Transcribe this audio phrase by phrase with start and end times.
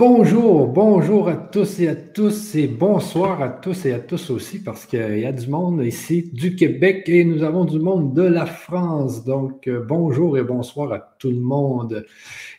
[0.00, 4.62] Bonjour, bonjour à tous et à tous et bonsoir à tous et à tous aussi
[4.62, 8.22] parce qu'il y a du monde ici du Québec et nous avons du monde de
[8.22, 9.24] la France.
[9.24, 12.06] Donc euh, bonjour et bonsoir à tout le monde.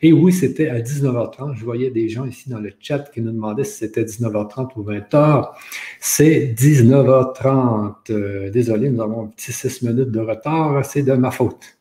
[0.01, 1.55] Et oui, c'était à 19h30.
[1.55, 4.83] Je voyais des gens ici dans le chat qui nous demandaient si c'était 19h30 ou
[4.83, 5.47] 20h.
[6.01, 7.93] C'est 19h30.
[8.09, 10.83] Euh, désolé, nous avons un petit 6 minutes de retard.
[10.83, 11.77] C'est de ma faute.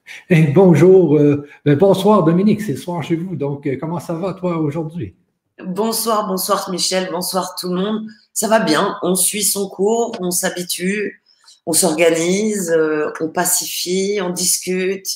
[0.55, 3.35] Bonjour, euh, ben, bonsoir Dominique, c'est le soir chez vous.
[3.35, 5.17] Donc comment ça va toi aujourd'hui?
[5.65, 8.07] Bonsoir, bonsoir Michel, bonsoir tout le monde.
[8.33, 11.25] Ça va bien, on suit son cours, on s'habitue,
[11.67, 15.09] on s'organise, euh, on pacifie, on discute,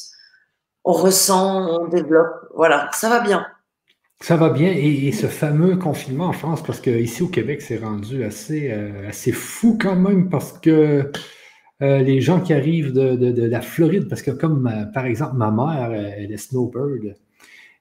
[0.82, 2.32] on ressent, on développe.
[2.56, 3.46] Voilà, ça va bien.
[4.20, 4.72] Ça va bien.
[4.72, 9.30] Et, ce fameux confinement en France, parce qu'ici au Québec, c'est rendu assez, euh, assez
[9.30, 11.12] fou quand même, parce que
[11.82, 15.92] euh, les gens qui arrivent de, la Floride, parce que comme par exemple ma mère,
[15.92, 17.14] elle est snowbird,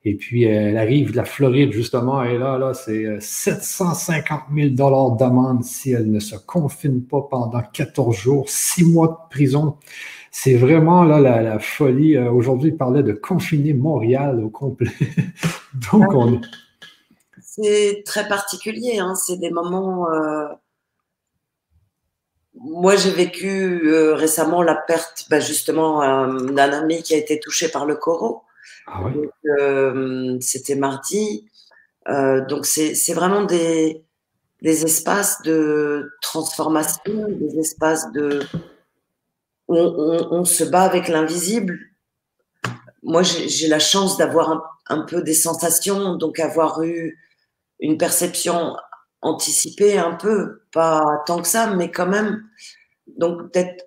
[0.04, 4.70] et puis, elle arrive de la Floride, justement, et là, là, c'est 750 000
[5.16, 9.78] d'amende si elle ne se confine pas pendant 14 jours, 6 mois de prison.
[10.32, 12.16] C'est vraiment là la, folie.
[12.16, 14.90] Euh, aujourd'hui, il parlait de confiner Montréal au complet.
[15.92, 16.42] Donc, ah on...
[17.42, 18.98] C'est très particulier.
[18.98, 19.14] Hein.
[19.14, 20.10] C'est des moments.
[20.10, 20.48] Euh,
[22.56, 27.68] moi, j'ai vécu euh, récemment la perte, ben, justement, d'un ami qui a été touché
[27.68, 28.44] par le coraux.
[28.88, 29.04] Ah
[29.60, 31.46] euh, c'était mardi.
[32.10, 34.04] Euh, donc, c'est vraiment des,
[34.64, 38.42] espaces de transformation, des espaces de.
[39.68, 41.80] On, on, se bat avec l'invisible.
[43.04, 47.18] Moi, j'ai la chance d'avoir un, peu des sensations, donc avoir eu
[47.80, 48.76] une perception
[49.22, 52.44] anticipée un peu, pas tant que ça, mais quand même.
[53.18, 53.86] Donc, peut-être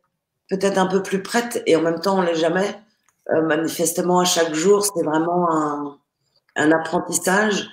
[0.49, 2.75] peut-être un peu plus prête et en même temps, on l'est jamais.
[3.30, 5.98] Euh, manifestement à chaque jour, c'est vraiment un,
[6.56, 7.69] un, apprentissage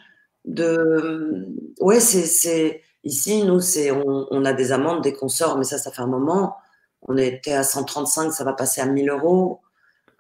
[0.46, 1.48] de.
[1.80, 5.78] Ouais, c'est ici, nous, c'est on, on, a des amendes dès qu'on sort, mais ça,
[5.78, 6.56] ça fait un moment.
[7.02, 9.62] On était à 135, ça va passer à 1000 euros.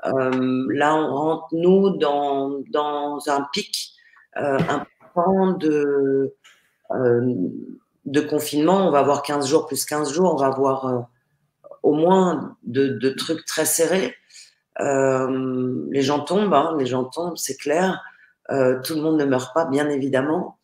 [0.06, 3.94] Euh, là, on rentre, nous, dans, dans un pic
[4.38, 6.36] euh, important de,
[6.92, 7.34] euh,
[8.06, 8.88] de confinement.
[8.88, 10.34] On va avoir 15 jours plus 15 jours.
[10.34, 11.00] On va avoir euh,
[11.84, 14.16] au moins de, de, trucs très serrés.
[14.80, 18.02] Euh, les gens tombent, hein, les gens tombent, c'est clair.
[18.50, 20.58] Euh, tout le monde ne meurt pas, bien évidemment,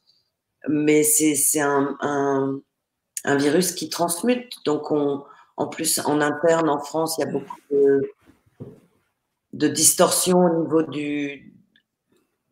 [0.68, 2.62] mais c'est un,
[3.26, 4.54] virus qui transmute.
[4.66, 5.24] Donc, on,
[5.58, 7.58] en plus, en interne, en France, il y a beaucoup
[9.54, 11.54] de, distorsions au niveau du,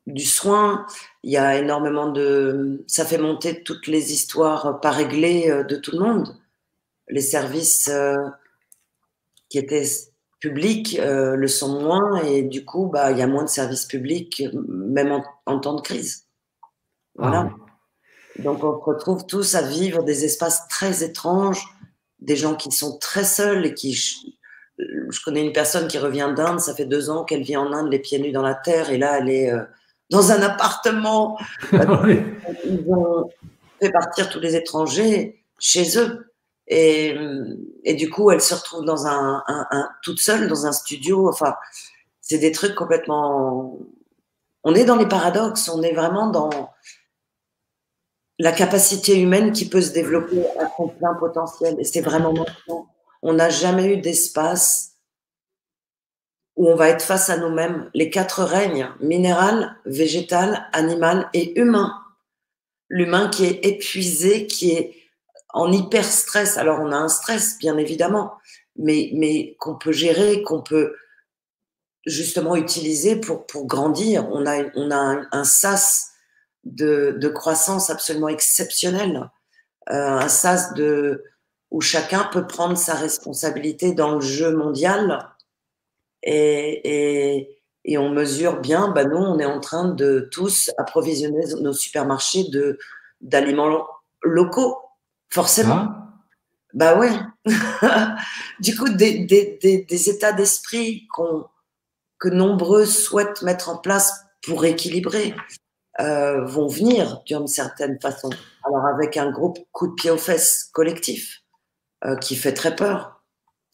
[0.05, 0.85] du soin.
[1.23, 2.83] Il y a énormément de.
[2.87, 6.35] Ça fait monter toutes les histoires pas réglées euh, de tout le monde.
[7.07, 7.89] Les services
[9.49, 9.85] qui étaient
[10.39, 13.85] publics euh, le sont moins et du coup, bah, il y a moins de services
[13.85, 16.25] publics, même en, temps de crise.
[17.15, 17.49] Voilà.
[17.49, 21.63] Ah Donc, on se retrouve tous à vivre des espaces très étranges,
[22.19, 23.93] des gens qui sont très seuls et qui.
[24.77, 27.89] Je, connais une personne qui revient d'Inde, ça fait deux ans qu'elle vit en Inde,
[27.89, 29.63] les pieds nus dans la terre, et là, elle est euh,
[30.09, 31.39] dans un appartement.
[31.71, 33.29] Ils ont
[33.81, 36.34] fait partir tous les étrangers chez eux.
[36.67, 37.15] Et,
[37.95, 39.43] du coup, elle se retrouve dans un,
[40.01, 41.29] toute seule dans un studio.
[41.29, 41.55] Enfin,
[42.21, 43.77] c'est des trucs complètement.
[44.63, 45.69] On est dans les paradoxes.
[45.69, 46.49] On est vraiment dans
[48.39, 51.75] la capacité humaine qui peut se développer à son plein potentiel.
[51.79, 52.87] Et c'est vraiment maintenant.
[53.21, 54.95] On n'a jamais eu d'espace
[56.55, 57.89] où on va être face à nous-mêmes.
[57.93, 62.01] Les quatre règnes minéral, végétal, animal et humain.
[62.89, 65.04] L'humain qui est épuisé, qui est
[65.55, 66.57] en hyper stress.
[66.57, 68.33] Alors on a un stress, bien évidemment,
[68.75, 70.95] mais, qu'on peut gérer, qu'on peut
[72.05, 74.27] justement utiliser pour, grandir.
[74.31, 76.11] On a, a un, sas
[76.65, 79.31] de, croissance absolument exceptionnel,
[79.89, 81.23] euh, un sas de,
[81.71, 85.31] où chacun peut prendre sa responsabilité dans le jeu mondial
[86.21, 87.47] et,
[87.85, 92.45] et, on mesure bien, bah nous, on est en train de tous approvisionner nos supermarchés
[93.21, 93.87] d'aliments
[94.23, 94.84] locaux
[95.29, 95.87] Forcément.
[95.89, 96.01] Ah.
[96.73, 97.11] Bah ouais.
[98.59, 101.07] du coup, des, des, des, états d'esprit
[102.19, 105.33] que nombreux souhaitent mettre en place pour équilibrer
[106.01, 108.29] euh, vont venir d'une certaine façon.
[108.65, 111.43] Alors avec un groupe coup de pied aux fesses collectif
[112.03, 113.23] euh, qui fait très peur,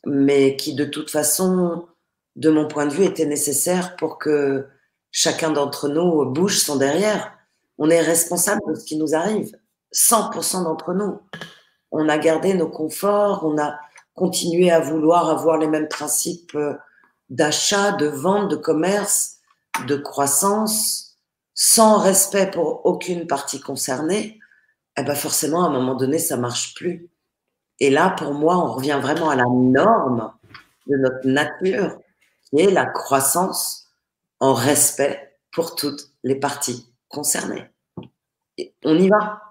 [0.06, 1.88] mais qui de toute façon,
[2.36, 4.68] de mon point de vue, était nécessaire pour que
[5.12, 7.34] chacun d'entre nous bouge son derrière.
[7.80, 9.58] On est responsable de ce qui nous arrive.
[9.94, 11.20] 100% d'entre nous.
[11.92, 13.78] On a gardé nos conforts, on a
[14.16, 16.76] continué à vouloir avoir les mêmes principes euh,
[17.30, 19.38] d'achat, de vente, de commerce,
[19.88, 21.18] de croissance,
[21.54, 24.40] sans respect pour aucune partie concernée,
[24.98, 27.10] eh ben forcément, à un moment donné, ça marche plus.
[27.80, 30.32] Et là, pour moi, on revient vraiment à la norme
[30.88, 32.00] de notre nature,
[32.44, 33.88] qui est la croissance
[34.40, 37.70] en respect pour toutes les parties concernées.
[38.58, 39.51] Et on y va.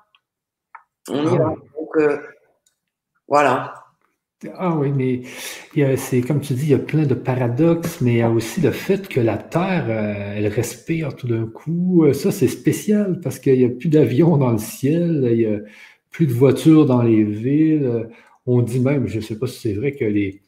[1.08, 1.54] On y ah va.
[1.76, 2.18] Donc, euh,
[3.28, 3.74] voilà.
[4.56, 8.16] Ah oui, mais c'est comme tu dis, il y a plein de paradoxes, mais il
[8.18, 12.04] y a aussi le fait que la Terre, euh, elle respire tout d'un coup.
[12.04, 15.46] Euh, ça, c'est spécial parce qu'il n'y a plus d'avions dans le ciel, il n'y
[15.46, 15.58] a
[16.10, 18.08] plus de voitures dans les villes.
[18.46, 20.40] On dit même, je ne sais pas si c'est vrai, que les,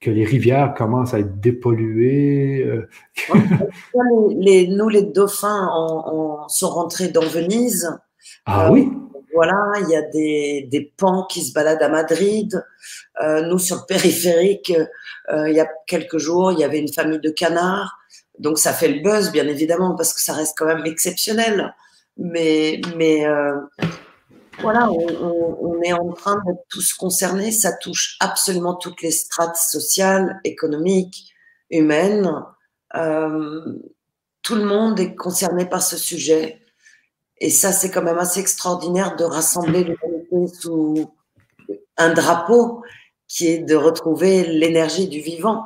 [0.00, 2.68] que les rivières commencent à être dépolluées.
[4.40, 5.68] Les, nous, les dauphins,
[6.48, 7.88] sont rentrés dans Venise.
[8.44, 8.90] Ah oui?
[9.36, 12.64] Voilà, il y a des, des pans qui se baladent à Madrid.
[13.22, 14.72] Euh, nous, sur le périphérique,
[15.30, 17.98] euh, il y a quelques jours, il y avait une famille de canards.
[18.38, 21.74] Donc, ça fait le buzz, bien évidemment, parce que ça reste quand même exceptionnel.
[22.16, 23.60] Mais, mais euh,
[24.60, 27.52] voilà, on, est en train d'être tous concernés.
[27.52, 31.34] Ça touche absolument toutes les strates sociales, économiques,
[31.68, 32.30] humaines.
[32.94, 36.65] tout le monde est concerné par ce sujet.
[37.38, 41.10] Et ça, c'est quand même assez extraordinaire de rassembler l'humanité sous
[41.96, 42.82] un drapeau
[43.28, 45.64] qui est de retrouver l'énergie du vivant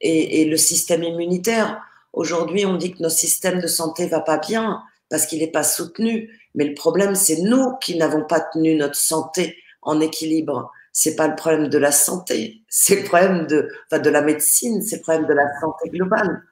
[0.00, 1.80] et, le système immunitaire.
[2.12, 5.64] Aujourd'hui, on dit que notre système de santé va pas bien parce qu'il n'est pas
[5.64, 6.30] soutenu.
[6.54, 10.70] Mais le problème, c'est nous qui n'avons pas tenu notre santé en équilibre.
[10.92, 14.96] C'est pas le problème de la santé, c'est le problème de, de la médecine, c'est
[14.96, 16.44] le problème de la santé globale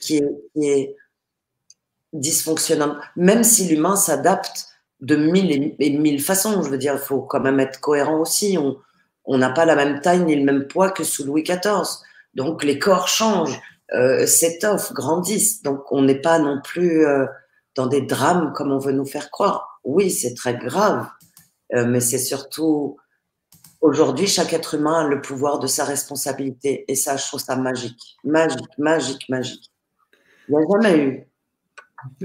[0.00, 0.22] qui
[0.62, 0.96] est
[2.12, 4.68] dysfonctionnant, même si l'humain s'adapte
[5.00, 6.62] de mille et mille façons.
[6.62, 8.58] Je veux dire, il faut quand même être cohérent aussi.
[9.24, 12.02] On n'a pas la même taille ni le même poids que sous Louis XIV.
[12.34, 13.60] Donc les corps changent,
[13.92, 15.62] euh, s'étoffent, grandissent.
[15.62, 17.26] Donc on n'est pas non plus euh,
[17.74, 19.80] dans des drames comme on veut nous faire croire.
[19.84, 21.06] Oui, c'est très grave,
[21.74, 22.96] euh, mais c'est surtout
[23.80, 26.84] aujourd'hui chaque être humain a le pouvoir de sa responsabilité.
[26.88, 29.70] Et ça, je trouve ça magique, magique, magique, magique.
[30.48, 31.27] Il n'y a jamais eu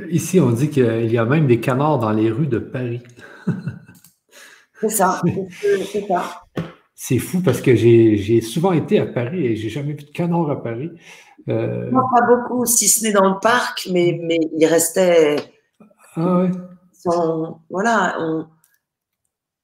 [0.10, 3.02] Ici, on dit qu'il y a même des canards dans les rues de Paris.
[4.80, 5.22] c'est ça,
[5.92, 6.44] c'est ça.
[6.96, 10.50] C'est fou parce que j'ai souvent été à Paris et j'ai jamais vu de canard
[10.50, 10.92] à Paris.
[11.50, 11.90] Euh...
[11.92, 15.36] Non, pas beaucoup, si ce n'est dans le parc, mais, mais il restait.
[16.16, 16.52] Ah ouais.
[17.70, 18.16] voilà.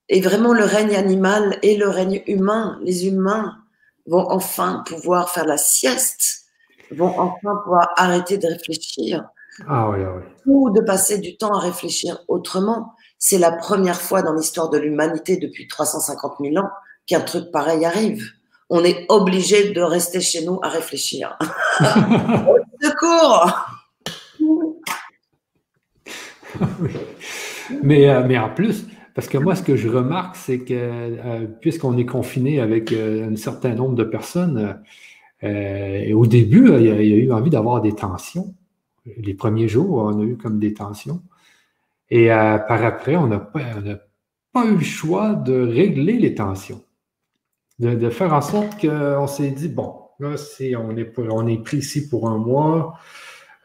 [0.10, 3.58] Et vraiment, le règne animal et le règne humain, les humains
[4.08, 6.46] vont enfin pouvoir faire la sieste,
[6.92, 9.30] vont enfin pouvoir arrêter de réfléchir
[9.68, 9.92] ah
[10.46, 12.94] ou de passer du temps à réfléchir autrement.
[13.18, 16.70] C'est la première fois dans l'histoire de l'humanité depuis 350 000 ans
[17.06, 18.24] qu'un truc pareil arrive.
[18.70, 21.38] On est obligé de rester chez nous à réfléchir.
[22.82, 23.52] secours
[27.84, 28.86] mais, euh, mais en plus,
[29.16, 33.32] parce que moi, ce que je remarque, c'est que euh, puisqu'on est confiné avec euh,
[33.32, 34.78] un certain nombre de personnes,
[35.42, 38.54] au début, il y, a, eu envie d'avoir des tensions
[39.18, 41.22] les premiers jours, on a eu comme des tensions.
[42.10, 43.62] Et euh, par après, on n'a pas,
[44.66, 46.84] eu le choix de régler les tensions.
[47.80, 50.36] De, faire en sorte qu'on s'est dit, bon, là,
[50.78, 52.98] on, est, pris ici pour un mois,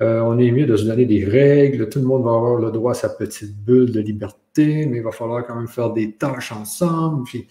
[0.00, 2.70] euh, on est mieux de se donner des règles, tout le monde va avoir le
[2.70, 6.12] droit à sa petite bulle de liberté, mais il va falloir quand même faire des
[6.12, 7.24] tâches ensemble.
[7.24, 7.46] Puis,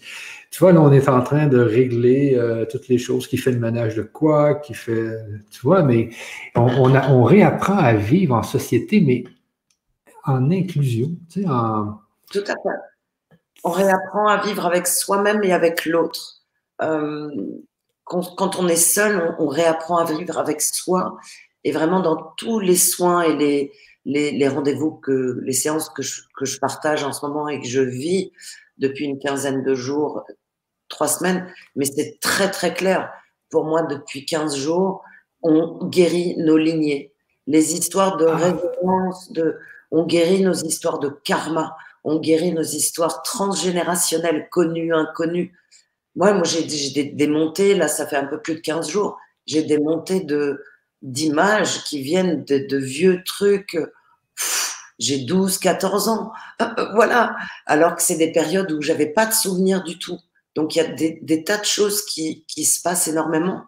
[0.50, 3.52] tu vois, là, on est en train de régler euh, toutes les choses, qui fait
[3.52, 5.18] le ménage de quoi, qui fait,
[5.50, 6.10] tu vois, mais
[6.54, 9.24] on, réapprend à vivre en société, mais
[10.24, 11.98] en inclusion, tu sais, en...
[12.30, 13.38] Tout à fait.
[13.64, 16.42] On réapprend à vivre avec soi-même et avec l'autre.
[16.82, 17.30] Euh,
[18.04, 21.16] quand, on est seul, on, réapprend à vivre avec soi
[21.64, 23.72] et vraiment dans tous les soins et les,
[24.04, 27.66] les, rendez-vous, que, les séances que je, que je partage en ce moment et que
[27.66, 28.32] je vis
[28.78, 30.24] depuis une quinzaine de jours,
[30.88, 31.46] trois semaines,
[31.76, 33.10] mais c'est très très clair.
[33.50, 35.02] Pour moi, depuis 15 jours,
[35.42, 37.12] on guérit nos lignées.
[37.46, 38.36] Les histoires de ah.
[38.36, 39.58] résonance, de,
[39.90, 45.54] on guérit nos histoires de karma, on guérit nos histoires transgénérationnelles, connues, inconnues.
[46.16, 49.18] Moi, moi j'ai des, des montées, là, ça fait un peu plus de 15 jours,
[49.46, 50.62] j'ai des montées de,
[51.04, 53.78] d'images qui viennent de, vieux trucs.
[54.98, 56.32] J'ai 12, 14 ans.
[56.62, 57.36] Euh, euh, voilà.
[57.66, 60.18] Alors que c'est des périodes où j'avais pas de souvenirs du tout.
[60.54, 63.64] Donc il y a des, tas de choses qui, se passent énormément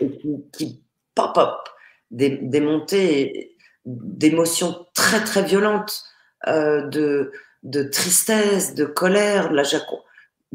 [0.00, 0.10] et
[0.52, 0.80] qui,
[1.14, 1.56] pop-up,
[2.12, 6.04] des, montées d'émotions très très violentes,
[6.46, 7.32] euh, de,
[7.64, 9.52] de tristesse, de colère.
[9.52, 9.64] Là,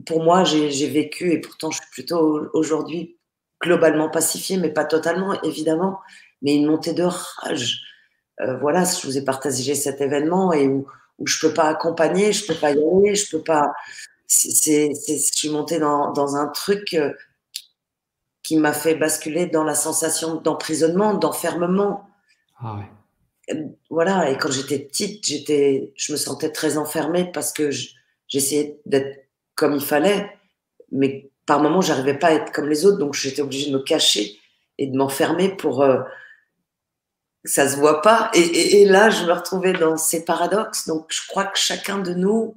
[0.06, 3.18] pour moi, j'ai vécu et pourtant je suis plutôt aujourd'hui
[3.62, 6.00] globalement pacifié, mais pas totalement, évidemment,
[6.42, 7.82] mais une montée de rage.
[8.60, 12.46] Voilà, je vous ai partagé cet événement et où, où je peux pas accompagner, je
[12.46, 13.74] peux pas y aller, je peux pas.
[14.28, 16.96] C'est, je suis montée dans, dans un truc
[18.44, 22.08] qui m'a fait basculer dans la sensation d'emprisonnement, d'enfermement.
[22.62, 22.86] Ah ouais
[23.90, 27.70] voilà, et quand j'étais petite, j'étais, je me sentais très enfermée parce que
[28.28, 30.30] j'essayais d'être comme il fallait,
[30.92, 33.84] mais par moments, j'arrivais pas à être comme les autres, donc j'étais obligée de me
[33.84, 34.38] cacher
[34.78, 36.02] et de m'enfermer pour euh,
[37.50, 38.30] ça se voit pas.
[38.36, 40.88] Et, là, je me retrouvais dans ces paradoxes.
[40.88, 42.56] Donc, je crois que chacun de nous,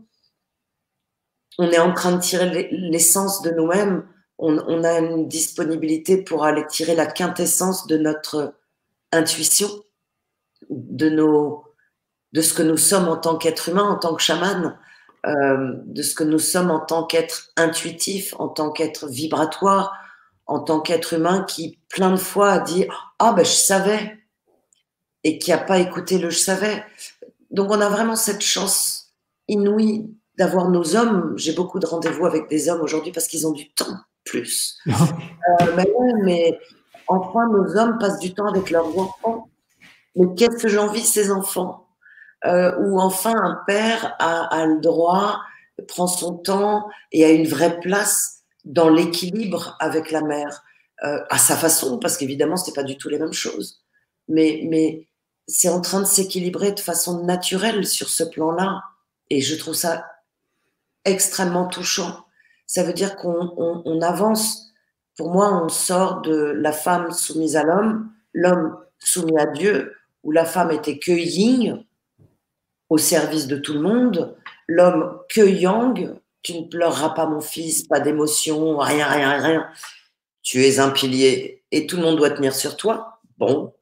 [1.58, 4.06] on est en train de tirer l'essence de nous-mêmes.
[4.36, 8.54] On, a une disponibilité pour aller tirer la quintessence de notre
[9.12, 9.68] intuition
[10.68, 11.64] de, nos,
[12.32, 14.76] de ce que nous sommes en tant qu'être humain, en tant que chaman,
[15.24, 19.94] euh, de ce que nous sommes en tant qu'être intuitif, en tant qu'être vibratoire,
[20.46, 22.86] en tant qu'être humain qui plein de fois a dit
[23.20, 24.21] ah ben je savais
[25.24, 26.84] et qui a pas écouté le je savais.
[27.50, 29.12] Donc on a vraiment cette chance
[29.48, 31.34] inouïe d'avoir nos hommes.
[31.36, 34.78] J'ai beaucoup de rendez-vous avec des hommes aujourd'hui parce qu'ils ont du temps plus.
[34.86, 34.92] euh,
[35.76, 35.86] mais,
[36.22, 36.58] mais
[37.08, 39.48] enfin nos hommes passent du temps avec leurs enfants?
[40.16, 41.86] Mais qu'est-ce que j'envie ces enfants?
[42.44, 45.40] Euh, Ou enfin un père a, le droit,
[45.88, 50.62] prend son temps et a une vraie place dans l'équilibre avec la mère,
[51.04, 53.82] euh, à sa façon, parce qu'évidemment, ce n'est pas du tout les mêmes choses.
[54.28, 55.08] Mais, mais
[55.46, 58.82] c'est en train de s'équilibrer de façon naturelle sur ce plan-là.
[59.30, 60.06] Et je trouve ça
[61.04, 62.24] extrêmement touchant.
[62.66, 64.72] Ça veut dire qu'on on avance.
[65.16, 70.30] Pour moi, on sort de la femme soumise à l'homme, l'homme soumis à Dieu, où
[70.32, 71.12] la femme était que
[72.88, 74.36] au service de tout le monde,
[74.68, 79.68] l'homme que yang, tu ne pleureras pas mon fils, pas d'émotion, rien, rien, rien.
[80.42, 83.20] Tu es un pilier et tout le monde doit tenir sur toi.
[83.38, 83.72] Bon.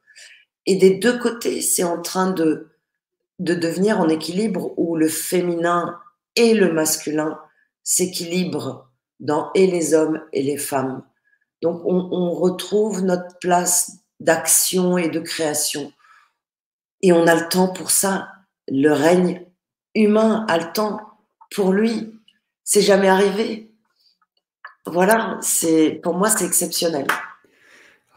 [0.71, 2.71] Et des deux côtés, c'est en train de,
[3.41, 5.99] de devenir en équilibre où le féminin
[6.37, 7.41] et le masculin
[7.83, 11.03] s'équilibrent dans et les hommes et les femmes.
[11.61, 15.93] Donc on, on retrouve notre place d'action et de création.
[17.03, 18.29] Et on a le temps pour ça.
[18.69, 19.45] Le règne
[19.97, 21.00] humain a le temps
[21.50, 22.15] pour lui.
[22.62, 23.73] C'est jamais arrivé.
[24.87, 27.09] Voilà, c'est pour moi c'est exceptionnel.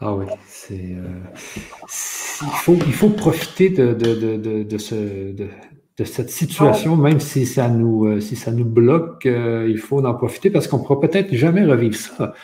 [0.00, 6.04] Ah oui, c'est euh, il, faut, il faut profiter de, de, de, de ce, de,
[6.04, 10.14] cette situation, même si ça nous, euh, si ça nous bloque, euh, il faut en
[10.14, 12.34] profiter parce qu'on ne pourra peut-être jamais revivre ça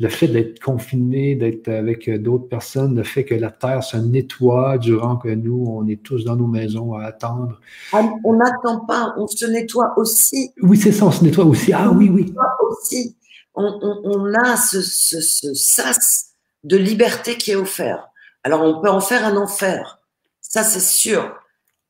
[0.00, 4.78] le fait d'être confiné, d'être avec d'autres personnes, le fait que la Terre se nettoie
[4.78, 7.60] durant que nous, on est tous dans nos maisons à attendre.
[7.92, 10.52] Ah, on n'attend pas, on se nettoie aussi.
[10.62, 11.72] Oui, c'est ça, on se nettoie aussi.
[11.72, 12.32] Ah oui, oui.
[12.60, 13.16] aussi.
[13.54, 18.08] On, a ce, sas de liberté qui est offert.
[18.44, 20.00] Alors, on peut en faire un enfer.
[20.40, 21.36] Ça, c'est sûr.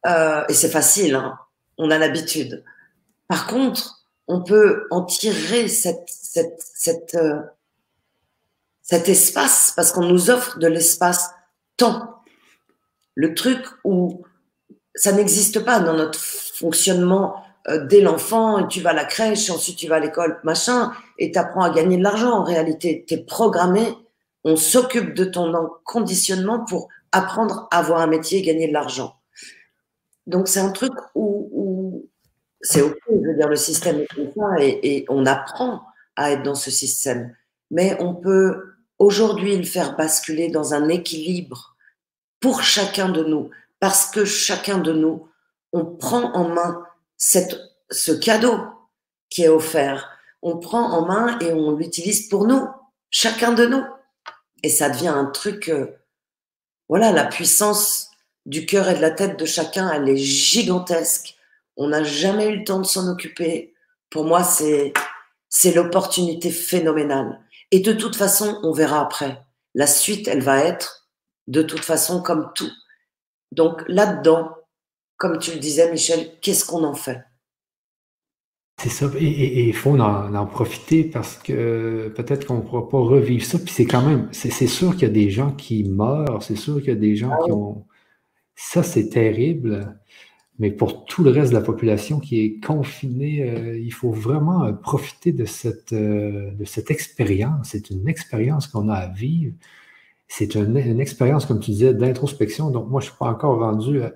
[0.06, 1.38] Euh, et c'est facile, hein.
[1.76, 2.64] on a l'habitude.
[3.26, 7.40] Par contre, on peut en tirer cette, cette, cette euh,
[8.88, 12.22] cet espace, parce qu'on nous offre de l'espace-temps.
[13.14, 14.24] Le truc où
[14.94, 19.76] ça n'existe pas dans notre fonctionnement euh, dès l'enfant, tu vas à la crèche, ensuite
[19.76, 22.30] tu vas à l'école, machin, et tu apprends à gagner de l'argent.
[22.30, 23.94] En réalité, tu es programmé,
[24.44, 25.52] on s'occupe de ton
[25.84, 29.16] conditionnement pour apprendre à avoir un métier et gagner de l'argent.
[30.26, 32.06] Donc c'est un truc où,
[32.60, 35.82] c'est ok, je veux dire, le système est comme ça et, et on apprend
[36.16, 37.34] à être dans ce système.
[37.70, 41.76] Mais on peut aujourd'hui le faire basculer dans un équilibre
[42.40, 45.28] pour chacun de nous, parce que chacun de nous,
[45.72, 46.84] on prend en main
[47.16, 47.58] cette,
[47.90, 48.58] ce cadeau
[49.30, 50.08] qui est offert.
[50.42, 52.66] On prend en main et on l'utilise pour nous,
[53.10, 53.82] chacun de nous.
[54.62, 55.86] Et ça devient un truc, euh,
[56.88, 58.10] voilà, la puissance
[58.46, 61.36] du cœur et de la tête de chacun, elle est gigantesque.
[61.76, 63.74] On n'a jamais eu le temps de s'en occuper.
[64.10, 64.92] Pour moi, c'est,
[65.48, 67.40] c'est l'opportunité phénoménale.
[67.70, 69.44] Et de toute façon, on verra après.
[69.74, 71.08] La suite, elle va être
[71.46, 72.70] de toute façon comme tout.
[73.52, 74.50] Donc là-dedans,
[75.16, 77.22] comme tu le disais, Michel, qu'est-ce qu'on en fait?
[78.80, 83.44] C'est ça, et il faut en, profiter parce que peut-être qu'on ne pourra pas revivre
[83.44, 83.58] ça.
[83.58, 86.76] Puis c'est quand même, c'est sûr qu'il y a des gens qui meurent, c'est sûr
[86.78, 87.86] qu'il y a des gens ah qui ont.
[88.54, 89.98] Ça, c'est terrible.
[90.58, 94.64] Mais pour tout le reste de la population qui est confinée, euh, il faut vraiment
[94.64, 97.68] euh, profiter de cette, euh, de cette expérience.
[97.70, 99.54] C'est une expérience qu'on a à vivre.
[100.28, 102.70] C'est une, expérience, comme tu disais, d'introspection.
[102.70, 104.12] Donc, moi, je ne suis pas encore rendu à,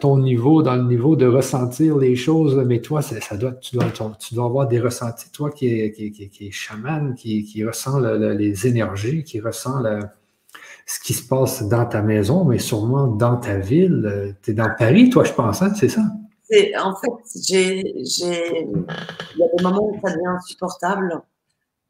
[0.00, 3.86] ton niveau, dans le niveau de ressentir les choses, mais toi, ça, doit, tu, dois,
[4.18, 5.30] tu dois avoir des ressentis.
[5.30, 9.82] Toi qui es, qui, qui, qui est chaman, qui, qui ressent les énergies, qui ressent
[10.86, 14.36] ce qui se passe dans ta maison, mais sûrement dans ta ville.
[14.42, 16.02] Tu es dans Paris, toi, je pense, hein, c'est ça?
[16.80, 21.20] En fait, il y a des moments où ça devient insupportable.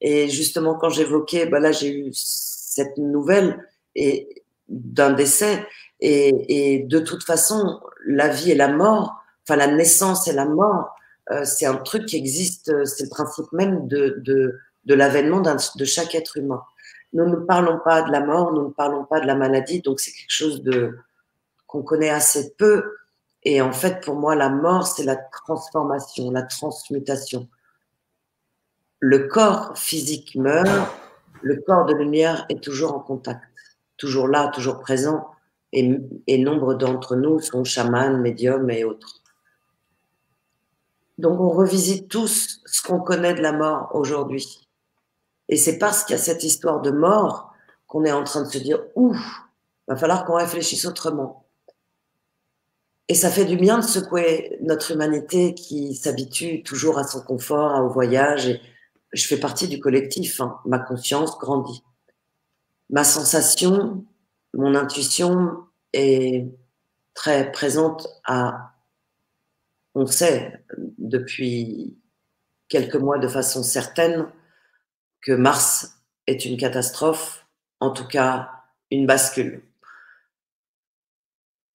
[0.00, 3.58] Et justement, quand j'évoquais, bah là, j'ai eu cette nouvelle
[4.68, 5.66] d'un décès.
[6.00, 10.44] Et, et, de toute façon, la vie et la mort, enfin la naissance et la
[10.44, 10.94] mort,
[11.30, 15.40] euh, c'est un truc qui existe, euh, c'est le principe même de, de, de l'avènement
[15.40, 16.62] de chaque être humain.
[17.12, 20.00] Nous ne parlons pas de la mort, nous ne parlons pas de la maladie, donc
[20.00, 20.62] c'est quelque chose
[21.66, 22.96] qu'on connaît assez peu.
[23.42, 27.48] Et en fait, pour moi, la mort, c'est la transformation, la transmutation.
[28.98, 30.92] Le corps physique meurt,
[31.42, 33.42] le corps de lumière est toujours en contact,
[33.96, 35.30] toujours là, toujours présent,
[35.72, 39.22] et, nombre d'entre nous sont chamans, médiums et autres.
[41.18, 44.68] Donc on revisite tous ce qu'on connaît de la mort aujourd'hui.
[45.48, 47.52] Et c'est parce qu'il y a cette histoire de mort
[47.86, 49.18] qu'on est en train de se dire, ouf,
[49.86, 51.46] va falloir qu'on réfléchisse autrement.
[53.08, 57.84] Et ça fait du bien de secouer notre humanité qui s'habitue toujours à son confort,
[57.84, 58.48] au voyage.
[58.48, 58.60] Et
[59.12, 60.40] je fais partie du collectif.
[60.40, 60.58] Hein.
[60.64, 61.84] Ma conscience grandit.
[62.90, 64.04] Ma sensation,
[64.56, 66.46] mon intuition est
[67.14, 68.72] très présente à
[69.94, 70.64] on sait
[70.98, 71.96] depuis
[72.68, 74.26] quelques mois de façon certaine
[75.22, 77.46] que Mars est une catastrophe,
[77.80, 78.50] en tout cas
[78.90, 79.62] une bascule.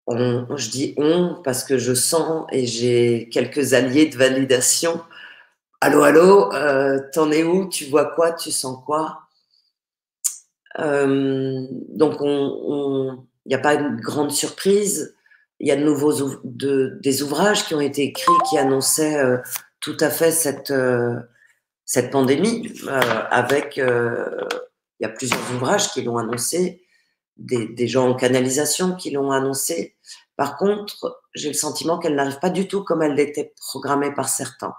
[0.09, 5.03] je dis on parce que je sens et j'ai quelques alliés de validation.
[5.81, 7.69] Allô, allô, euh, t'en es où?
[7.69, 8.33] Tu vois quoi?
[8.33, 9.26] Tu sens quoi?
[10.79, 15.17] Donc, il n'y a pas une grande surprise
[15.61, 16.13] il y a de nouveaux
[16.45, 19.39] de, des ouvrages qui ont été écrits qui annonçaient euh,
[19.81, 21.15] tout à fait cette, euh,
[21.85, 22.73] cette pandémie.
[22.87, 26.83] Euh, avec, il y a plusieurs ouvrages qui l'ont annoncé,
[27.37, 29.97] des, des, gens en canalisation qui l'ont annoncé.
[30.37, 34.29] Par contre, j'ai le sentiment qu'elle n'arrive pas du tout comme elle l'était programmée par
[34.29, 34.75] certains.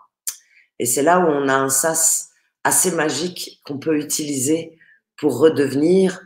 [0.80, 2.30] Et c'est là où on a un sas
[2.64, 4.77] assez magique qu'on peut utiliser
[5.18, 6.22] pour redevenir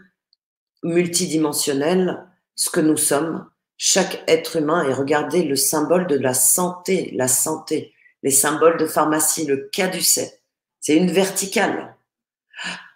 [0.83, 2.25] multidimensionnel
[2.55, 7.27] ce que nous sommes chaque être humain et regardez le symbole de la santé, la
[7.27, 10.39] santé, les symboles de pharmacie, le caducet.
[10.79, 11.95] C'est une verticale,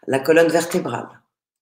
[0.05, 1.09] la colonne vertébrale,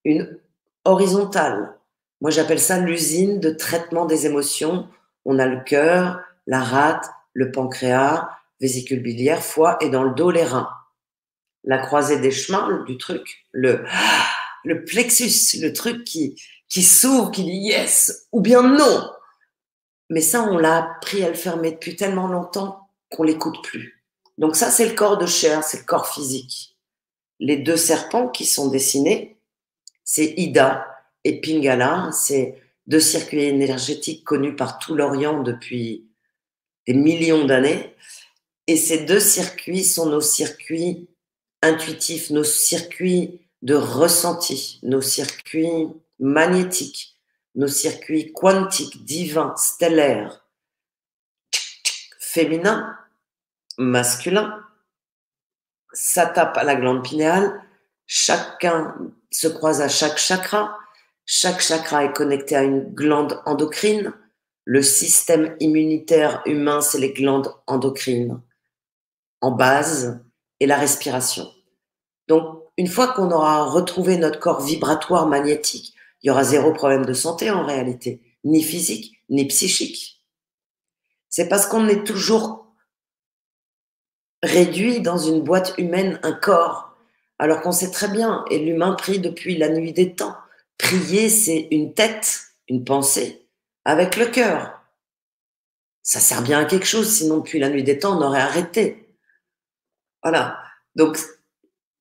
[0.03, 0.37] une
[0.83, 1.73] horizontale.
[2.19, 4.89] Moi, j'appelle ça l'usine de traitement des émotions.
[5.23, 10.31] On a le cœur, la rate, le pancréas, vésicule biliaire, foie et dans le dos,
[10.31, 10.69] les reins.
[11.63, 13.85] La croisée des chemins du truc, le,
[14.63, 16.35] le plexus, le truc qui,
[16.67, 19.09] qui s'ouvre, qui dit yes ou bien non.
[20.09, 24.03] Mais ça, on l'a appris à le fermer depuis tellement longtemps qu'on l'écoute plus.
[24.37, 26.75] Donc ça, c'est le corps de chair, c'est le corps physique.
[27.39, 29.37] Les deux serpents qui sont dessinés,
[30.03, 30.87] c'est Ida
[31.23, 36.09] et Pingala, c'est deux circuits énergétiques connus par tout l'Orient depuis
[36.87, 37.95] des millions d'années.
[38.67, 41.07] Et ces deux circuits sont nos circuits
[41.63, 45.87] intuitifs, nos circuits de ressenti, nos circuits
[46.19, 47.17] magnétiques,
[47.55, 50.45] nos circuits quantiques, divins, stellaires,
[52.19, 52.97] féminins,
[53.77, 54.63] masculins,
[55.93, 57.61] ça à la glande pinéale,
[58.05, 58.95] chacun
[59.31, 60.77] se croise à chaque chakra,
[61.25, 64.13] chaque chakra est connecté à une glande endocrine,
[64.65, 68.41] le système immunitaire humain, c'est les glandes endocrines.
[69.41, 70.22] En base
[70.63, 71.51] et la respiration.
[72.27, 77.05] Donc, une fois qu'on aura retrouvé notre corps vibratoire magnétique, il y aura zéro problème
[77.05, 80.23] de santé en réalité, ni physique, ni psychique.
[81.27, 82.65] C'est parce qu'on est toujours
[84.41, 86.95] réduit dans une boîte humaine, un corps,
[87.39, 90.35] alors qu'on sait très bien, et l'humain prie depuis la nuit des temps.
[90.77, 93.45] Prier, c'est une tête, une pensée,
[93.83, 94.81] avec le cœur.
[96.03, 99.02] Ça sert bien à quelque chose, sinon depuis la nuit des temps, on aurait arrêté.
[100.23, 100.59] Voilà.
[100.95, 101.19] Donc,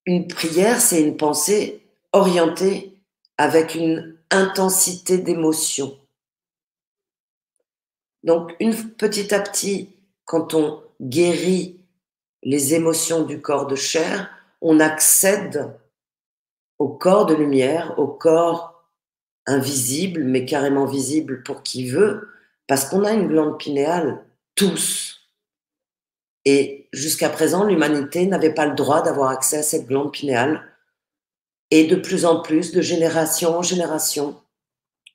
[0.07, 2.97] une prière, c'est une pensée orientée
[3.37, 5.99] avec une intensité d'émotion.
[8.23, 9.91] Donc, une, petit à petit,
[10.25, 11.81] quand on guérit
[12.43, 14.31] les émotions du corps de chair,
[14.61, 15.77] on accède
[16.79, 18.85] au corps de lumière, au corps
[19.47, 22.29] invisible, mais carrément visible pour qui veut,
[22.67, 25.21] parce qu'on a une glande pinéale, tous.
[26.45, 30.63] Et jusqu'à présent, l'humanité n'avait pas le droit d'avoir accès à cette glande pinéale
[31.71, 34.41] et de plus en plus, de génération en génération,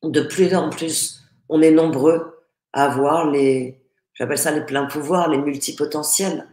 [0.03, 3.79] de plus en plus, on est nombreux à avoir les,
[4.13, 6.47] j'appelle ça les pleins pouvoirs, les multipotentiels,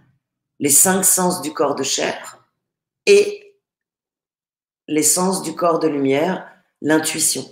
[0.61, 2.39] les cinq sens du corps de chair
[3.07, 3.59] et
[4.87, 7.45] les sens du corps de lumière, l'intuition.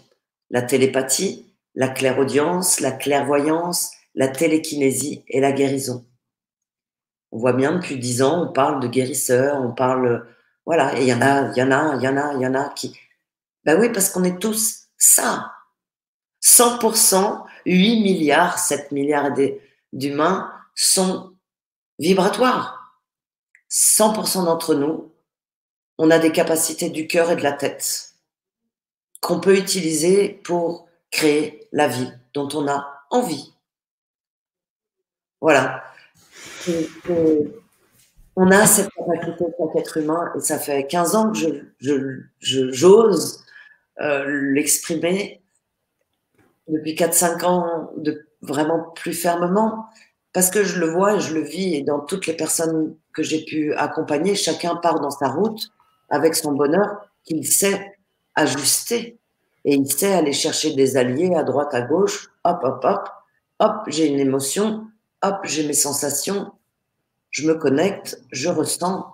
[0.51, 6.05] la télépathie, la clairaudience, la clairvoyance, la télékinésie et la guérison.
[7.33, 10.27] On voit bien depuis dix ans, on parle de guérisseurs, on parle,
[10.67, 12.41] voilà, et il y en a, il y en a, il y en a, il
[12.41, 12.97] y en a qui,
[13.65, 15.53] ben oui, parce qu'on est tous ça.
[16.43, 19.31] 100%, 8 milliards, 7 milliards
[19.93, 21.35] d'humains sont
[21.99, 23.01] vibratoires.
[23.71, 25.13] 100% d'entre nous,
[25.99, 28.15] on a des capacités du cœur et de la tête
[29.21, 33.55] qu'on peut utiliser pour créer la vie dont on a envie.
[35.41, 35.85] Voilà.
[38.37, 41.39] On a cette capacité chaque être humain et ça fait 15 ans que
[41.79, 43.45] je, j'ose
[44.01, 45.43] euh, l'exprimer
[46.69, 49.87] depuis 4-5 ans de vraiment plus fermement
[50.33, 53.23] parce que je le vois et je le vis et dans toutes les personnes que
[53.23, 55.71] j'ai pu accompagner, chacun part dans sa route
[56.09, 57.97] avec son bonheur qu'il sait
[58.35, 59.19] ajuster
[59.65, 63.09] et il sait aller chercher des alliés à droite, à gauche, hop, hop, hop,
[63.61, 64.87] hop, j'ai une émotion,
[65.23, 66.53] hop, j'ai mes sensations,
[67.31, 69.07] je me connecte, je ressens.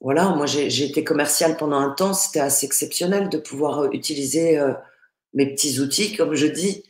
[0.00, 4.58] Voilà, moi j'ai été commercial pendant un temps, c'était assez exceptionnel de pouvoir euh, utiliser
[4.58, 4.72] euh,
[5.34, 6.84] mes petits outils, comme je dis,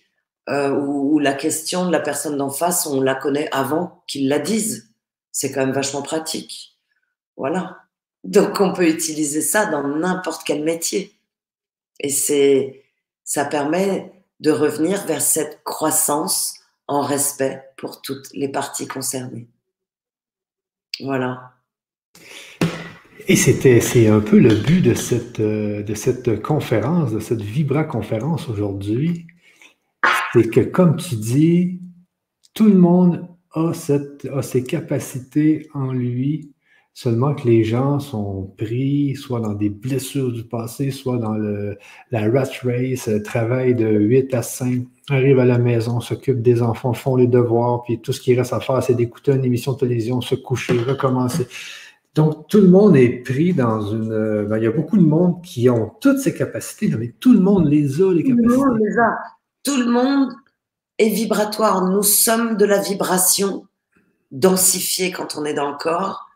[0.49, 4.39] euh, où, la question de la personne d'en face, on la connaît avant qu'il la
[4.39, 4.93] dise.
[5.33, 6.79] C'est quand même vachement pratique.
[7.37, 7.79] Voilà.
[8.25, 11.15] Donc on peut utiliser ça dans n'importe quel métier.
[12.01, 12.11] Et
[13.25, 16.60] ça permet de revenir vers cette croissance
[16.91, 19.49] en respect pour toutes les parties concernées.
[20.99, 21.53] Voilà.
[23.29, 27.43] Et c'était, c'est un peu le but de cette, euh, de cette conférence, de cette
[27.43, 29.29] Vibra conférence aujourd'hui.
[30.33, 31.81] C'est que, comme tu dis,
[32.55, 36.53] tout le monde a, cette, a ces capacités en lui
[37.03, 41.79] Seulement que les gens sont pris soit dans des blessures du passé, soit dans le,
[42.11, 46.93] la rat race, travail de 8 à 5, arrivent à la maison, s'occupent des enfants,
[46.93, 49.79] font les devoirs, puis tout ce qui reste à faire, c'est d'écouter une émission de
[49.79, 51.49] télévision, se coucher, recommencer.
[52.15, 54.45] Donc, tout le monde est pris dans une.
[54.45, 57.41] Ben, il y a beaucoup de monde qui ont toutes ces capacités, mais tout le
[57.41, 58.47] monde les a, les capacités.
[58.47, 59.19] Tout le monde les a.
[59.63, 60.33] Tout le monde
[60.99, 61.89] est vibratoire.
[61.89, 63.65] Nous sommes de la vibration
[64.33, 66.27] densifiée quand on est dans le corps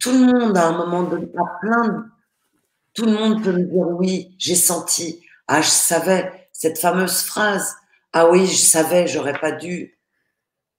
[0.00, 2.10] tout le monde, à un moment donné, à plein
[2.98, 7.76] tout le monde peut me dire oui, j'ai senti, ah, je savais, cette fameuse phrase,
[8.12, 9.96] ah oui, je savais, j'aurais pas dû.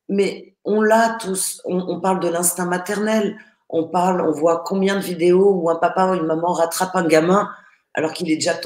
[0.10, 3.38] Mais on l'a tous, on, parle de l'instinct maternel,
[3.70, 7.08] on parle, on voit combien de vidéos où un papa ou une maman rattrape un
[7.08, 7.50] gamin
[7.94, 8.60] alors qu'il est déjà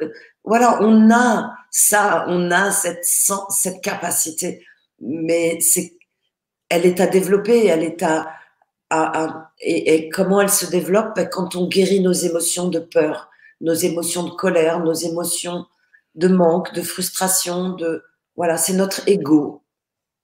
[0.00, 0.08] euh,
[0.42, 4.66] voilà, on a ça, on a cette, cette capacité,
[5.00, 5.92] mais c'est,
[6.68, 8.28] elle est à développer, elle est à,
[9.60, 14.24] et, comment elle se développe ben, Quand on guérit nos émotions de peur, nos émotions
[14.24, 15.66] de colère, nos émotions
[16.14, 17.76] de manque, de frustration,
[18.36, 19.62] voilà, c'est notre ego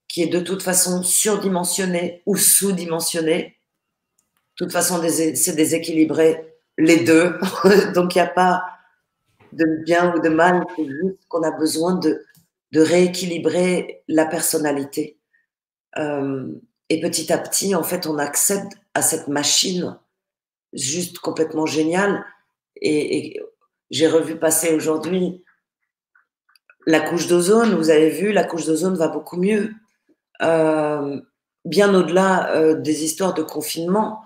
[0.08, 3.58] qui est de toute façon surdimensionné ou sous-dimensionné.
[4.58, 7.38] De toute façon, c'est déséquilibré les deux,
[7.94, 8.64] donc il n'y a pas
[9.52, 10.64] de bien ou de mal,
[11.28, 12.24] qu'on a besoin de,
[12.72, 15.18] de rééquilibrer la personnalité.
[15.96, 16.52] Euh,
[16.90, 19.98] et petit à petit, en fait, on accède à cette machine
[20.72, 22.24] juste complètement géniale.
[22.80, 23.40] Et,
[23.90, 25.42] j'ai revu passer aujourd'hui
[26.86, 27.74] la couche d'ozone.
[27.74, 29.72] Vous avez vu, la couche d'ozone va beaucoup mieux.
[30.42, 31.18] Euh,
[31.64, 34.20] bien au-delà euh, des histoires de confinement,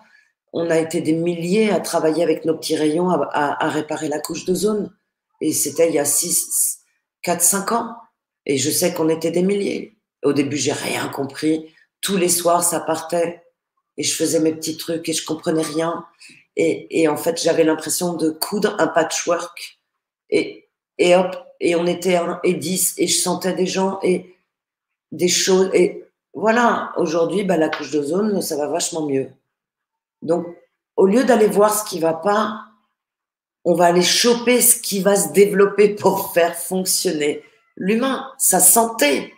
[0.52, 4.44] on a été des milliers à travailler avec nos petits rayons à, réparer la couche
[4.44, 4.92] d'ozone.
[5.40, 6.80] Et c'était il y a 6,
[7.22, 7.96] 4, 5 ans.
[8.44, 9.96] Et je sais qu'on était des milliers.
[10.24, 11.71] Au début, j'ai rien compris
[12.02, 13.42] tous les soirs, ça partait
[13.96, 16.06] et je faisais mes petits trucs et je comprenais rien.
[16.56, 19.80] Et, en fait, j'avais l'impression de coudre un patchwork.
[20.28, 24.36] Et, et hop, et on était un et dix et je sentais des gens et
[25.12, 25.70] des choses.
[25.72, 29.30] Et voilà, aujourd'hui, bah, la couche d'ozone, ça va vachement mieux.
[30.20, 30.46] Donc,
[30.96, 32.64] au lieu d'aller voir ce qui va pas,
[33.64, 37.42] on va aller choper ce qui va se développer pour faire fonctionner
[37.76, 39.32] l'humain, sa santé,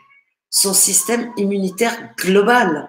[0.54, 2.88] son système immunitaire global.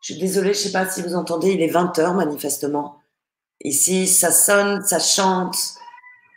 [0.00, 2.98] Je suis désolée, je ne sais pas si vous entendez, il est 20h manifestement.
[3.62, 5.56] Ici, ça sonne, ça chante,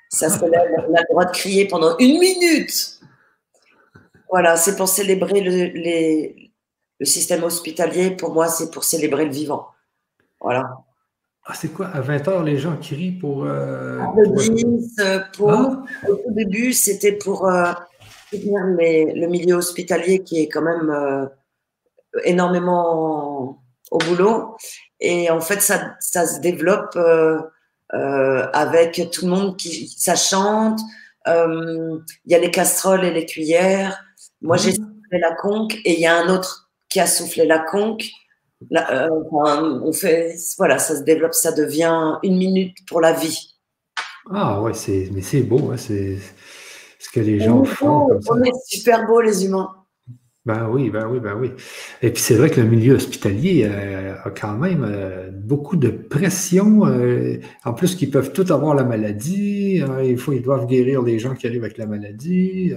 [0.10, 3.00] ça se lève, on a le droit de crier pendant une minute.
[4.30, 5.42] Voilà, c'est pour célébrer
[7.00, 8.12] le, système hospitalier.
[8.12, 9.70] Pour moi, c'est pour célébrer le vivant.
[10.40, 10.70] Voilà.
[11.46, 13.46] Ah, c'est quoi À 20h, les gens crient pour.
[13.46, 14.00] Euh,
[15.34, 15.50] pour...
[15.50, 15.84] Ah.
[16.08, 17.48] Au début, c'était pour.
[17.50, 17.74] Euh,
[18.32, 21.26] le milieu hospitalier qui est quand même euh,
[22.24, 24.56] énormément au boulot.
[25.00, 27.40] Et en fait, ça, ça se développe euh,
[27.94, 30.80] euh, avec tout le monde qui ça chante.
[31.28, 34.04] il y a les casseroles et les cuillères.
[34.42, 34.76] Moi, j'ai mmh.
[34.76, 38.06] soufflé la conque et il y a un autre qui a soufflé la conque.
[38.72, 43.52] on fait, voilà, ça se développe, ça devient une minute pour la vie.
[44.30, 46.32] Ah ouais, c'est, mais c'est beau, hein, c'est ce
[47.14, 48.08] que les gens font.
[48.30, 49.70] on est super beaux, les humains.
[50.44, 51.52] Ben oui, ben oui, ben oui.
[52.02, 55.90] Et puis c'est vrai que le milieu hospitalier euh, a quand même euh, beaucoup de
[55.90, 56.88] pression.
[56.88, 59.84] Euh, en plus qu'ils peuvent tous avoir la maladie.
[59.88, 62.74] Hein, il faut, ils doivent guérir les gens qui arrivent avec la maladie.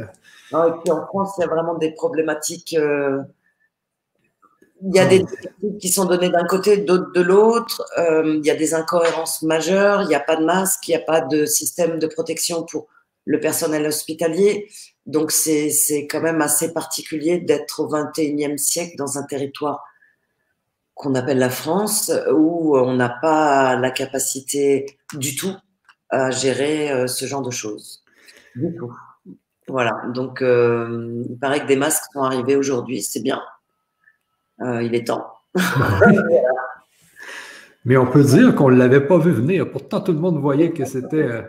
[0.52, 2.72] Ah, et puis en France, il y a vraiment des problématiques.
[2.72, 3.24] il
[4.94, 7.82] y a des directives qui sont données d'un côté, d'autres de l'autre.
[7.96, 10.02] il y a des incohérences majeures.
[10.02, 12.88] Il n'y a pas de masque, il n'y a pas de système de protection pour
[13.24, 14.68] le personnel hospitalier.
[15.06, 15.70] Donc c'est
[16.10, 19.84] quand même assez particulier d'être au 21e siècle dans un territoire
[20.94, 25.54] qu'on appelle la France, où on n'a pas la capacité du tout
[26.10, 28.04] à gérer euh, ce genre de choses.
[28.54, 28.94] Du tout.
[29.66, 33.42] Voilà, donc euh, il paraît que des masques sont arrivés aujourd'hui, c'est bien.
[34.60, 35.32] Euh, il est temps.
[37.84, 39.70] Mais on peut dire qu'on ne l'avait pas vu venir.
[39.70, 41.16] Pourtant, tout le monde voyait que c'était.
[41.16, 41.42] Euh,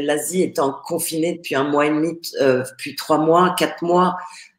[0.00, 4.16] L'Asie étant confinée depuis un mois et demi, euh, depuis trois mois, quatre mois,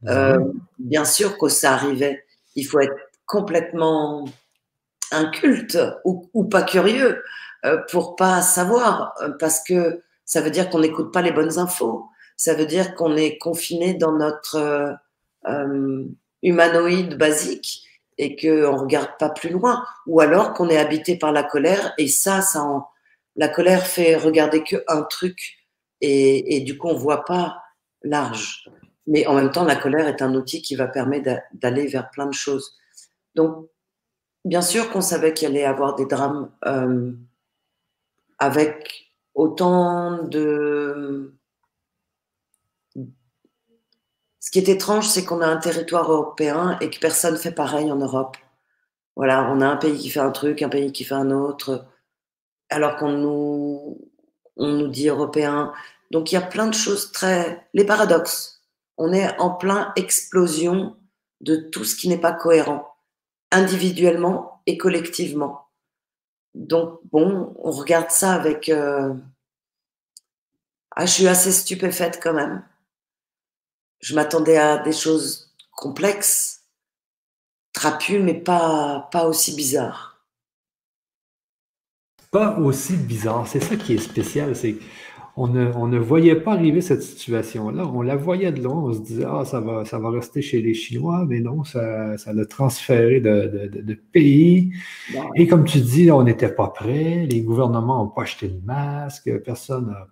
[0.07, 0.37] euh,
[0.77, 2.23] bien sûr que ça arrivait.
[2.55, 4.25] Il faut être complètement
[5.11, 7.21] inculte ou, ou pas curieux
[7.91, 12.05] pour pas savoir, parce que ça veut dire qu'on n'écoute pas les bonnes infos.
[12.37, 14.95] Ça veut dire qu'on est confiné dans notre
[16.43, 17.86] humanoïde basique
[18.17, 21.93] et qu'on ne regarde pas plus loin, ou alors qu'on est habité par la colère,
[21.97, 22.65] et ça, ça
[23.35, 25.57] la colère fait regarder qu'un truc,
[26.01, 27.63] et, du coup, on ne voit pas
[28.03, 28.69] large.
[29.07, 32.27] Mais en même temps, la colère est un outil qui va permettre d'aller vers plein
[32.27, 32.75] de choses.
[33.35, 33.67] Donc,
[34.45, 37.11] bien sûr qu'on savait qu'il allait y avoir des drames euh,
[38.37, 41.36] avec autant de
[44.47, 47.51] Ce qui est étrange, c'est qu'on a un territoire européen et que personne ne fait
[47.51, 48.37] pareil en Europe.
[49.17, 51.85] Voilà, on a un pays qui fait un truc, un pays qui fait un autre,
[52.69, 54.09] alors qu'on nous,
[54.55, 55.73] on nous dit européen.
[56.11, 57.67] Donc il y a plein de choses très.
[57.73, 58.63] Les paradoxes.
[58.97, 60.95] On est en plein explosion
[61.41, 62.95] de tout ce qui n'est pas cohérent,
[63.51, 65.67] individuellement et collectivement.
[66.55, 68.69] Donc bon, on regarde ça avec.
[68.69, 69.13] Euh,
[70.95, 72.63] ah, je suis assez stupéfaite quand même
[73.99, 76.63] je m'attendais à des choses complexes,
[77.73, 80.25] trapues, mais pas, pas aussi bizarres.
[82.31, 83.47] Pas aussi bizarre.
[83.47, 84.55] C'est ça qui est spécial.
[84.55, 84.77] C'est
[85.39, 87.85] on ne, on ne voyait pas arriver cette situation-là.
[87.93, 88.75] On la voyait de loin.
[88.75, 92.17] On se disait, ah, ça va, ça va rester chez les Chinois, mais non, ça,
[92.17, 94.73] ça l'a transféré de, de, de, pays.
[95.35, 97.27] Et comme tu dis, on n'était pas prêts.
[97.29, 99.31] Les gouvernements n'ont pas acheté de masques.
[99.43, 100.07] Personne n'a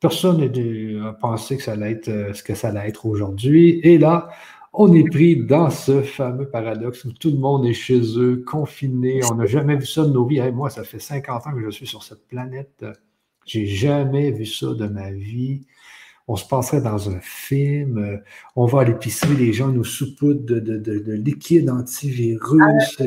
[0.00, 3.80] Personne n'a pensé que ça allait être euh, ce que ça allait être aujourd'hui.
[3.82, 4.28] Et là,
[4.72, 9.20] on est pris dans ce fameux paradoxe où tout le monde est chez eux, confiné.
[9.30, 10.40] On n'a jamais vu ça de nos vies.
[10.52, 12.84] moi, ça fait 50 ans que je suis sur cette planète.
[13.44, 15.66] J'ai jamais vu ça de ma vie.
[16.30, 18.22] On se passerait dans un film.
[18.54, 23.00] On va à l'épicerie, les gens nous saupoudrent de, de, de, liquide antivirus.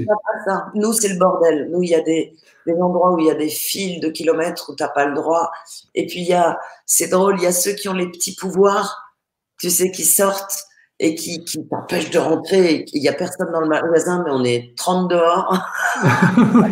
[0.47, 1.69] Ah, Nous, c'est le bordel.
[1.71, 2.33] Nous, il y a des,
[2.65, 5.13] des endroits où il y a des fils de kilomètres où tu n'as pas le
[5.13, 5.51] droit.
[5.93, 8.35] Et puis, il y a, c'est drôle, il y a ceux qui ont les petits
[8.35, 9.13] pouvoirs,
[9.59, 10.65] tu sais, qui sortent
[10.99, 12.85] et qui, qui t'empêchent de rentrer.
[12.91, 15.57] Il n'y a personne dans le magasin, mais on est 30 dehors.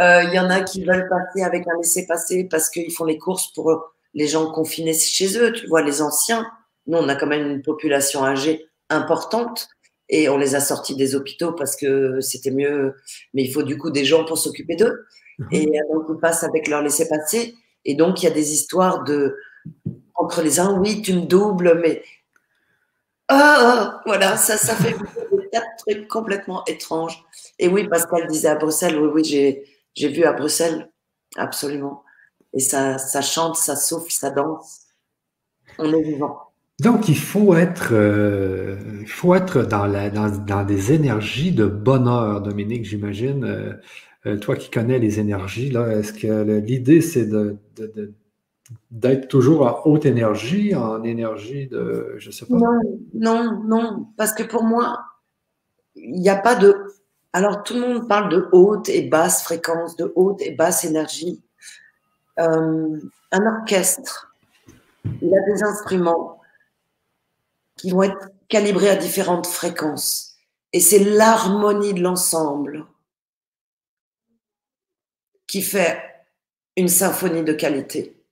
[0.00, 3.18] Euh, il y en a qui veulent passer avec un laissez-passer parce qu'ils font les
[3.18, 6.46] courses pour les gens confinés chez eux, tu vois, les anciens.
[6.86, 9.68] Nous, on a quand même une population âgée importante
[10.08, 12.94] et on les a sortis des hôpitaux parce que c'était mieux,
[13.34, 15.04] mais il faut du coup des gens pour s'occuper d'eux.
[15.38, 15.48] Mhm.
[15.52, 17.54] Et donc ils passent avec leur laisser-passer.
[17.84, 19.36] Et donc il y a des histoires de
[20.14, 22.02] entre les uns, oui, tu me doubles, mais
[23.28, 24.94] ah, voilà, ça, ça fait
[25.52, 27.22] des trucs complètement étranges.
[27.58, 30.90] Et oui, Pascal disait à Bruxelles, oui, oui, j'ai vu à Bruxelles,
[31.36, 32.02] absolument.
[32.58, 34.80] Et ça, ça chante, ça souffle, ça danse.
[35.78, 36.38] On est vivant.
[36.80, 41.66] Donc, il faut être, euh, il faut être dans, la, dans, dans, des énergies de
[41.66, 43.44] bonheur, Dominique, j'imagine.
[43.44, 43.74] Euh,
[44.26, 47.58] euh, toi qui connais les énergies, là, est-ce que l'idée, c'est de,
[48.90, 52.56] d'être toujours en haute énergie, en énergie de, je sais pas.
[52.56, 52.80] Non,
[53.14, 54.98] non, non, parce que pour moi,
[55.94, 56.74] il n'y a pas de.
[57.32, 61.40] Alors, tout le monde parle de haute et basse fréquence, de haute et basse énergie.
[62.38, 64.32] Un orchestre,
[65.22, 66.40] il a des instruments
[67.76, 70.36] qui vont être calibrés à différentes fréquences.
[70.72, 72.86] Et c'est l'harmonie de l'ensemble
[75.46, 76.02] qui fait
[76.76, 78.22] une symphonie de qualité.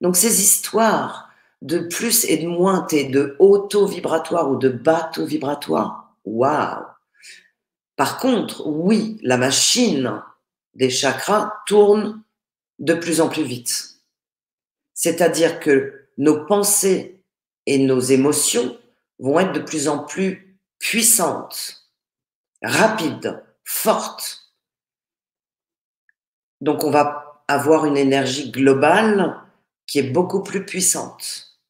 [0.00, 1.30] Donc ces histoires
[1.62, 6.84] de plus et de moins, de haut taux vibratoire ou de bas taux vibratoire, waouh
[7.96, 10.22] Par contre, oui, la machine
[10.74, 12.22] des chakras tourne
[12.78, 14.00] de plus en plus vite.
[14.94, 17.22] C'est-à-dire que nos pensées
[17.66, 18.78] et nos émotions
[19.18, 21.90] vont être de plus en plus puissantes,
[22.62, 24.54] rapides, fortes.
[26.60, 29.40] Donc on va avoir une énergie globale
[29.86, 31.60] qui est beaucoup plus puissante.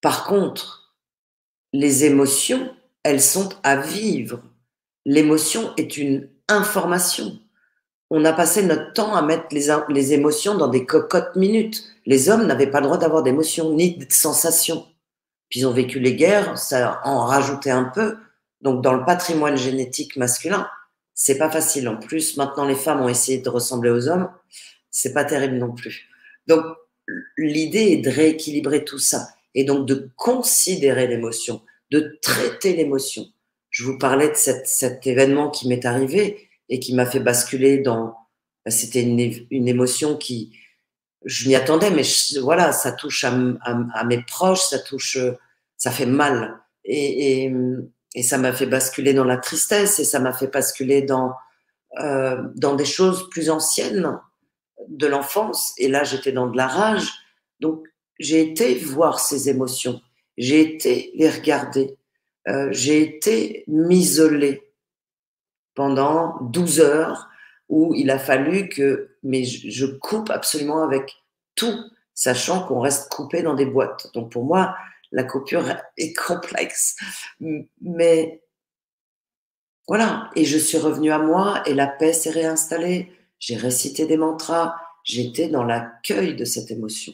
[0.00, 0.94] Par contre,
[1.72, 4.42] les émotions, elles sont à vivre.
[5.04, 7.40] L'émotion est une information.
[8.10, 11.84] On a passé notre temps à mettre les, émotions dans des cocottes minutes.
[12.06, 14.86] Les hommes n'avaient pas le droit d'avoir d'émotions ni de sensations.
[15.50, 18.16] Puis ils ont vécu les guerres, ça en rajoutait un peu.
[18.62, 20.68] Donc dans le patrimoine génétique masculin,
[21.14, 21.88] c'est pas facile.
[21.88, 24.30] En plus, maintenant les femmes ont essayé de ressembler aux hommes,
[24.90, 26.08] c'est pas terrible non plus.
[26.46, 26.64] Donc
[27.36, 33.26] l'idée est de rééquilibrer tout ça et donc de considérer l'émotion, de traiter l'émotion.
[33.70, 38.14] Je vous parlais de cet événement qui m'est arrivé et qui m'a fait basculer dans.
[38.64, 40.52] Bah, c'était une, émotion qui.
[41.24, 42.02] Je m'y attendais, mais
[42.40, 45.18] voilà, ça touche à, mes proches, ça touche.
[45.76, 46.60] Ça fait mal.
[46.84, 47.44] Et,
[48.14, 51.34] et, ça m'a fait basculer dans la tristesse et ça m'a fait basculer dans,
[52.00, 54.18] euh, dans des choses plus anciennes
[54.88, 55.72] de l'enfance.
[55.78, 57.10] Et là, j'étais dans de la rage.
[57.60, 57.86] Donc,
[58.18, 60.00] j'ai été voir ces émotions.
[60.36, 61.96] J'ai été les regarder.
[62.48, 64.67] Euh, j'ai été m'isoler
[65.78, 67.28] pendant 12 heures
[67.68, 71.22] où il a fallu que mais je coupe absolument avec
[71.54, 71.78] tout,
[72.14, 74.12] sachant qu'on reste coupé dans des boîtes.
[74.12, 74.74] Donc pour moi,
[75.12, 75.64] la coupure
[75.96, 76.96] est complexe.
[77.80, 78.42] Mais
[79.86, 84.16] voilà, et je suis revenue à moi et la paix s'est réinstallée j'ai récité des
[84.16, 87.12] mantras, j'étais dans l'accueil de cette émotion.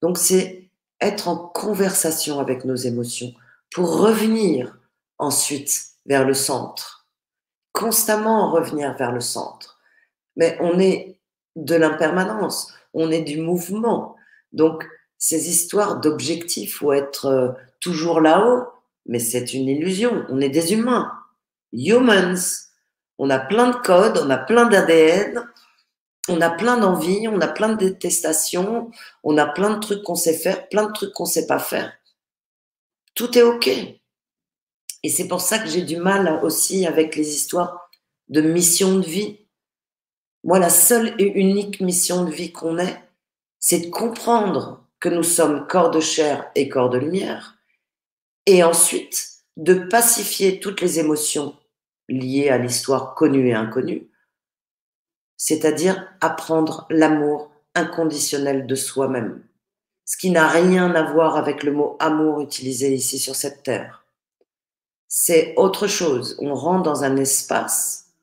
[0.00, 3.34] Donc c'est être en conversation avec nos émotions
[3.70, 4.78] pour revenir
[5.18, 7.01] ensuite vers le centre,
[7.72, 9.80] constamment revenir vers le centre.
[10.36, 11.18] Mais on est
[11.56, 14.16] de l'impermanence, on est du mouvement.
[14.52, 14.86] Donc
[15.18, 17.48] ces histoires d'objectifs ou être euh,
[17.80, 18.66] toujours là-haut,
[19.06, 21.12] mais c'est une illusion, on est des humains,
[21.72, 22.34] humans,
[23.18, 25.44] on a plein de codes, on a plein d'ADN,
[26.28, 28.90] on a plein d'envies, on a plein de détestations,
[29.22, 31.92] on a plein de trucs qu'on sait faire, plein de trucs qu'on sait pas faire.
[33.14, 33.70] Tout est OK.
[35.02, 37.90] Et c'est pour ça que j'ai du mal aussi avec les histoires
[38.28, 39.38] de mission de vie.
[40.44, 43.02] Moi, la seule et unique mission de vie qu'on ait,
[43.58, 47.58] c'est de comprendre que nous sommes corps de chair et corps de lumière,
[48.46, 51.56] et ensuite de pacifier toutes les émotions
[52.08, 54.10] liées à l'histoire connue et inconnue,
[55.36, 59.42] c'est-à-dire apprendre l'amour inconditionnel de soi-même,
[60.04, 64.01] ce qui n'a rien à voir avec le mot amour utilisé ici sur cette terre.
[65.14, 66.36] C'est autre chose.
[66.38, 68.14] On rentre dans un espace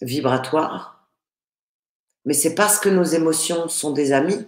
[0.00, 1.10] vibratoire,
[2.24, 4.46] mais c'est parce que nos émotions sont des amis,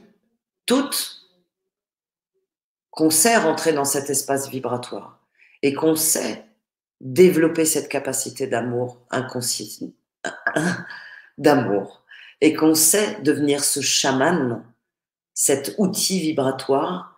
[0.67, 1.29] toutes,
[2.93, 5.19] qu'on sait rentrer dans cet espace vibratoire
[5.63, 6.45] et qu'on sait
[7.01, 9.91] développer cette capacité d'amour inconscient,
[11.39, 12.05] d'amour
[12.41, 14.65] et qu'on sait devenir ce chaman,
[15.35, 17.14] cet outil vibratoire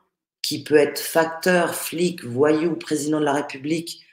[0.47, 4.07] qui peut être facteur, flic, voyou, président de la République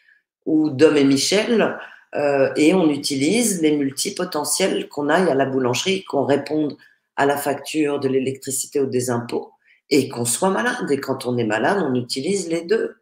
[0.48, 1.78] ou Dom et Michel,
[2.16, 6.76] euh, et on utilise les multipotentiels qu'on aille à la boulangerie, qu'on réponde
[7.18, 9.52] à la facture de l'électricité ou des impôts,
[9.92, 10.90] et qu'on soit malade.
[10.90, 12.96] Et quand on est malade, on utilise les deux.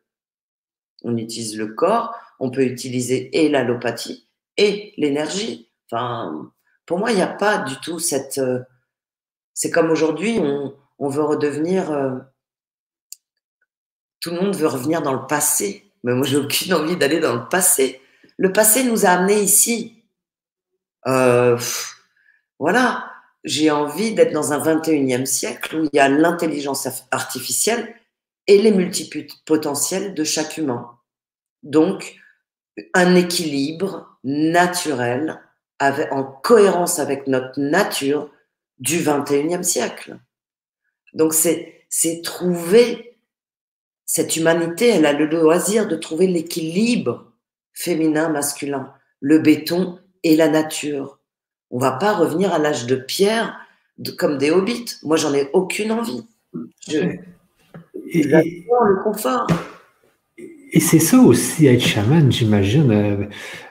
[1.06, 5.72] On utilise le corps, on peut utiliser et l'allopathie et l'énergie.
[5.90, 6.52] Enfin,
[6.86, 8.40] pour moi, il n'y a pas du tout cette.
[8.40, 8.60] Euh,
[9.54, 10.38] c'est comme aujourd'hui,
[11.00, 11.92] on, veut redevenir.
[11.92, 12.18] Euh,
[14.22, 15.92] tout le monde veut revenir dans le passé.
[16.04, 18.02] Mais moi, j'ai aucune envie d'aller dans le passé.
[18.38, 20.04] Le passé nous a amenés ici.
[21.08, 21.60] Euh,
[22.60, 23.12] voilà.
[23.44, 27.96] J'ai envie d'être dans un 21e siècle où il y a l'intelligence artificielle
[28.48, 30.92] et les multipotentiels de chaque humain.
[31.64, 32.22] Donc,
[32.94, 35.42] un équilibre naturel
[35.80, 38.30] en cohérence avec notre nature
[38.78, 40.20] du 21e siècle.
[41.14, 43.11] Donc c'est, c'est trouver
[44.14, 47.32] cette humanité, elle a le loisir de trouver l'équilibre
[47.72, 48.92] féminin-masculin,
[49.22, 51.20] le béton et la nature.
[51.70, 53.58] On va pas revenir à l'âge de pierre
[54.18, 54.98] comme des hobbits.
[55.04, 56.28] Moi, j'en ai aucune envie.
[56.90, 56.98] Je,
[58.10, 59.48] et, le confort.
[60.74, 62.92] Et c'est ça aussi, être chaman, j'imagine.
[62.92, 63.26] Euh,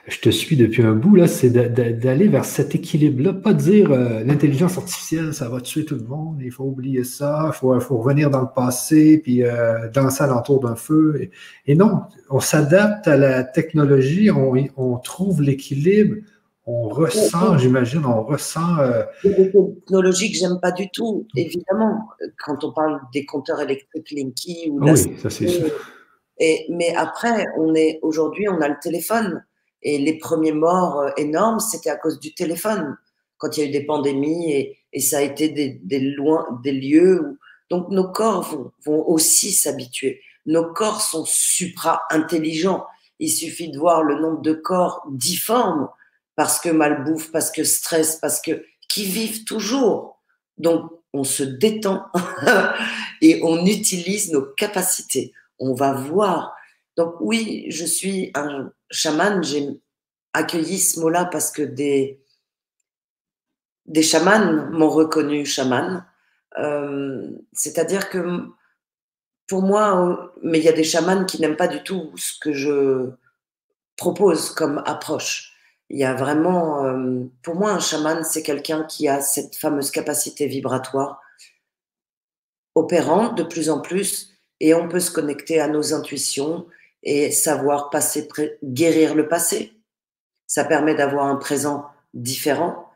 [0.07, 3.33] je te suis depuis un bout, là, c'est d'aller vers cet équilibre-là.
[3.33, 7.49] Pas dire euh, l'intelligence artificielle, ça va tuer tout le monde, il faut oublier ça,
[7.51, 11.31] il faut, faut, revenir dans le passé, puis euh, danser alentour d'un feu.
[11.65, 16.17] Et, non, on s'adapte à la technologie, on, on trouve l'équilibre,
[16.67, 18.77] on ressent, j'imagine, on ressent.
[18.77, 19.01] Euh...
[19.23, 22.09] Des technologies que j'aime pas du tout, évidemment.
[22.45, 25.71] Quand on parle des compteurs électriques Linky ou ah Oui, ça c'est sûr
[26.69, 29.43] mais après, on est aujourd'hui, on a le téléphone.
[29.83, 32.97] Et les premiers morts euh, énormes, c'était à cause du téléphone,
[33.37, 37.21] quand il y a eu des pandémies et, ça a été des, loin, des lieux
[37.21, 37.37] où.
[37.69, 40.21] Donc nos corps vont, aussi s'habituer.
[40.45, 42.85] Nos corps sont supra-intelligents.
[43.19, 45.87] Il suffit de voir le nombre de corps difformes
[46.35, 50.19] parce que malbouffe, parce que stress, parce que qui vivent toujours.
[50.57, 52.05] Donc on se détend
[53.21, 56.55] et on utilise nos capacités on va voir.
[56.97, 59.69] Donc oui, je suis un chaman, j'ai
[60.33, 62.19] accueilli ce mot-là parce que des,
[63.85, 66.05] des chamans m'ont reconnu chaman.
[66.57, 68.47] Euh, c'est-à-dire que
[69.47, 72.51] pour moi, mais il y a des chamans qui n'aiment pas du tout ce que
[72.51, 73.11] je
[73.95, 75.53] propose comme approche.
[75.89, 79.91] Il y a vraiment, euh, pour moi, un chaman, c'est quelqu'un qui a cette fameuse
[79.91, 81.21] capacité vibratoire
[82.75, 84.30] opérante de plus en plus
[84.61, 86.67] et on peut se connecter à nos intuitions
[87.01, 88.27] et savoir passer,
[88.63, 89.73] guérir le passé.
[90.45, 92.87] Ça permet d'avoir un présent différent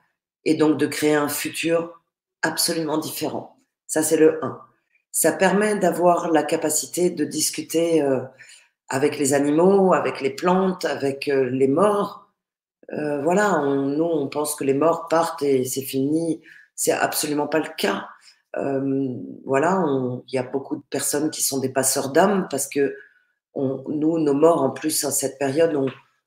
[0.45, 2.01] et donc de créer un futur
[2.43, 3.57] absolument différent.
[3.88, 4.61] Ça, c'est le 1.
[5.11, 8.20] Ça permet d'avoir la capacité de discuter euh,
[8.88, 12.30] avec les animaux, avec les plantes, avec euh, les morts.
[12.93, 16.43] Euh, voilà, nous, on pense que les morts partent et c'est fini.
[16.76, 18.07] C'est absolument pas le cas.
[18.58, 19.84] Euh, voilà,
[20.28, 22.95] il y a beaucoup de personnes qui sont des passeurs d'âmes parce que
[23.56, 25.76] nous, nos morts, en plus, à cette période,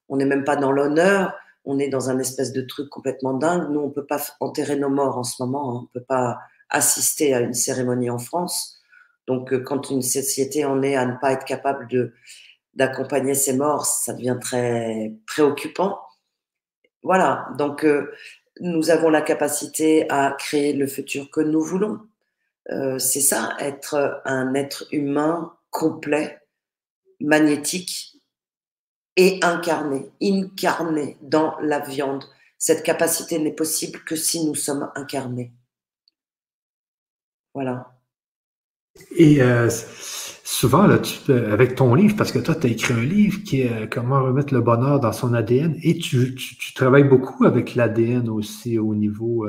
[0.09, 3.71] on n'est même pas dans l'honneur, on est dans un espèce de truc complètement dingue.
[3.71, 5.79] Nous, on ne peut pas enterrer nos morts en ce moment, hein.
[5.79, 6.39] on ne peut pas
[6.71, 8.79] assister à une cérémonie en France.
[9.27, 12.13] Donc, euh, quand une société en est à ne pas être capable
[12.75, 15.99] d'accompagner ses morts, ça devient très préoccupant.
[17.03, 18.13] Voilà, donc euh,
[18.61, 22.01] nous avons la capacité à créer le futur que nous voulons.
[22.71, 26.39] Euh, c'est ça, être un être humain complet,
[27.21, 28.17] magnétique
[29.17, 32.25] et incarné, incarné dans la viande.
[32.59, 35.53] Cette capacité n'est possible que si nous sommes incarnés.
[37.55, 37.95] Voilà.
[39.17, 39.71] Et euh,
[40.45, 40.83] souvent,
[41.29, 44.23] avec ton livre, parce que toi, tu as écrit un livre qui est euh, Comment
[44.23, 46.37] remettre le bonheur dans son ADN, et tu,
[46.75, 49.47] travailles beaucoup avec l'ADN aussi au niveau.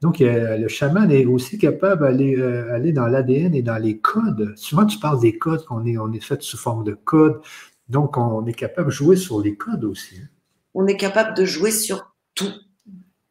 [0.00, 2.40] Donc, le chaman est aussi capable d'aller
[2.70, 4.52] aller dans l'ADN et dans les codes.
[4.56, 7.40] Souvent, tu parles des codes, qu'on est, on est fait sous forme de codes.
[7.88, 10.16] Donc, on est capable de jouer sur les codes aussi.
[10.22, 10.28] Hein.
[10.74, 12.52] On est capable de jouer sur tout,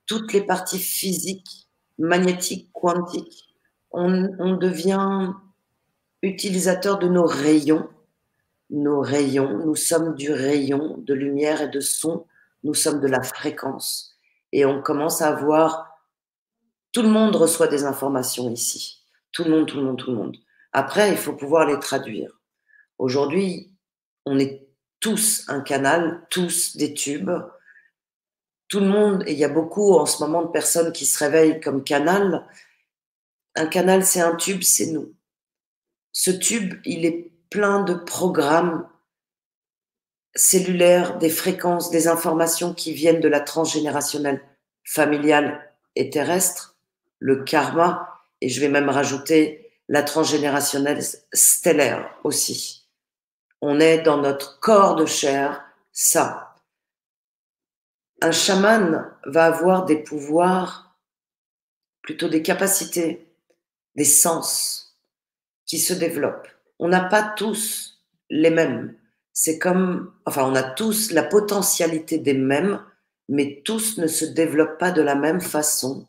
[0.05, 3.55] toutes les parties physiques, magnétiques, quantiques.
[3.91, 5.31] On, on devient
[6.21, 7.87] utilisateur de nos rayons.
[8.69, 12.25] Nos rayons, nous sommes du rayon de lumière et de son,
[12.65, 14.17] nous sommes de la fréquence.
[14.51, 15.86] Et on commence à voir,
[16.97, 19.05] tout le monde reçoit des informations ici.
[19.31, 20.35] Tout le monde, tout le monde, tout le monde.
[20.71, 22.41] Après, il faut pouvoir les traduire.
[22.97, 23.71] Aujourd'hui,
[24.25, 24.67] on est
[24.99, 27.29] tous un canal, tous des tubes.
[28.67, 31.19] Tout le monde, et il y a beaucoup en ce moment de personnes qui se
[31.19, 32.47] réveillent comme canal.
[33.53, 35.13] Un canal, c'est un tube, c'est nous
[36.13, 38.89] ce tube, il est plein de programmes
[40.33, 44.41] cellulaires, des fréquences, des informations qui viennent de la transgénérationnelle
[44.83, 46.76] familiale et terrestre,
[47.19, 51.01] le karma, et je vais même rajouter la transgénérationnelle
[51.33, 52.85] stellaire aussi.
[53.61, 56.55] On est dans notre corps de chair, ça.
[58.21, 60.95] Un chaman va avoir des pouvoirs,
[62.01, 63.27] plutôt des capacités,
[63.95, 64.95] des sens,
[65.65, 66.47] qui se développent.
[66.79, 67.99] On n'a pas tous
[68.29, 68.95] les mêmes.
[69.33, 72.81] C'est comme, enfin, on a tous la potentialité des mêmes,
[73.29, 76.07] mais tous ne se développent pas de la même façon.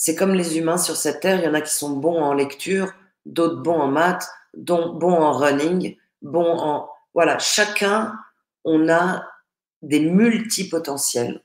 [0.00, 2.32] C'est comme les humains sur cette terre, il y en a qui sont bons en
[2.32, 2.90] lecture,
[3.26, 6.88] d'autres bons en maths, d'autres bons en running, bons en...
[7.12, 8.18] Voilà, chacun,
[8.64, 9.26] on a
[9.82, 11.44] des multipotentiels,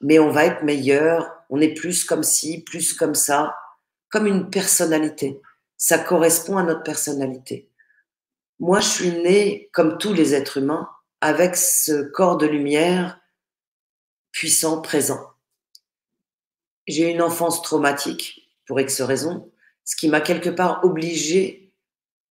[0.00, 3.56] mais on va être meilleur, on est plus comme ci, plus comme ça,
[4.08, 5.40] comme une personnalité
[5.82, 7.68] ça correspond à notre personnalité.
[8.60, 10.88] Moi, je suis née, comme tous les êtres humains,
[11.20, 13.18] avec ce corps de lumière
[14.30, 15.31] puissant, présent.
[16.86, 19.50] J'ai une enfance traumatique, pour X raisons,
[19.84, 21.72] ce qui m'a quelque part obligé,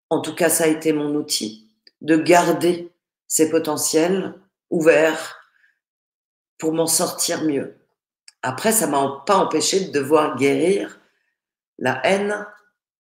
[0.09, 1.69] en tout cas ça a été mon outil,
[2.01, 2.91] de garder
[3.27, 4.33] ces potentiels
[4.69, 5.37] ouverts
[6.57, 7.75] pour m'en sortir mieux.
[8.41, 10.99] Après, ça m'a pas empêché de devoir guérir
[11.77, 12.45] la haine,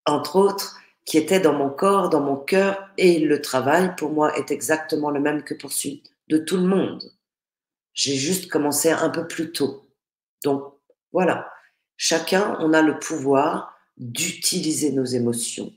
[0.05, 4.37] entre autres, qui était dans mon corps, dans mon cœur, et le travail, pour moi,
[4.37, 7.01] est exactement le même que pour celui de tout le monde.
[7.93, 9.89] J'ai juste commencé un peu plus tôt.
[10.43, 10.73] Donc,
[11.11, 11.51] voilà.
[11.97, 15.73] Chacun, on a le pouvoir d'utiliser nos émotions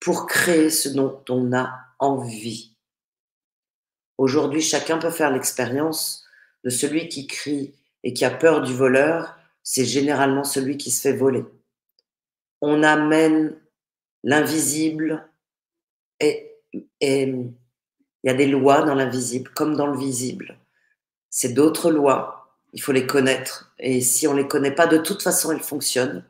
[0.00, 2.76] pour créer ce dont on a envie.
[4.16, 6.24] Aujourd'hui, chacun peut faire l'expérience
[6.64, 11.02] de celui qui crie et qui a peur du voleur, c'est généralement celui qui se
[11.02, 11.44] fait voler.
[12.60, 13.60] On amène
[14.24, 15.28] l'invisible
[16.20, 16.56] et
[17.00, 17.52] il
[18.24, 20.58] y a des lois dans l'invisible comme dans le visible.
[21.30, 22.37] C'est d'autres lois,
[22.72, 23.72] il faut les connaître.
[23.78, 26.24] Et si on ne les connaît pas, de toute façon, elles fonctionnent.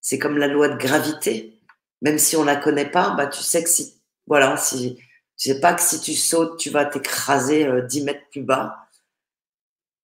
[0.00, 1.58] C'est comme la loi de gravité.
[2.02, 3.94] Même si on ne la connaît pas, bah, tu sais que si,
[4.26, 4.96] voilà, si,
[5.36, 8.88] tu sais pas que si tu sautes, tu vas t'écraser euh, 10 mètres plus bas.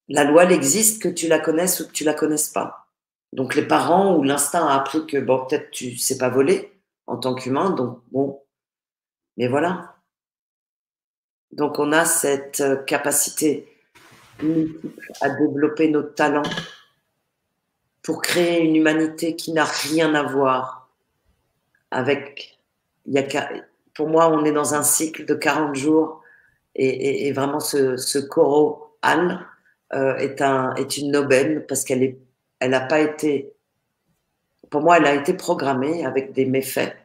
[0.09, 2.89] La loi, elle existe, que tu la connaisses ou que tu la connaisses pas.
[3.33, 6.73] Donc les parents ou l'instinct a appris que bon, peut-être tu sais pas voler
[7.07, 8.43] en tant qu'humain, donc bon.
[9.37, 9.97] Mais voilà.
[11.53, 12.63] Donc on a cette
[15.21, 16.43] à développer nos talents
[18.03, 20.89] pour créer une humanité qui n'a rien à voir
[21.91, 22.59] avec.
[23.95, 26.23] Pour moi, on est dans un cycle de 40 jours
[26.75, 29.45] et, vraiment ce, ce Coro Anne
[29.93, 32.17] euh, est, un, est une Nobel parce qu'elle
[32.63, 33.53] n'a pas été,
[34.71, 36.97] pour moi, elle a été programmée avec des méfaits.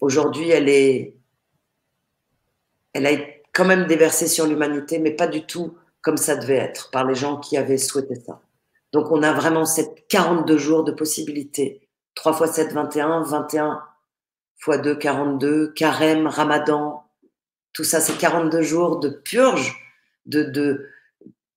[0.00, 1.14] Aujourd'hui, elle est,
[2.92, 3.12] elle a
[3.52, 5.76] quand même déversée sur l'humanité, mais pas du tout
[6.08, 8.40] comme ça devait être par les gens qui avaient souhaité ça.
[8.94, 11.86] Donc on a vraiment cette 42 jours de possibilités.
[12.14, 13.82] 3 fois 7, 21, 21
[14.58, 17.04] fois 2, 42, carême, ramadan,
[17.74, 19.76] tout ça, c'est 42 jours de purge,
[20.24, 20.88] de, de,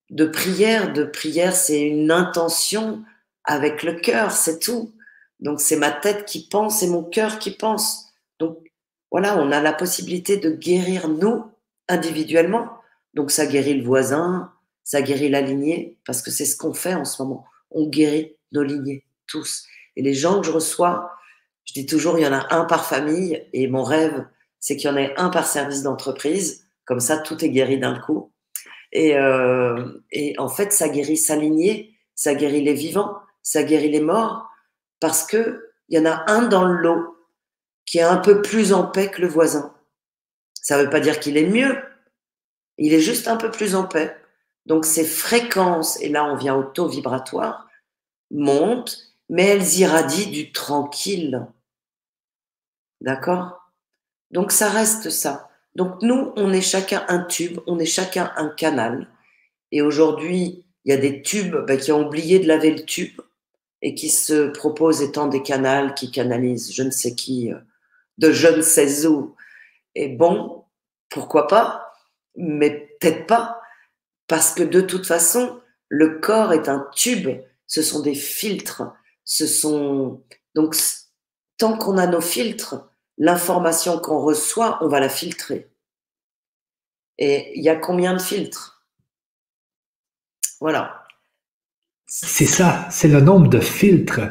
[0.09, 0.91] de prière.
[0.91, 3.05] De prière, c'est une intention
[3.45, 4.91] avec le cœur, c'est tout.
[5.39, 8.11] Donc c'est ma tête qui pense et mon cœur qui pense.
[8.37, 8.59] Donc
[9.11, 11.45] voilà, on a la possibilité de guérir nous
[11.87, 12.80] individuellement
[13.13, 14.51] donc ça guérit le voisin,
[14.83, 17.45] ça guérit la lignée, parce que c'est ce qu'on fait en ce moment.
[17.71, 19.65] On guérit nos lignées, tous.
[19.95, 21.11] Et les gens que je reçois,
[21.65, 24.25] je dis toujours, il y en a un par famille, et mon rêve,
[24.59, 26.65] c'est qu'il y en ait un par service d'entreprise.
[26.85, 28.31] Comme ça, tout est guéri d'un coup.
[28.91, 33.89] Et, euh, et en fait, ça guérit sa lignée, ça guérit les vivants, ça guérit
[33.89, 34.49] les morts,
[34.99, 37.17] parce que il y en a un dans le lot
[37.85, 39.73] qui est un peu plus en paix que le voisin.
[40.53, 41.77] Ça ne veut pas dire qu'il est mieux,
[42.81, 44.17] il est juste un peu plus en paix.
[44.65, 47.67] Donc ces fréquences, et là on vient au taux vibratoire,
[48.31, 51.47] montent, mais elles irradient du tranquille.
[52.99, 53.71] D'accord?
[54.31, 55.49] Donc ça reste ça.
[55.75, 59.07] Donc nous, on est chacun un tube, on est chacun un canal.
[59.71, 63.21] Et aujourd'hui, il y a des tubes ben, qui ont oublié de laver le tube
[63.81, 67.57] et qui se proposent étant des canals qui canalisent je ne sais qui, euh,
[68.17, 68.87] de je ne sais.
[69.95, 70.65] Et bon,
[71.09, 71.80] pourquoi pas?
[72.35, 73.61] Mais peut-être pas,
[74.27, 78.83] parce que de toute façon, le corps est un tube, ce sont des filtres,
[79.23, 80.23] ce sont
[80.55, 80.75] donc
[81.57, 85.69] tant qu'on a nos filtres, l'information qu'on reçoit, on va la filtrer.
[87.17, 88.85] Et il y a combien de filtres?
[90.59, 91.05] Voilà.
[92.07, 94.21] C'est ça, c'est le nombre de filtres.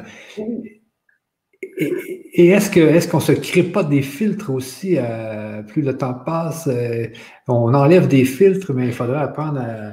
[1.80, 6.14] Et, est-ce que est-ce qu'on se crée pas des filtres aussi euh, plus le temps
[6.14, 7.06] passe euh,
[7.48, 9.92] On enlève des filtres, mais il faudrait apprendre à.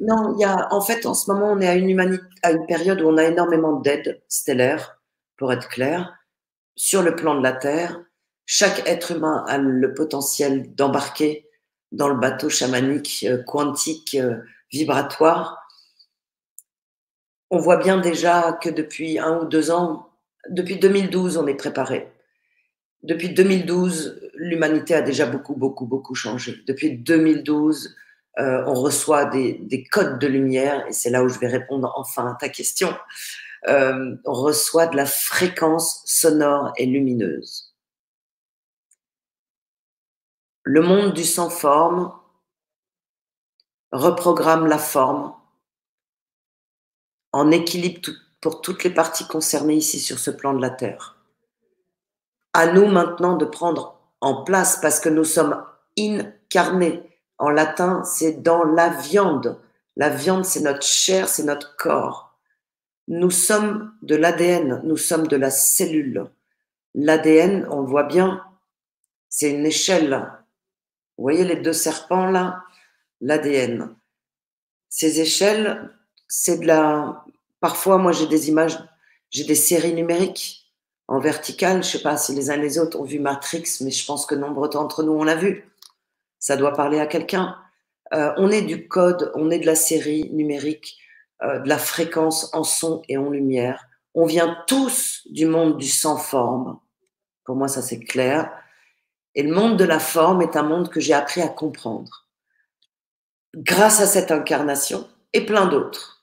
[0.00, 2.66] Non, y a en fait en ce moment on est à une humanité, à une
[2.66, 5.00] période où on a énormément d'aide stellaire,
[5.36, 6.14] pour être clair,
[6.76, 8.00] sur le plan de la Terre.
[8.46, 11.48] Chaque être humain a le potentiel d'embarquer
[11.92, 14.16] dans le bateau chamanique, euh, quantique,
[14.70, 15.66] vibratoire.
[17.50, 20.13] On voit bien déjà que depuis un ou deux ans,
[20.50, 22.12] depuis 2012, on est préparé.
[23.02, 26.62] Depuis 2012, l'humanité a déjà beaucoup, beaucoup, beaucoup changé.
[26.66, 27.94] Depuis 2012,
[28.38, 32.32] euh, on reçoit des, codes de lumière, et c'est là où je vais répondre enfin
[32.32, 32.94] à ta question.
[33.68, 37.74] Euh, on reçoit de la fréquence sonore et lumineuse.
[40.62, 42.12] Le monde du sans-forme
[43.92, 45.34] reprogramme la forme
[47.32, 48.14] en équilibre tout,
[48.44, 51.16] pour toutes les parties concernées ici sur ce plan de la Terre.
[52.52, 55.64] À nous maintenant de prendre en place parce que nous sommes
[55.98, 57.18] incarnés.
[57.38, 59.58] En latin, c'est dans la viande.
[59.96, 62.38] La viande, c'est notre chair, c'est notre corps.
[63.08, 66.26] Nous sommes de l'ADN, nous sommes de la cellule.
[66.94, 68.44] L'ADN, on voit bien,
[69.30, 70.30] c'est une échelle.
[71.16, 72.62] Vous voyez les deux serpents là?
[73.22, 73.96] L'ADN.
[74.90, 75.96] Ces échelles,
[76.28, 77.24] c'est de la.
[77.64, 78.78] Parfois, moi, j'ai des images,
[79.30, 80.70] j'ai des séries numériques
[81.08, 81.82] en verticale.
[81.82, 84.26] Je ne sais pas si les uns les autres ont vu Matrix, mais je pense
[84.26, 85.72] que nombre d'entre nous on l'a vu.
[86.38, 87.56] Ça doit parler à quelqu'un.
[88.12, 90.98] Euh, on est du code, on est de la série numérique,
[91.42, 93.86] euh, de la fréquence en son et en lumière.
[94.12, 96.78] On vient tous du monde du sans forme.
[97.46, 98.52] Pour moi, ça c'est clair.
[99.34, 102.26] Et le monde de la forme est un monde que j'ai appris à comprendre.
[103.56, 106.13] Grâce à cette incarnation et plein d'autres.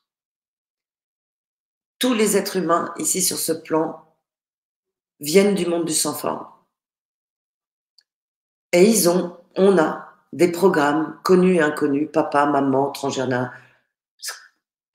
[2.02, 4.04] Tous les êtres humains ici sur ce plan
[5.20, 6.47] viennent du monde du sans forme.
[8.72, 13.54] Et ils ont, on a des programmes connus et inconnus, papa, maman, transgéna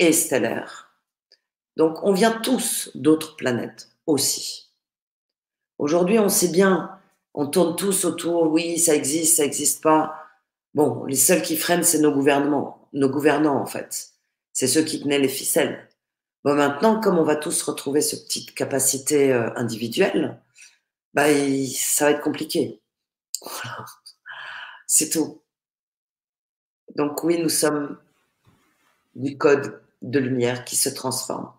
[0.01, 0.91] et stellaire.
[1.77, 4.73] Donc on vient tous d'autres planètes aussi.
[5.79, 6.99] Aujourd'hui, on sait bien,
[7.35, 10.25] on tourne tous autour, oui, ça existe, ça n'existe pas.
[10.75, 14.09] Bon, les seuls qui freinent, c'est nos gouvernements, nos gouvernants en fait.
[14.53, 15.86] C'est ceux qui tenaient les ficelles.
[16.45, 20.41] Bon, maintenant, comme on va tous retrouver cette petite capacité euh, individuelle,
[21.15, 21.27] bah,
[21.75, 22.81] ça va être compliqué.
[24.87, 25.43] C'est tout.
[26.95, 27.99] Donc oui, nous sommes
[29.15, 31.51] du code de lumière qui se transforme.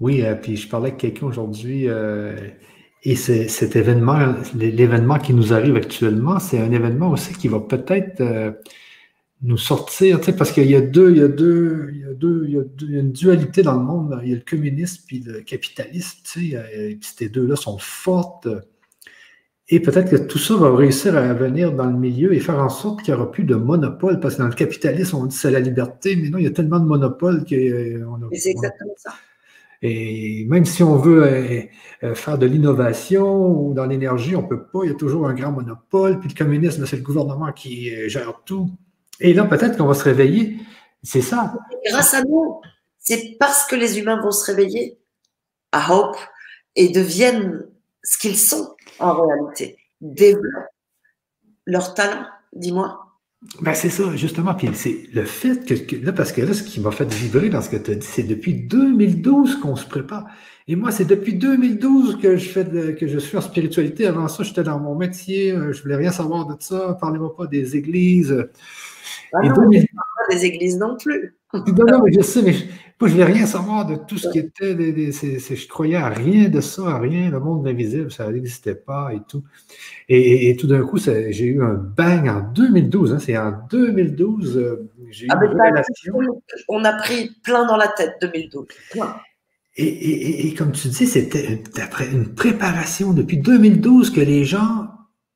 [0.00, 2.34] Oui, euh, puis je parlais avec quelqu'un aujourd'hui euh,
[3.02, 8.20] et cet événement, l'événement qui nous arrive actuellement, c'est un événement aussi qui va peut-être
[8.20, 8.52] euh,
[9.42, 12.44] nous sortir, parce qu'il y a deux, il y a deux, il y a deux,
[12.46, 14.20] il y a, une dualité dans le monde.
[14.22, 18.48] Il y a le communisme puis le capitalisme, tu sais, et ces deux-là sont fortes.
[19.72, 22.68] Et peut-être que tout ça va réussir à venir dans le milieu et faire en
[22.68, 25.50] sorte qu'il n'y aura plus de monopole, parce que dans le capitalisme, on dit c'est
[25.50, 28.28] la liberté, mais non, il y a tellement de monopoles qu'on a.
[28.32, 29.14] C'est exactement ça.
[29.82, 31.60] Et même si on veut euh,
[32.02, 35.26] euh, faire de l'innovation ou dans l'énergie, on ne peut pas, il y a toujours
[35.26, 38.70] un grand monopole, puis le communisme, c'est le gouvernement qui euh, gère tout.
[39.20, 40.56] Et là, peut-être qu'on va se réveiller.
[41.02, 41.54] C'est ça.
[41.86, 42.60] Grâce à nous,
[42.98, 44.98] c'est parce que les humains vont se réveiller,
[45.72, 46.16] à Hope,
[46.76, 47.66] et deviennent
[48.02, 50.68] ce qu'ils sont en réalité, développent
[51.66, 53.09] leur talent, dis-moi.
[53.62, 54.54] Ben c'est ça, justement.
[54.54, 57.62] Puis c'est le fait que, là, parce que là, ce qui m'a fait vibrer dans
[57.62, 60.26] ce que tu as dit, c'est depuis 2012 qu'on se prépare.
[60.68, 64.06] Et moi, c'est depuis 2012 que je fais que je suis en spiritualité.
[64.06, 66.98] Avant ça, j'étais dans mon métier, euh, je voulais rien savoir de ça.
[67.00, 68.46] Parlez-moi pas des églises.
[69.32, 69.70] Ah non,
[70.20, 71.36] pas des églises non plus.
[71.52, 72.54] non, non, mais je sais, mais
[73.00, 74.74] moi, je ne voulais rien savoir de tout ce qui était.
[74.74, 77.30] Des, je croyais à rien de ça, à rien.
[77.30, 79.42] Le monde invisible, ça n'existait pas et tout.
[80.08, 83.14] Et, tout d'un coup, j'ai eu un bang en 2012.
[83.14, 86.18] Hein, c'est en 2012, euh, j'ai eu ah, une relation.
[86.68, 88.66] On a pris plein dans la tête, 2012.
[89.76, 91.62] Et, et, comme tu dis, c'était
[92.12, 94.89] une préparation depuis 2012 que les gens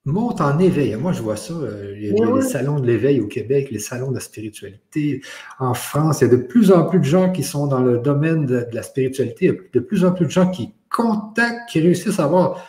[0.04, 0.94] monte en éveil.
[0.96, 1.54] Moi, je vois ça.
[1.54, 5.22] Euh, il y a les salons de l'éveil au Québec, les salons de la spiritualité.
[5.58, 7.98] En France, il y a de plus en plus de gens qui sont dans le
[7.98, 9.46] domaine de, la spiritualité.
[9.46, 12.68] Il y a de plus en plus de gens qui contactent, qui réussissent à avoir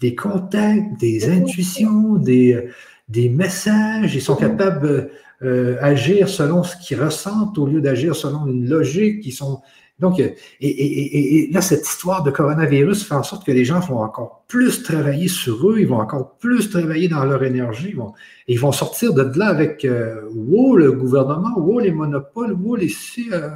[0.00, 2.68] des contacts, des intuitions, des,
[3.08, 4.14] des messages.
[4.14, 5.10] Ils sont capables
[5.40, 9.24] d'agir euh, selon ce qu'ils ressentent au lieu d'agir selon une logique.
[9.24, 9.62] Ils sont
[10.02, 10.30] donc, euh,
[10.60, 14.82] et, là, cette histoire de coronavirus fait en sorte que les gens vont encore plus
[14.82, 18.12] travailler sur eux, ils vont encore plus travailler dans leur énergie, ils vont,
[18.48, 22.92] ils vont sortir de là avec euh, wow, le gouvernement, wow, les monopoles, wow, les.
[23.32, 23.50] Euh,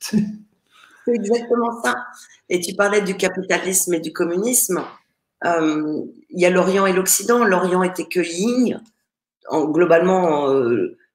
[0.00, 1.94] C'est exactement ça.
[2.48, 4.82] Et tu parlais du capitalisme et du communisme.
[5.44, 7.44] il y a l'Orient et l'Occident.
[7.44, 8.82] L'Orient était que yin.
[9.48, 10.52] En, globalement,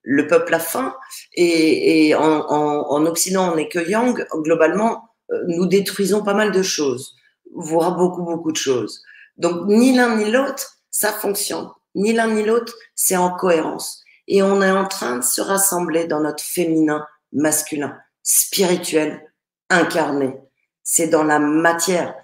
[0.05, 0.95] le peuple a faim
[1.33, 4.25] et, en, Occident on n'est que yang.
[4.33, 7.15] Globalement, euh, nous détruisons pas mal de choses,
[7.53, 9.01] voire beaucoup beaucoup de choses.
[9.37, 14.41] Donc ni l'un ni l'autre ça fonctionne, ni l'un ni l'autre c'est en cohérence et
[14.43, 19.21] on est en train de se rassembler dans notre féminin masculin, spirituel,
[19.69, 20.39] incarné.
[20.83, 22.15] C'est dans la matière.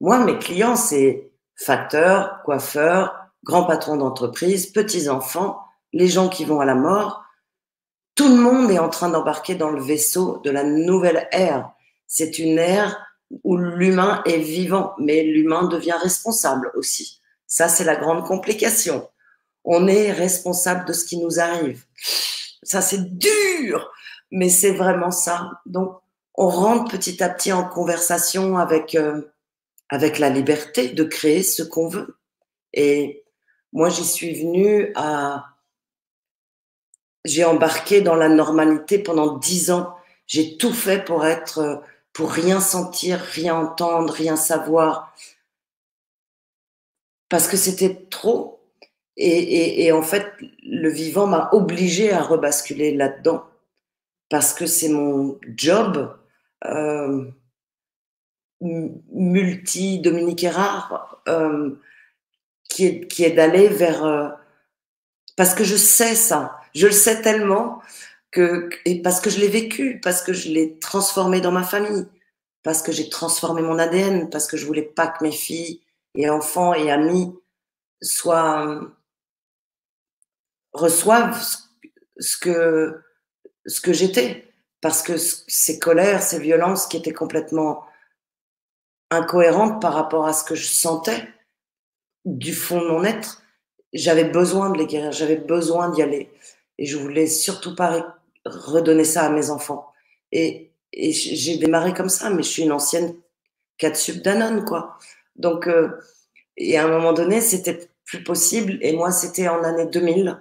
[0.00, 5.58] Moi mes clients c'est facteurs, coiffeurs, grands patrons d'entreprise, petits enfants,
[5.92, 7.23] les gens qui vont à la mort
[8.14, 11.72] tout le monde est en train d'embarquer dans le vaisseau de la nouvelle ère.
[12.06, 13.04] C'est une ère
[13.42, 17.20] où l'humain est vivant, mais l'humain devient responsable aussi.
[17.46, 19.08] Ça, c'est la grande complication.
[19.64, 21.84] On est responsable de ce qui nous arrive.
[22.62, 23.90] Ça, c'est dur,
[24.30, 25.50] mais c'est vraiment ça.
[25.66, 25.98] Donc,
[26.34, 29.22] on rentre petit à petit en conversation avec, euh,
[29.88, 32.18] avec la liberté de créer ce qu'on veut.
[32.72, 33.24] Et
[33.72, 35.53] moi, j'y suis venue à
[37.24, 39.94] j'ai embarqué dans la normalité pendant dix ans.
[40.26, 45.14] J'ai tout fait pour être, pour rien sentir, rien entendre, rien savoir.
[47.28, 48.60] Parce que c'était trop.
[49.16, 50.26] Et, en fait,
[50.62, 53.44] le vivant m'a obligé à rebasculer là-dedans
[54.28, 56.16] parce que c'est mon job
[56.64, 57.30] euh,
[58.60, 61.70] multi Dominique rare euh,
[62.68, 64.28] qui est, qui est d'aller vers euh,
[65.36, 67.80] parce que je sais ça, je le sais tellement
[68.30, 72.06] que et parce que je l'ai vécu, parce que je l'ai transformé dans ma famille,
[72.62, 75.80] parce que j'ai transformé mon ADN, parce que je voulais pas que mes filles
[76.14, 77.32] et enfants et amis
[78.02, 78.80] soient
[80.72, 81.40] reçoivent
[82.18, 83.00] ce que,
[83.66, 84.48] ce que j'étais.
[84.80, 87.84] Parce que ces colères, ces violences qui étaient complètement
[89.10, 91.26] incohérentes par rapport à ce que je sentais
[92.26, 93.42] du fond de mon être,
[93.94, 96.30] j'avais besoin de les guérir, j'avais besoin d'y aller.
[96.78, 99.92] Et je voulais surtout pas redonner ça à mes enfants.
[100.32, 103.16] Et, j'ai démarré comme ça, mais je suis une ancienne
[103.78, 104.96] 4 sub Danone, quoi.
[105.34, 105.88] Donc, euh,
[106.56, 108.78] et à un moment donné, c'était plus possible.
[108.80, 110.38] Et moi, c'était en année 2000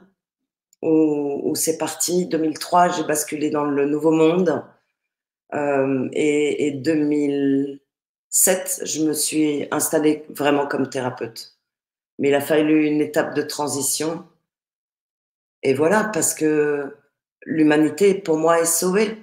[0.84, 2.26] où, c'est parti.
[2.28, 4.64] 2003, j'ai basculé dans le nouveau monde.
[5.54, 11.58] Euh, et, 2007, je me suis installée vraiment comme thérapeute.
[12.20, 14.24] Mais il a fallu une étape de transition.
[15.64, 16.96] Et voilà, parce que
[17.46, 19.18] l'humanité, pour moi, est sauvée.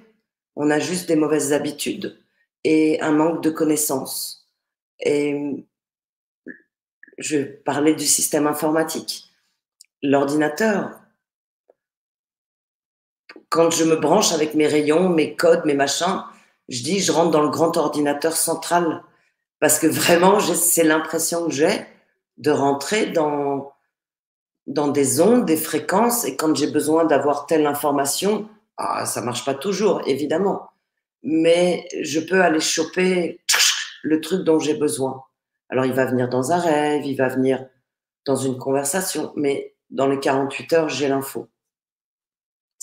[0.55, 2.19] On a juste des mauvaises habitudes
[2.63, 4.49] et un manque de connaissances.
[4.99, 5.65] Et
[7.17, 9.31] je parlais du système informatique.
[10.01, 10.99] L'ordinateur,
[13.49, 16.23] quand je me branche avec mes rayons, mes codes, mes machins,
[16.69, 19.03] je dis, je rentre dans le grand ordinateur central.
[19.59, 21.85] Parce que vraiment, c'est l'impression que j'ai
[22.37, 23.71] de rentrer dans,
[24.67, 26.25] dans des ondes, des fréquences.
[26.25, 30.69] Et quand j'ai besoin d'avoir telle information, ah, ça marche pas toujours, évidemment.
[31.23, 33.41] Mais je peux aller choper
[34.03, 35.23] le truc dont j'ai besoin.
[35.69, 37.65] Alors, il va venir dans un rêve, il va venir
[38.25, 41.47] dans une conversation, mais dans les 48 heures, j'ai l'info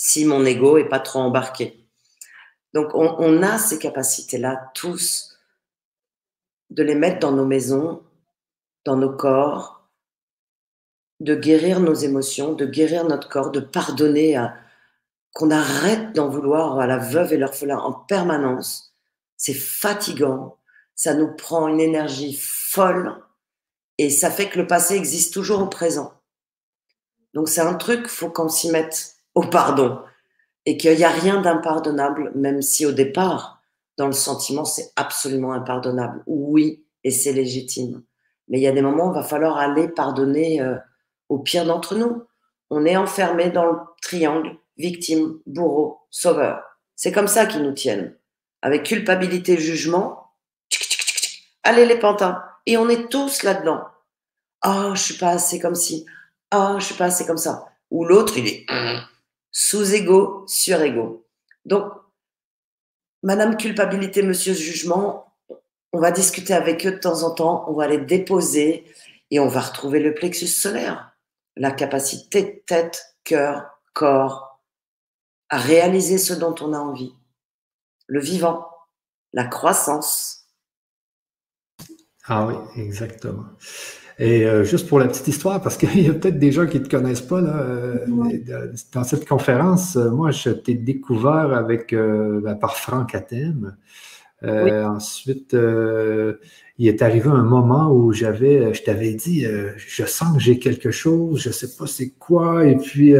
[0.01, 1.85] si mon ego est pas trop embarqué.
[2.73, 5.37] Donc, on, a ces capacités-là, tous,
[6.71, 8.05] de les mettre dans nos maisons,
[8.85, 9.78] dans nos corps,
[11.21, 14.55] de guérir nos émotions, de guérir notre corps, de pardonner, à,
[15.35, 18.95] qu'on arrête d'en vouloir à la veuve et l'orphelin en permanence.
[19.37, 20.59] C'est fatigant,
[20.95, 23.17] ça nous prend une énergie folle
[23.99, 26.13] et ça fait que le passé existe toujours au présent.
[27.35, 30.01] Donc c'est un truc, faut qu'on s'y mette au pardon
[30.67, 33.63] et qu'il n'y a rien d'impardonnable, même si au départ,
[33.97, 36.23] dans le sentiment, c'est absolument impardonnable.
[36.27, 38.03] Oui, et c'est légitime.
[38.49, 40.77] Mais il y a des moments où il va falloir aller pardonner euh,
[41.29, 42.25] au pire d'entre nous.
[42.71, 46.63] On est enfermé dans le triangle victime, bourreau, sauveur.
[46.95, 48.17] C'est comme ça qu'ils nous tiennent.
[48.63, 50.33] Avec culpabilité, jugement,
[51.63, 52.43] allez les pantins.
[52.67, 53.85] Et on est tous là-dedans.
[54.63, 56.05] Ah, oh, je suis pas assez comme ci.
[56.51, 57.67] Ah, oh, je suis pas assez comme ça.
[57.91, 58.67] Ou l'autre, il est
[59.53, 61.27] sous-ego, sur-ego.
[61.65, 61.93] Donc,
[63.23, 65.35] Madame culpabilité, Monsieur jugement,
[65.93, 68.85] on va discuter avec eux de temps en temps, on va les déposer
[69.31, 71.08] et on va retrouver le plexus solaire,
[71.59, 74.61] la capacité tête, cœur, corps
[75.51, 77.15] à réaliser ce dont on a envie,
[78.07, 78.67] le vivant,
[79.33, 80.47] la croissance.
[82.27, 83.47] Ah oui, exactement.
[84.19, 86.81] Et euh, juste pour la petite histoire, parce qu'il y a peut-être des gens qui
[86.81, 91.95] ne te connaissent pas, là, euh, dans cette conférence, euh, moi, je t'ai découvert avec,
[91.95, 93.15] ben, par Franck
[94.43, 94.85] Athènes.
[94.85, 95.57] Ensuite,
[96.79, 99.45] il est arrivé un moment où j'avais, je t'avais dit,
[99.77, 103.15] je sens que j'ai quelque chose, je ne sais pas c'est quoi, et puis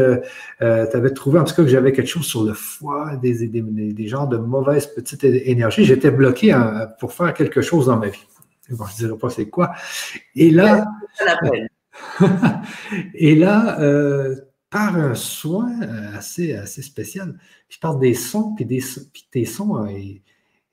[0.59, 3.61] tu avais trouvé en tout cas que j'avais quelque chose sur le foie, des, des,
[3.61, 5.83] des genres de mauvaises petites énergies.
[5.85, 6.57] J'étais bloqué
[6.99, 8.25] pour faire quelque chose dans ma vie
[8.69, 9.73] je ne dirai pas c'est quoi.
[10.35, 10.85] Et là,
[13.13, 14.35] et là euh,
[14.69, 17.37] par un soin euh, assez, assez spécial,
[17.69, 18.83] je parle des sons, puis, des,
[19.31, 19.89] tes sons, euh,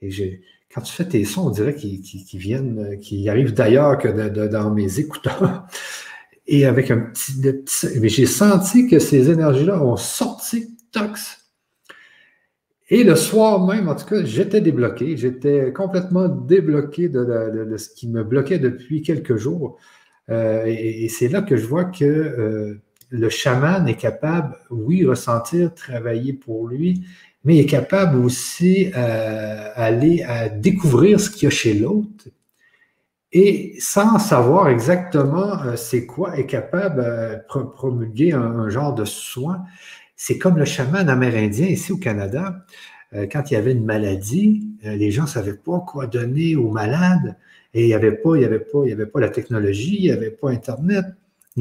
[0.02, 0.40] et,
[0.74, 4.08] quand tu fais tes sons, on dirait qu'ils viennent, qu'ils arrivent d'ailleurs que
[4.48, 5.66] dans mes écouteurs.
[6.48, 7.42] Et avec un petit,
[8.00, 11.46] mais j'ai senti que ces énergies-là ont sorti tox
[12.88, 15.16] et le soir même, en tout cas, j'étais débloqué.
[15.16, 19.78] J'étais complètement débloqué de, ce qui me bloquait depuis quelques jours.
[20.30, 22.80] Euh, et, c'est là que je vois que euh,
[23.10, 27.04] le chaman est capable, oui, ressentir, travailler pour lui,
[27.46, 32.26] mais il est capable aussi d'aller euh, à découvrir ce qu'il y a chez l'autre.
[33.32, 39.62] Et sans savoir exactement c'est quoi, est capable de promulguer un genre de soin.
[40.16, 42.64] C'est comme le chaman amérindien ici au Canada.
[43.14, 46.56] Euh, quand il y avait une maladie, euh, les gens ne savaient pas quoi donner
[46.56, 47.36] aux malades
[47.74, 50.50] et il n'y avait il avait il avait pas la technologie, il n'y avait pas
[50.50, 51.04] Internet.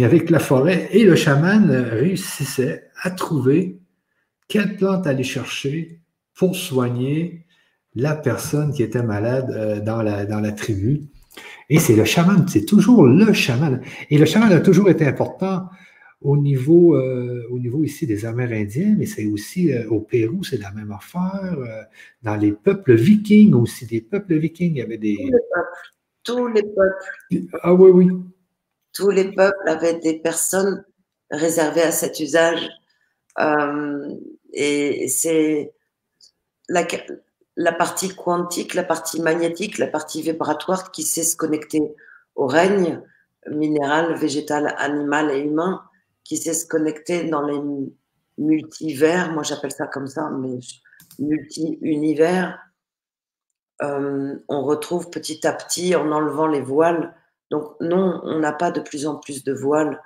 [0.01, 3.77] avec la forêt et le chaman réussissait à trouver
[4.47, 5.99] quelle plante aller chercher
[6.35, 7.45] pour soigner
[7.95, 11.03] la personne qui était malade euh, dans, la, dans la tribu?
[11.69, 13.81] Et c'est le chaman, c'est toujours le chaman.
[14.09, 15.67] Et le chaman a toujours été important
[16.21, 20.57] au niveau, euh, au niveau ici des Amérindiens, mais c'est aussi euh, au Pérou, c'est
[20.57, 21.57] la même affaire.
[22.23, 25.17] dans les peuples vikings aussi, des peuples vikings, il y avait des.
[25.17, 25.77] Tous les peuples.
[26.23, 27.59] Tous les peuples.
[27.61, 28.11] Ah oui, oui.
[28.93, 30.85] Tous les peuples avaient des personnes
[31.29, 32.69] réservées à cet usage.
[33.38, 35.73] Et c'est
[36.69, 36.88] la,
[37.57, 41.95] la partie quantique, la partie magnétique, la partie vibratoire qui sait se connecter
[42.36, 43.01] au règne
[43.49, 45.83] minéral, végétal, animal et humain,
[46.23, 47.59] qui sait se connecter dans les
[48.38, 50.59] multivers, moi j'appelle ça comme ça, mais
[51.19, 52.59] multi-univers,
[53.81, 57.15] euh, on retrouve petit à petit en enlevant les voiles.
[57.51, 60.01] Donc non, on n'a pas de plus en plus de voiles,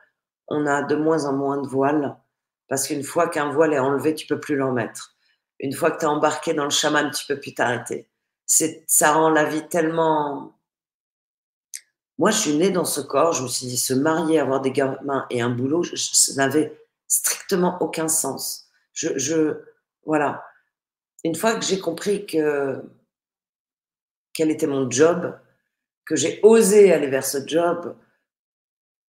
[0.48, 2.18] on a de moins en moins de voiles,
[2.70, 5.16] parce qu'une fois qu'un voile est enlevé, tu peux plus l'en mettre.
[5.60, 8.08] Une fois que tu es embarqué dans le chaman, tu peux plus t'arrêter.
[8.46, 10.56] Ça rend la vie tellement.
[12.20, 14.72] Moi, je suis née dans ce corps, je me suis dit, se marier, avoir des
[14.72, 18.68] gamins et un boulot, ça n'avait strictement aucun sens.
[18.94, 19.58] Je,
[20.06, 20.46] voilà.
[21.24, 22.82] Une fois que j'ai compris que
[24.34, 25.38] quel était mon job,
[26.06, 27.96] que j'ai osé aller vers ce job,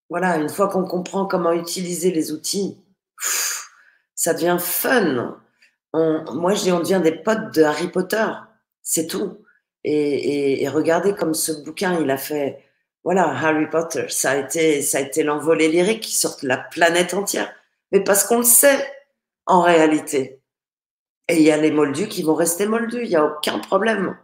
[0.10, 2.78] voilà, une fois qu'on comprend comment utiliser les outils,
[4.20, 5.40] ça devient fun
[5.94, 8.26] moi, je dis, on devient des potes de Harry Potter.
[8.82, 9.44] C'est tout.
[9.84, 12.64] Et, regardez comme ce bouquin, il a fait,
[13.04, 16.58] voilà, Harry Potter, ça a été, ça a été l'envolée lyrique qui sort de la
[16.58, 17.52] planète entière.
[17.92, 18.92] Mais parce qu'on le sait,
[19.46, 20.42] en réalité.
[21.28, 24.18] Et il y a les moldus qui vont rester moldus, il n'y a aucun problème.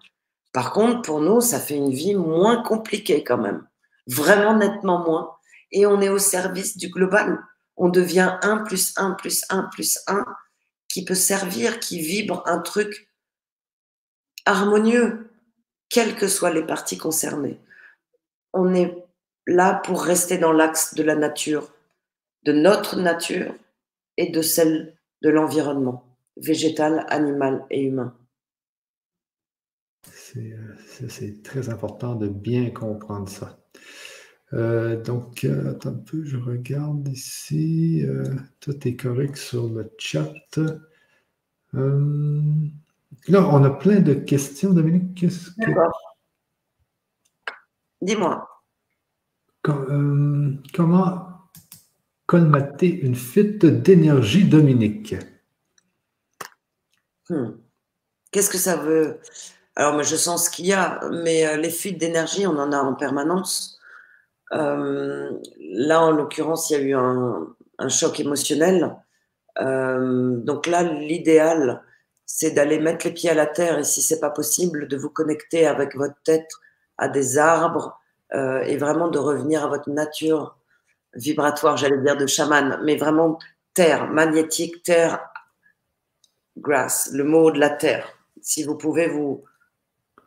[0.54, 3.66] Par contre, pour nous, ça fait une vie moins compliquée quand même.
[4.08, 5.36] Vraiment nettement moins.
[5.72, 7.40] Et on est au service du global.
[7.78, 10.26] On devient 1 plus 1 plus 1 plus 1
[10.88, 13.10] qui peut servir, qui vibre un truc
[14.46, 15.30] harmonieux,
[15.90, 17.60] quelles que soient les parties concernées.
[18.54, 18.96] On est
[19.48, 21.74] là pour rester dans l'axe de la nature,
[22.44, 23.54] de notre nature
[24.18, 28.16] et de celle de l'environnement, végétal, animal et humain.
[30.06, 33.58] C'est euh, très important de bien comprendre ça.
[34.56, 38.04] Euh, donc, euh, attends un peu, je regarde ici.
[38.06, 38.24] Euh,
[38.62, 40.32] tout est correct sur le chat.
[41.74, 41.82] là,
[43.50, 44.72] on a plein de questions.
[44.72, 45.72] Dominique, qu'est-ce que.
[48.02, 48.48] Dis-moi.
[49.62, 51.28] comment
[52.28, 55.16] colmater une fuite d'énergie, Dominique?
[57.30, 57.58] Hmm.
[58.32, 59.20] Qu'est-ce que ça veut?
[59.76, 62.94] Alors, je sens ce qu'il y a, mais les fuites d'énergie, on en a en
[62.94, 63.75] permanence.
[64.54, 68.96] Euh, là, en l'occurrence, il y a eu un, choc émotionnel.
[69.60, 71.84] Euh, donc là, l'idéal,
[72.26, 75.10] c'est d'aller mettre les pieds à la terre et si c'est pas possible, de vous
[75.10, 76.50] connecter avec votre tête
[76.98, 78.00] à des arbres
[78.34, 80.58] euh, et vraiment de revenir à votre nature
[81.14, 83.40] vibratoire, j'allais dire de chaman, mais vraiment
[83.74, 85.30] terre, magnétique, terre,
[86.58, 88.08] grass, le mot de la terre.
[88.42, 89.44] Si vous pouvez vous,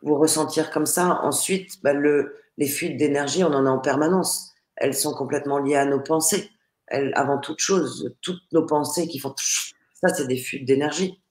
[0.01, 4.53] ressentir comme ça, ensuite, bah, le, les fuites d'énergie, on en a en permanence.
[4.75, 6.51] Elles sont complètement liées à nos pensées.
[6.87, 11.21] Elles, avant toute chose, toutes nos pensées qui font ça, c'est des fuites d'énergie.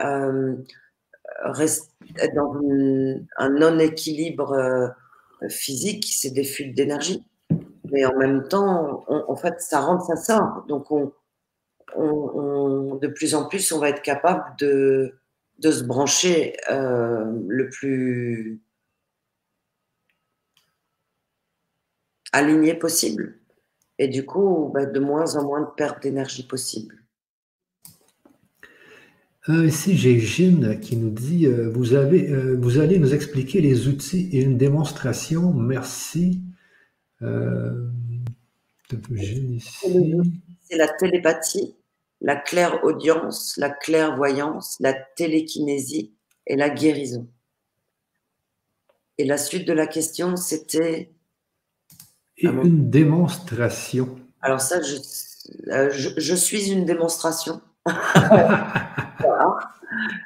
[0.00, 0.56] Euh,
[2.18, 2.54] être dans
[3.36, 7.24] un non-équilibre euh, physique, c'est des fuites d'énergie.
[7.90, 10.64] Mais en même temps, en fait, ça rentre, ça sort.
[10.68, 11.12] Donc, on,
[12.96, 15.14] de plus en plus, on va être capable de,
[15.58, 18.62] de se brancher euh, le plus
[22.32, 23.38] aligné possible.
[23.98, 27.02] Et du coup, bah, de moins en moins de perte d'énergie possible.
[29.48, 33.60] Euh, ici, j'ai Gine qui nous dit euh, vous, avez, euh, vous allez nous expliquer
[33.60, 35.52] les outils et une démonstration.
[35.52, 36.40] Merci.
[37.20, 37.26] C'est
[40.76, 41.76] la télépathie,
[42.20, 46.12] la claire audience, la clairvoyance, la télékinésie
[46.46, 47.28] et la guérison.
[49.18, 51.12] Et la suite de la question, c'était
[52.42, 54.18] et une démonstration.
[54.40, 54.96] Alors ça, je,
[55.68, 57.60] euh, je, suis une démonstration.
[57.86, 59.58] voilà.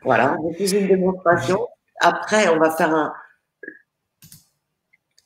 [0.03, 1.69] voilà, je suis une démonstration.
[2.01, 3.13] Après, on va faire un...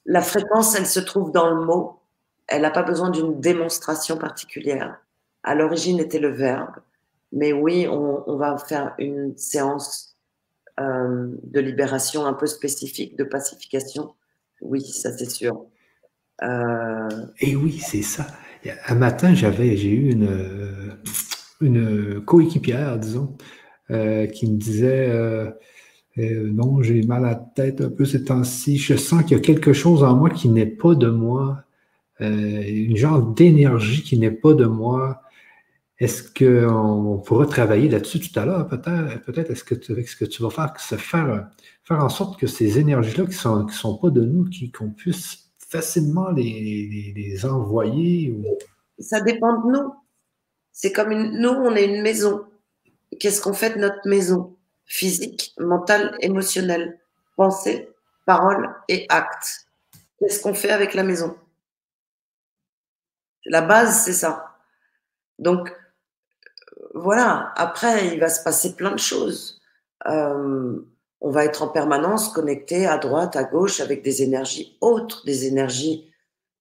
[0.06, 2.00] La fréquence, elle se trouve dans le mot.
[2.46, 5.00] Elle n'a pas besoin d'une démonstration particulière.
[5.42, 6.76] À l'origine était le verbe.
[7.32, 10.10] Mais oui, on, on va faire une séance
[10.80, 14.14] euh, de libération un peu spécifique, de pacification.
[14.62, 15.66] Oui, ça c'est sûr.
[16.42, 17.08] Euh,
[17.40, 18.26] et oui, c'est ça.
[18.88, 20.98] Un matin, j'avais, j'ai eu une,
[21.60, 23.36] une coéquipière, disons,
[23.90, 25.50] euh, qui me disait euh,
[26.18, 28.78] euh, Non, j'ai mal à la tête un peu ces temps-ci.
[28.78, 31.64] Je sens qu'il y a quelque chose en moi qui n'est pas de moi,
[32.20, 35.22] une genre d'énergie qui n'est pas de moi.
[35.98, 39.22] Est-ce qu'on pourra travailler là-dessus tout à l'heure, peut-être?
[39.22, 41.48] Peut-être est-ce que tu, ce que tu vas faire, faire,
[41.84, 44.90] faire en sorte que ces énergies-là qui ne sont, qui sont pas de nous, qu'on
[44.90, 48.36] puisse facilement les, les, envoyer?
[48.98, 49.94] Ça dépend de nous.
[50.72, 52.46] C'est comme une, nous, on est une maison.
[53.18, 54.56] Qu'est-ce qu'on fait de notre maison?
[54.84, 56.98] Physique, mentale, émotionnelle,
[57.36, 57.88] pensée,
[58.26, 59.66] parole et acte.
[60.18, 61.36] Qu'est-ce qu'on fait avec la maison?
[63.46, 64.58] La base, c'est ça.
[65.38, 65.72] Donc,
[66.94, 67.52] voilà.
[67.56, 69.60] Après, il va se passer plein de choses.
[70.06, 70.80] Euh,
[71.20, 75.46] on va être en permanence connecté à droite, à gauche, avec des énergies autres, des
[75.46, 76.10] énergies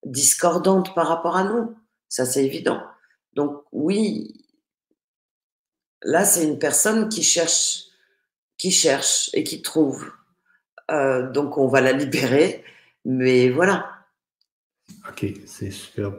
[0.06, 1.76] discordantes par rapport à nous.
[2.10, 2.82] Ça, c'est évident.
[3.34, 4.46] Donc oui,
[6.04, 7.86] là, c'est une personne qui cherche,
[8.58, 10.12] qui cherche et qui trouve.
[10.92, 12.64] Euh, donc on va la libérer,
[13.06, 13.90] mais voilà.
[15.08, 16.14] Ok, c'est super.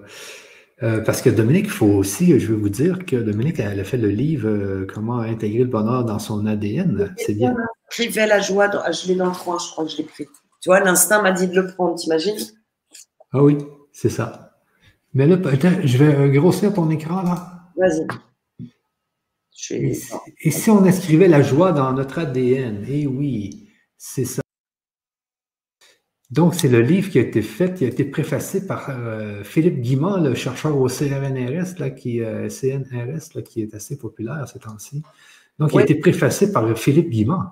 [0.82, 3.84] Euh, parce que Dominique, il faut aussi, je veux vous dire que Dominique, elle a
[3.84, 7.14] fait le livre euh, Comment intégrer le bonheur dans son ADN.
[7.18, 7.54] C'est bien.
[7.90, 10.26] Écrivait la joie, je l'ai dans le coin, je crois que je l'ai pris.
[10.60, 12.38] Tu vois, l'instinct m'a dit de le prendre, t'imagines?
[13.32, 13.58] Ah oui,
[13.92, 14.58] c'est ça.
[15.14, 15.36] Mais là,
[15.84, 17.64] je vais euh, grossir ton écran là.
[17.76, 18.06] Vas-y.
[19.70, 22.84] Et, si on inscrivait la joie dans notre ADN?
[22.88, 23.68] Eh oui,
[23.98, 24.42] c'est ça.
[26.30, 29.80] Donc, c'est le livre qui a été fait, qui a été préfacé par euh, Philippe
[29.80, 34.60] Guimand, le chercheur au CNRS, là, qui, euh, CNRS, là, qui est assez populaire ces
[34.60, 35.02] temps-ci.
[35.58, 37.50] Donc, il a été préfacé par Philippe Guimand.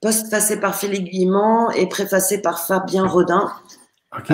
[0.00, 3.50] Postfacé par Philippe Guimand et préfacé par Fabien Rodin.
[4.16, 4.32] OK.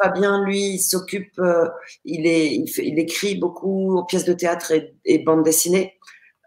[0.00, 1.68] Fabien, lui, s'occupe, euh,
[2.04, 4.72] il, il, écrit beaucoup pièces de théâtre
[5.04, 5.98] et, bandes dessinées.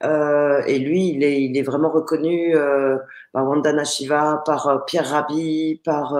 [0.03, 2.97] Euh, et lui, il est, il est vraiment reconnu euh,
[3.33, 6.15] par Wanda Shiva, par Pierre Rabhi, par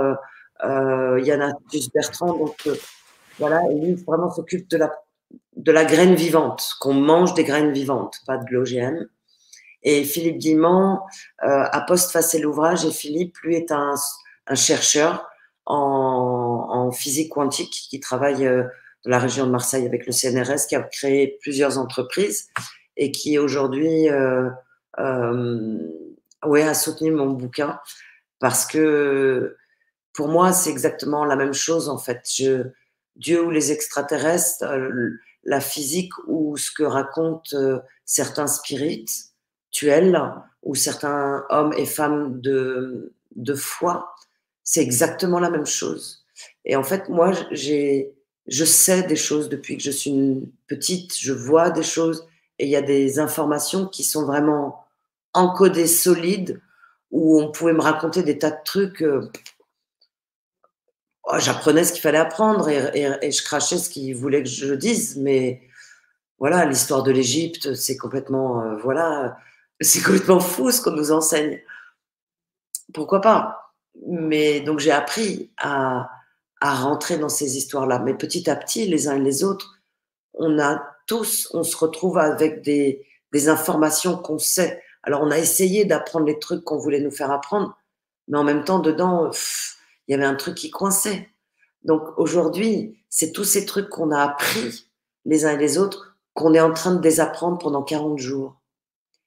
[0.64, 1.54] Yana
[1.94, 2.38] Bertrand.
[2.38, 2.70] Donc
[3.40, 4.92] voilà, et lui, vraiment s'occupe de la,
[5.56, 9.08] de la graine vivante, qu'on mange des graines vivantes, pas de l'OGM.
[9.84, 11.06] Et Philippe Guimand
[11.40, 13.96] a postfacé l'ouvrage et Philippe, lui, est un,
[14.48, 15.28] un chercheur
[15.66, 18.64] en, physique quantique qui travaille euh,
[19.06, 22.50] dans la région de Marseille avec le CNRS, qui a créé plusieurs entreprises
[22.98, 24.50] et qui aujourd'hui euh,
[25.00, 25.78] euh,
[26.46, 27.80] ouais, a soutenu mon bouquin
[28.40, 29.58] parce que
[30.14, 32.22] pour moi, c'est exactement la même chose en fait.
[32.36, 32.64] Je,
[33.16, 34.66] Dieu ou les extraterrestres,
[35.44, 38.48] la physique ou ce que racontent certains
[40.64, 44.14] ou certains hommes et femmes de, de foi,
[44.64, 46.26] c'est exactement la même chose.
[46.66, 48.14] Et en fait, moi, j'ai,
[48.48, 52.28] je sais des choses depuis que je suis petite, je vois des choses
[52.60, 54.86] et il y a des informations qui sont vraiment
[55.34, 56.62] encodées, solides,
[57.10, 59.02] où on pouvait me raconter des tas de trucs.
[59.02, 59.30] Euh,
[61.24, 65.18] oh, j'apprenais ce qu'il fallait apprendre et, je crachais ce qu'il voulait que je dise,
[65.18, 65.62] mais
[66.38, 69.38] voilà, l'histoire de l'Égypte, c'est complètement, euh, voilà,
[69.82, 71.62] c'est complètement fou ce qu'on nous enseigne.
[72.94, 73.74] Pourquoi pas?
[74.08, 76.10] Mais donc j'ai appris à,
[76.60, 78.00] à, rentrer dans ces histoires-là.
[78.00, 79.80] Mais petit à petit, les uns et les autres,
[80.34, 84.82] on a tous, on se retrouve avec des, des informations qu'on sait.
[85.04, 87.76] Alors on a essayé d'apprendre les trucs qu'on voulait nous faire apprendre,
[88.28, 89.32] mais en même temps, dedans,
[90.08, 91.30] il y avait un truc qui coinçait.
[91.84, 94.88] Donc aujourd'hui, c'est tous ces trucs qu'on a appris
[95.26, 98.61] les uns et les autres qu'on est en train de désapprendre pendant 40 jours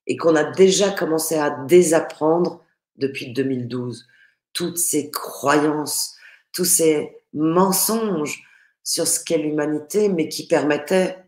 [0.06, 2.62] et qu'on a déjà commencé à désapprendre
[2.96, 4.06] depuis 2012
[4.52, 6.16] toutes ces croyances,
[6.52, 8.44] tous ces mensonges
[8.84, 11.18] sur ce qu'est l'humanité, mais qui permettaient.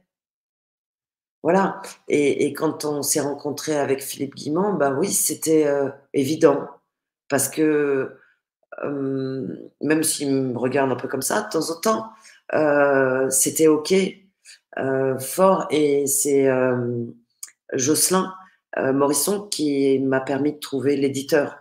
[1.42, 1.80] Voilà.
[2.08, 6.68] Et, quand on s'est rencontré avec Philippe Guimand, ben oui, c'était euh, évident.
[7.28, 8.16] Parce que
[8.84, 12.10] euh, même s'il me regarde un peu comme ça de temps en temps,
[12.54, 13.94] euh, c'était OK,
[15.18, 15.66] fort.
[15.70, 16.48] Et c'est
[17.72, 18.32] Jocelyn
[18.76, 21.56] Morisson qui m'a permis de trouver l'éditeur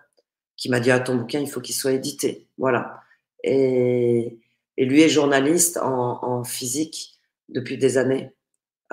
[0.58, 2.48] qui m'a dit à ah, ton bouquin, il faut qu'il soit édité.
[2.58, 3.02] Voilà.
[3.44, 4.40] Et,
[4.78, 7.18] lui est journaliste en, physique
[7.50, 8.34] depuis des années.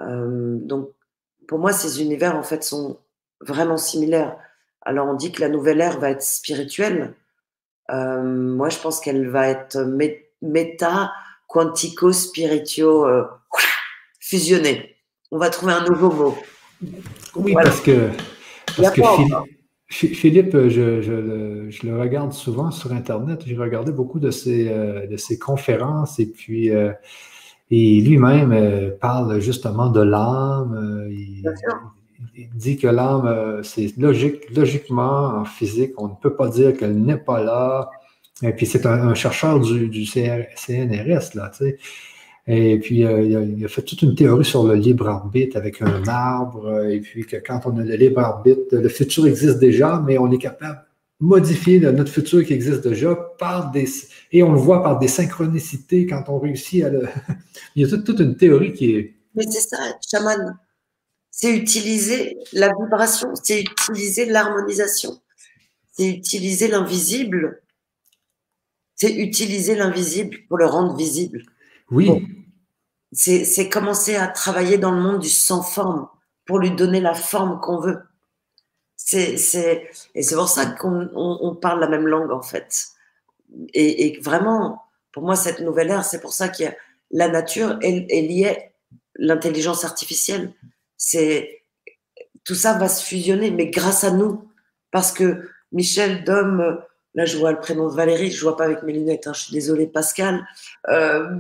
[0.01, 0.91] Euh, donc,
[1.49, 3.01] pour moi, ces univers, en fait, sont
[3.41, 4.37] vraiment similaires.
[4.81, 7.14] Alors, on dit que la nouvelle ère va être spirituelle.
[7.91, 9.79] Euh, moi, je pense qu'elle va être
[10.41, 11.12] méta,
[11.49, 13.25] quantico, spiritio, euh,
[14.20, 14.97] fusionnée.
[15.31, 16.37] On va trouver un nouveau mot.
[17.37, 18.11] Oui, parce que,
[18.76, 19.03] parce que
[19.89, 23.43] Philippe, je, le, regarde souvent sur Internet.
[23.47, 26.93] J'ai regardé beaucoup de ses, euh, de ses conférences et puis euh,
[27.70, 31.09] Et lui-même parle justement de l'âme.
[31.11, 31.45] il,
[32.55, 37.16] dit que l'âme, c'est logique, logiquement, en physique, on ne peut pas dire qu'elle n'est
[37.16, 37.91] pas là.
[38.43, 41.78] Et puis c'est un, chercheur du, du CNRS, là, tu sais.
[42.47, 46.03] Et puis, euh, il, a, fait toute une théorie sur le libre arbitre avec un
[46.09, 46.86] arbre.
[46.86, 50.30] Et puis, que quand on a le libre arbitre, le futur existe déjà, mais on
[50.30, 50.84] est capable
[51.20, 53.88] de modifier notre futur qui existe déjà par des.
[54.32, 57.07] Et on le voit par des synchronicités quand on réussit à le.
[57.76, 59.14] il y a toute, toute une théorie qui est.
[59.36, 59.78] Mais c'est ça,
[60.11, 60.59] chaman.
[61.30, 65.18] C'est utiliser la vibration, c'est utiliser l'harmonisation,
[65.90, 67.62] c'est utiliser l'invisible,
[68.97, 71.43] c'est utiliser l'invisible pour le rendre visible.
[71.93, 72.26] Oui.
[73.12, 76.09] c'est commencer à travailler dans le monde du sans forme
[76.47, 78.01] pour lui donner la forme qu'on veut.
[78.97, 82.88] C'est, et c'est pour ça qu'on parle la même langue, en fait.
[83.74, 84.82] Et, vraiment,
[85.12, 86.64] pour moi, cette nouvelle ère, c'est pour ça que
[87.11, 88.72] la nature est, est
[89.16, 90.53] l'intelligence artificielle.
[90.97, 91.62] C'est
[92.45, 94.49] tout ça va se fusionner, mais grâce à nous,
[94.90, 96.80] parce que Michel Dom,
[97.14, 99.43] là je vois le prénom de Valérie, je vois pas avec mes lunettes, hein, je
[99.43, 100.47] suis désolée Pascal.
[100.88, 101.38] Euh,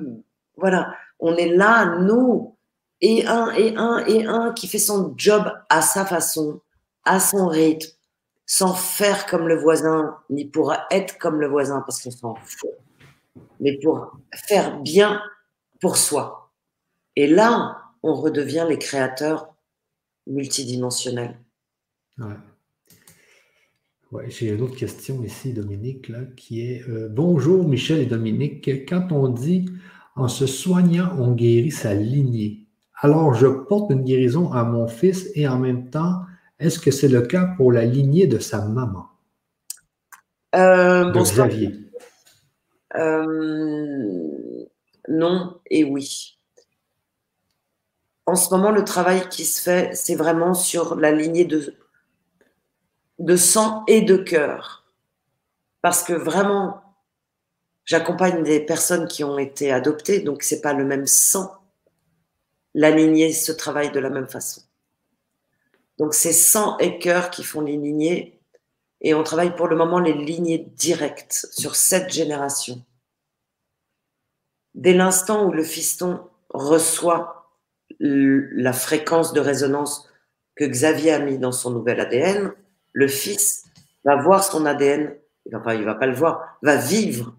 [0.56, 2.56] voilà, on est là, nous,
[3.00, 6.60] et un, et un, et un qui fait son job à sa façon,
[7.04, 7.90] à son rythme,
[8.46, 12.70] sans faire comme le voisin, ni pour être comme le voisin, parce qu'on s'en fout,
[13.60, 15.20] mais pour faire bien
[15.80, 16.52] pour soi.
[17.16, 19.54] Et là, on redevient les créateurs
[20.26, 21.38] multidimensionnels.
[22.18, 22.36] Ouais.
[24.28, 28.88] j'ai une autre question ici, Dominique, là, qui est euh, Bonjour Michel et Dominique.
[28.88, 29.66] Quand on dit
[30.16, 32.66] en se soignant, on guérit sa lignée.
[33.00, 36.20] Alors, je porte une guérison à mon fils et en même temps,
[36.58, 39.06] est-ce que c'est le cas pour la lignée de sa maman?
[40.54, 41.90] Euh, Xavier.
[42.94, 44.64] Euh,
[45.08, 46.38] non et oui.
[48.26, 51.74] En ce moment, le travail qui se fait, c'est vraiment sur la lignée de,
[53.18, 54.84] de sang et de cœur.
[55.80, 56.82] Parce que vraiment,
[57.84, 61.52] J'accompagne des personnes qui ont été adoptées, donc c'est pas le même sang.
[62.74, 64.62] La lignée se travaille de la même façon.
[65.98, 68.40] Donc c'est sang et cœur qui font les lignées,
[69.00, 72.84] et on travaille pour le moment les lignées directes sur cette génération.
[74.74, 76.20] Dès l'instant où le fiston
[76.50, 77.50] reçoit
[77.98, 80.08] la fréquence de résonance
[80.54, 82.52] que Xavier a mis dans son nouvel ADN,
[82.92, 83.64] le fils
[84.04, 85.14] va voir son ADN,
[85.54, 87.34] enfin il va pas le voir, va vivre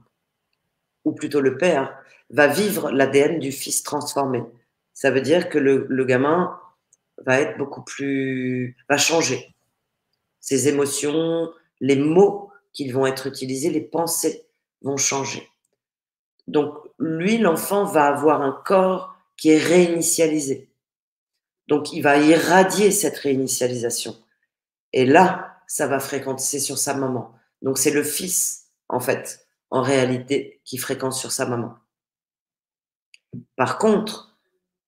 [1.06, 1.98] ou plutôt le père,
[2.30, 4.44] va vivre l'ADN du fils transformé.
[4.94, 6.60] Ça veut dire que le, gamin
[7.26, 8.76] va être beaucoup plus.
[8.90, 9.56] va changer.
[10.40, 14.46] Ses émotions, les mots qui vont être utilisés, les pensées
[14.82, 15.48] vont changer.
[16.48, 20.70] Donc, lui, l'enfant, va avoir un corps qui est réinitialisé.
[21.68, 24.16] Donc, il va irradier cette réinitialisation.
[24.92, 27.34] Et là, ça va fréquenter sur sa maman.
[27.62, 29.43] Donc, c'est le fils, en fait,
[29.74, 31.74] en réalité qui fréquente sur sa maman.
[33.56, 34.38] Par contre,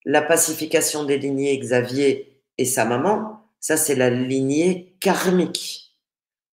[0.06, 5.98] la pacification des lignées Xavier et sa maman, ça c'est la lignée karmique.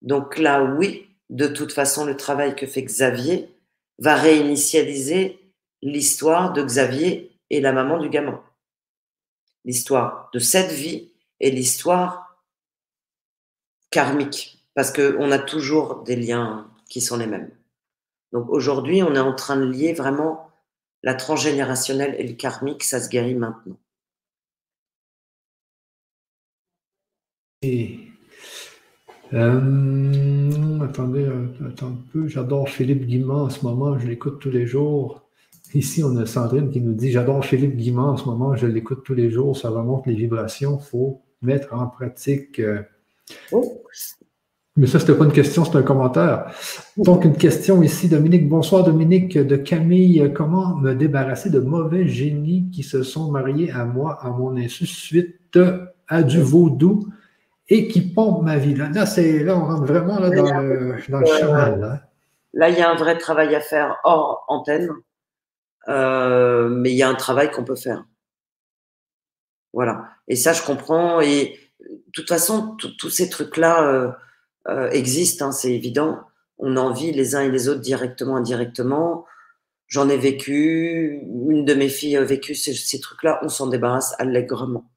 [0.00, 3.50] Donc là, oui, de toute façon, le travail que fait Xavier
[3.98, 5.38] va réinitialiser
[5.82, 8.42] l'histoire de Xavier et la maman du gamin.
[9.66, 12.42] L'histoire de cette vie et l'histoire
[13.90, 17.50] karmique, parce qu'on a toujours des liens qui sont les mêmes.
[18.32, 20.48] Donc aujourd'hui, on est en train de lier vraiment
[21.02, 23.76] la transgénérationnelle et le karmique, ça se guérit maintenant.
[29.34, 34.50] Euh, attendez, euh, attends un peu, j'adore Philippe Guimard en ce moment, je l'écoute tous
[34.50, 35.22] les jours.
[35.74, 39.04] Ici, on a Sandrine qui nous dit J'adore Philippe Guimard en ce moment, je l'écoute
[39.04, 42.58] tous les jours, ça remonte les vibrations, il faut mettre en pratique.
[42.58, 42.82] Euh,
[43.52, 43.82] oh.
[44.76, 46.46] Mais ça, c'était pas une question, c'est un commentaire.
[46.96, 48.48] Donc, une question ici, Dominique.
[48.48, 50.32] Bonsoir, Dominique, de Camille.
[50.34, 54.86] Comment me débarrasser de mauvais génies qui se sont mariés à moi à mon insu
[54.86, 55.58] suite
[56.08, 57.06] à du vaudou
[57.68, 58.74] et qui pompent ma vie?
[58.74, 61.76] Là, là, là on rentre vraiment là, dans, le, dans le chemin.
[61.76, 62.70] Là.
[62.70, 64.88] il y a un vrai travail à faire hors antenne,
[65.88, 68.06] euh, mais il y a un travail qu'on peut faire.
[69.74, 70.08] Voilà.
[70.28, 71.20] Et ça, je comprends.
[71.20, 74.10] Et de toute façon, tous ces trucs-là, euh,
[74.68, 76.20] euh, existe, hein, c'est évident.
[76.58, 79.26] On en vit les uns et les autres directement, indirectement.
[79.88, 84.90] J'en ai vécu, une de mes filles a vécu ces, trucs-là, on s'en débarrasse allègrement.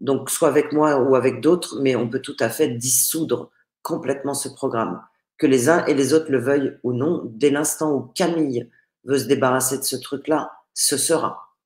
[0.00, 3.50] Donc, soit avec moi ou avec d'autres, mais on peut tout à fait dissoudre
[3.82, 5.02] complètement ce programme.
[5.38, 8.70] Que les uns et les autres le veuillent ou non, dès l'instant où Camille
[9.04, 11.56] veut se débarrasser de ce truc-là, ce sera.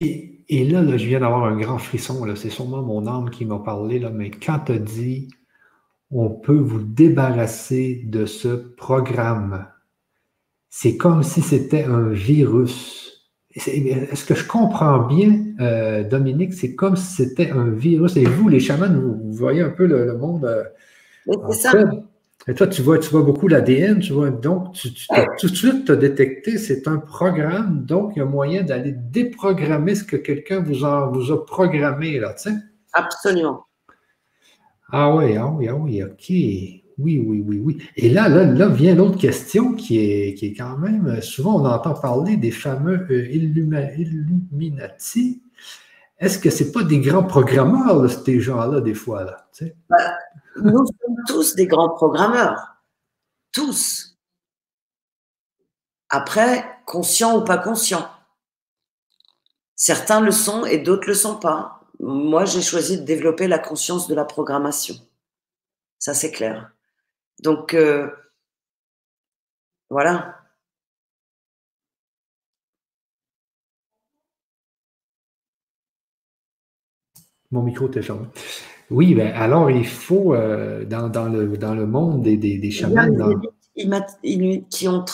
[0.00, 2.24] Et, là, je viens d'avoir un grand frisson.
[2.36, 5.28] C'est sûrement mon âme qui m'a parlé, là, mais quand tu as dit
[6.10, 9.66] on peut vous débarrasser de ce programme,
[10.68, 13.30] c'est comme si c'était un virus.
[13.54, 16.54] Est-ce que je comprends bien, euh, Dominique?
[16.54, 18.16] C'est comme si c'était un virus.
[18.16, 20.44] Et vous, les chamans, vous, voyez un peu le, monde.
[20.44, 20.64] Euh,
[21.50, 21.72] c'est ça.
[22.48, 24.88] Et toi, tu vois, tu vois beaucoup l'ADN, tu vois, donc tu,
[25.38, 28.92] tout de suite tu as détecté, c'est un programme, donc il y a moyen d'aller
[28.92, 30.78] déprogrammer ce que quelqu'un vous,
[31.12, 32.56] vous a programmé, là, tu sais.
[32.94, 33.66] Absolument.
[34.92, 36.30] Ah oui, ah oui, ah oui, OK.
[36.98, 37.82] Oui, oui, oui, oui.
[37.96, 42.36] Et là, là, vient l'autre question qui est, qui quand même, souvent on entend parler
[42.36, 45.42] des fameux euh, Illuminati.
[46.18, 49.48] Est-ce que ce n'est pas des grands programmeurs, ces gens-là, des fois, là?
[49.88, 50.12] Ben,
[50.62, 52.76] nous sommes tous des grands programmeurs.
[53.52, 54.18] Tous.
[56.10, 58.10] Après, conscients ou pas conscients.
[59.74, 61.79] Certains le sont et d'autres le sont pas.
[62.00, 64.94] Moi, j'ai choisi de développer la conscience de la programmation.
[65.98, 66.72] Ça, c'est clair.
[67.42, 68.08] Donc, euh,
[69.90, 70.36] voilà.
[77.50, 78.26] Mon micro était fermé.
[78.90, 83.06] Oui, ben, alors il faut, euh, dans, le, dans le monde des, des, chamans.
[84.70, 85.04] qui ont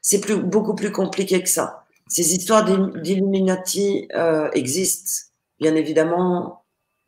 [0.00, 1.86] c'est plus, beaucoup plus compliqué que ça.
[2.08, 6.64] Ces histoires d'Illuminati euh, existent, bien évidemment,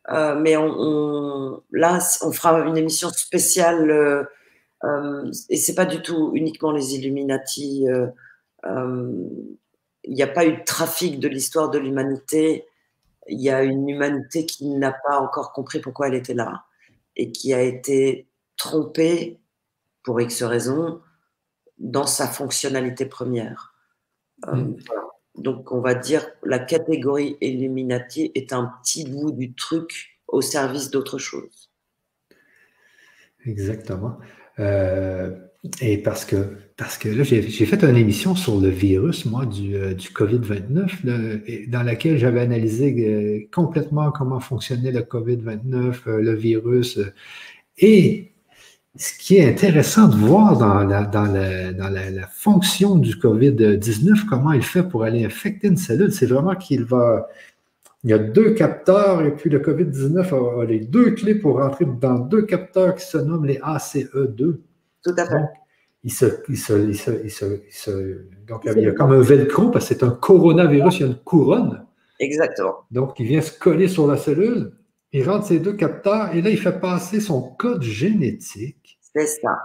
[0.09, 3.89] euh, mais on, là, on fera une émission spéciale,
[4.83, 7.85] euh, et c'est pas du tout uniquement les Illuminati.
[8.63, 12.65] Il n'y a pas eu de trafic de l'histoire de l'humanité
[13.29, 16.65] il y a une humanité qui n'a pas encore compris pourquoi elle était là
[17.15, 19.39] et qui a été trompée
[20.03, 21.01] pour X raisons
[21.77, 23.73] dans sa fonctionnalité première.
[24.47, 24.77] Euh, mm.
[25.37, 30.89] Donc on va dire la catégorie Illuminati est un petit bout du truc au service
[30.89, 31.69] d'autre chose.
[33.45, 34.17] Exactement.
[34.59, 35.31] Euh,
[35.81, 36.35] et parce que,
[36.77, 41.67] parce que là, j'ai fait une émission sur le virus, moi, du, euh, du COVID-29,
[41.69, 46.99] dans laquelle j'avais analysé euh, complètement comment fonctionnait le COVID-29, euh, le virus.
[47.77, 48.31] et
[48.95, 54.25] ce qui est intéressant de voir dans la, dans la, dans la, fonction du COVID-19,
[54.25, 57.27] comment il fait pour aller infecter une cellule, c'est vraiment qu'il va.
[58.03, 61.85] Il y a deux capteurs et puis le COVID-19 a, les deux clés pour rentrer
[61.85, 64.57] dans deux capteurs qui se nomment les ACE2.
[65.03, 65.33] Tout à fait.
[65.33, 65.49] Donc,
[66.03, 70.11] il se, il se, donc, il y a comme un velcro parce que c'est un
[70.11, 71.85] coronavirus, il y a une couronne.
[72.19, 72.75] Exactement.
[72.91, 74.71] Donc, il vient se coller sur la cellule,
[75.17, 78.99] il rentre ses deux capteurs et là, il fait passer son code génétique.
[79.01, 79.57] C'est ça.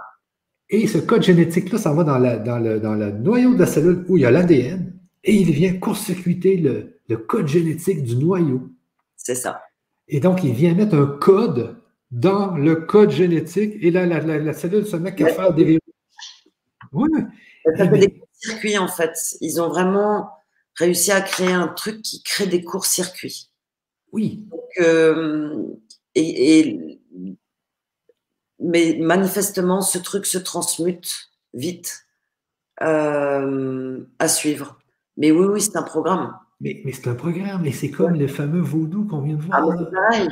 [0.69, 3.67] Et ce code génétique-là, ça va dans, la, dans, le, dans le noyau de la
[3.67, 4.93] cellule où il y a l'ADN
[5.23, 8.69] et il vient court-circuiter le, le code génétique du noyau.
[9.15, 9.61] C'est ça.
[10.07, 11.77] Et donc, il vient mettre un code
[12.09, 15.79] dans le code génétique et là, la, cellule se met à faire des virus.
[16.91, 17.09] Oui.
[17.77, 19.11] Ça fait des courts-circuits, en fait.
[19.41, 20.29] Ils ont vraiment
[20.75, 23.51] réussi à créer un truc qui crée des courts-circuits.
[24.13, 24.47] Oui.
[24.79, 25.65] Euh,
[26.15, 26.99] et,
[28.59, 32.05] mais manifestement, ce truc se transmute vite
[32.81, 34.79] euh, à suivre.
[35.17, 36.33] Mais oui, oui, c'est un programme.
[36.61, 39.67] Mais, mais c'est un programme, et c'est comme le fameux vaudou qu'on vient de voir.
[39.69, 40.29] Ah, pareil.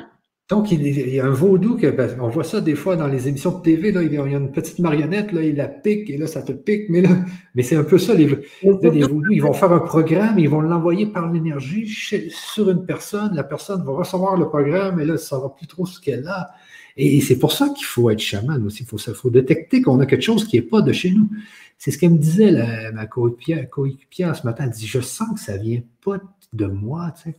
[0.52, 3.58] Donc, il y a un vaudou, que, on voit ça des fois dans les émissions
[3.58, 6.28] de TV, là, il y a une petite marionnette, là, il la pique, et là,
[6.28, 7.08] ça te pique, mais là,
[7.56, 8.28] mais c'est un peu ça, les,
[8.62, 13.34] les vaudous, ils vont faire un programme, ils vont l'envoyer par l'énergie sur une personne,
[13.34, 16.28] la personne va recevoir le programme, et là, ça ne saura plus trop ce qu'elle
[16.28, 16.52] a.
[16.98, 20.06] Et c'est pour ça qu'il faut être chaman aussi, il faut, faut détecter qu'on a
[20.06, 21.30] quelque chose qui n'est pas de chez nous.
[21.78, 25.58] C'est ce qu'elle me disait, ma coéquipière, ce matin, elle dit, je sens que ça
[25.58, 26.18] ne vient pas
[26.52, 27.38] de moi, tu sais.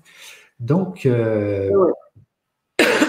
[0.61, 1.69] Donc, euh,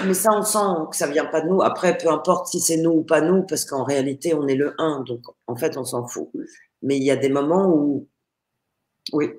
[0.06, 1.62] mais ça, on sent que ça vient pas de nous.
[1.62, 4.74] Après, peu importe si c'est nous ou pas nous, parce qu'en réalité, on est le
[4.78, 6.30] 1, donc en fait, on s'en fout.
[6.82, 8.08] Mais il y a des moments où.
[9.12, 9.32] Oui.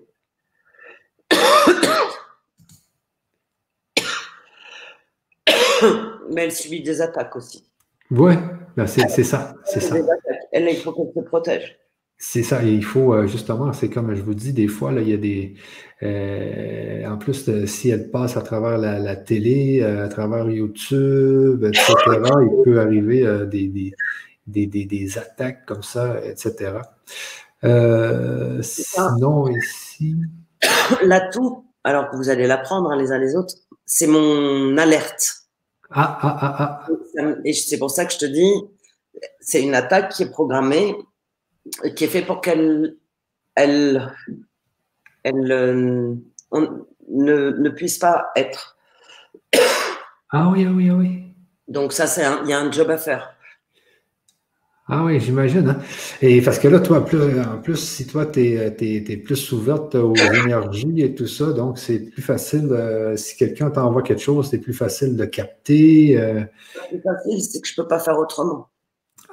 [6.31, 7.71] Mais elle subit des attaques aussi.
[8.11, 8.39] Ouais,
[8.77, 9.55] ben, c'est ça.
[9.65, 9.97] C'est ça.
[10.53, 11.79] Elle, il faut qu'elle se protège.
[12.27, 15.11] C'est ça, il faut euh, justement, c'est comme je vous dis, des fois, là, il
[15.11, 15.55] y a des.
[16.03, 21.95] Euh, en plus, euh, si elle passe à travers la, télé, à travers YouTube, etc.,
[22.07, 26.79] il peut arriver des, des, attaques comme ça, etc.
[28.63, 30.17] sinon, ici.
[31.03, 35.45] L'atout, alors que vous allez l'apprendre hein, les uns les autres, c'est mon alerte.
[35.91, 36.87] Ah, ah, ah,
[37.19, 37.35] ah.
[37.45, 38.51] Et c'est pour ça que je te dis,
[39.41, 40.97] c'est une attaque qui est programmée
[41.97, 42.97] qui est fait pour qu'elle,
[43.55, 44.13] elle,
[45.23, 46.15] elle, euh,
[46.51, 48.77] on ne, ne puisse pas être.
[50.31, 51.23] Ah oui, ah oui, ah oui.
[51.69, 53.31] Donc ça, c'est il y a un job à faire.
[54.87, 55.67] Ah oui, j'imagine.
[55.71, 55.79] Hein.
[56.21, 60.15] Et parce que là, toi, en plus, si toi, tu es, plus ouverte aux
[60.45, 62.69] énergies et tout ça, donc c'est plus facile,
[63.17, 66.21] si quelqu'un t'envoie quelque chose, c'est plus facile de capter.
[66.21, 66.43] Euh...
[66.91, 68.69] C'est facile, c'est que je ne peux pas faire autrement.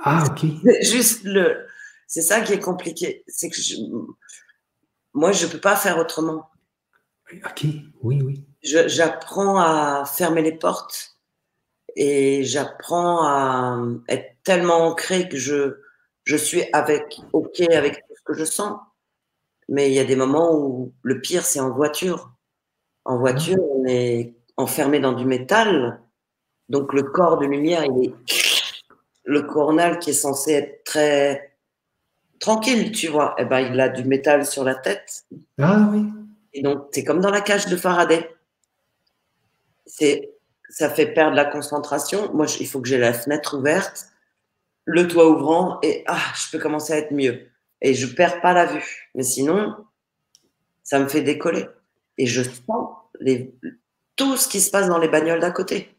[0.03, 0.49] Ah, OK.
[0.81, 1.57] Juste le.
[2.11, 3.23] C'est ça qui est compliqué.
[3.29, 3.75] C'est que je...
[5.13, 6.49] moi, je ne peux pas faire autrement.
[7.31, 7.63] OK,
[8.01, 8.43] oui, oui.
[8.61, 11.15] J'apprends à fermer les portes
[11.95, 15.77] et j'apprends à être tellement ancré que je,
[16.25, 18.77] je suis avec, OK avec tout ce que je sens.
[19.69, 22.33] Mais il y a des moments où le pire, c'est en voiture.
[23.05, 26.01] En voiture, on est enfermé dans du métal.
[26.67, 28.13] Donc le corps de lumière, il est
[29.23, 31.50] le coronal qui est censé être très
[32.41, 33.35] tranquille, tu vois.
[33.37, 35.23] Eh ben, il a du métal sur la tête.
[35.57, 36.03] Ah oui.
[36.53, 38.29] Et donc, c'est comme dans la cage de Faraday.
[39.85, 40.33] C'est,
[40.69, 42.33] ça fait perdre la concentration.
[42.33, 44.07] Moi, il faut que j'ai la fenêtre ouverte
[44.85, 47.47] le toit ouvrant et ah, je peux commencer à être mieux.
[47.81, 49.09] Et je perds pas la vue.
[49.15, 49.75] Mais sinon,
[50.83, 51.67] ça me fait décoller.
[52.17, 52.89] Et je sens
[53.19, 53.55] les,
[54.15, 55.95] tout ce qui se passe dans les bagnoles d'à côté.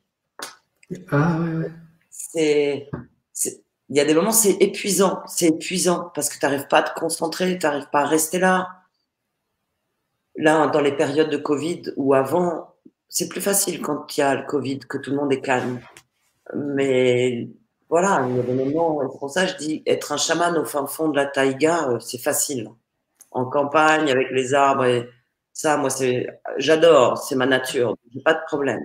[1.10, 1.70] Ah ouais, ouais.
[2.10, 2.90] C'est,
[3.92, 5.20] il y a des moments, c'est épuisant.
[5.26, 8.38] C'est épuisant parce que tu n'arrives pas à te concentrer, tu n'arrives pas à rester
[8.38, 8.70] là.
[10.34, 12.74] Là, dans les périodes de Covid ou avant,
[13.10, 15.78] c'est plus facile quand il y a le Covid, que tout le monde est calme.
[16.54, 17.50] Mais
[17.90, 20.64] voilà, il y a des moments, c'est pour ça je dis, être un chaman au
[20.64, 22.70] fin fond de la taïga, euh, c'est facile.
[23.30, 25.06] En campagne, avec les arbres, et
[25.52, 28.80] ça, moi, c'est, j'adore, c'est ma nature, j'ai pas de problème.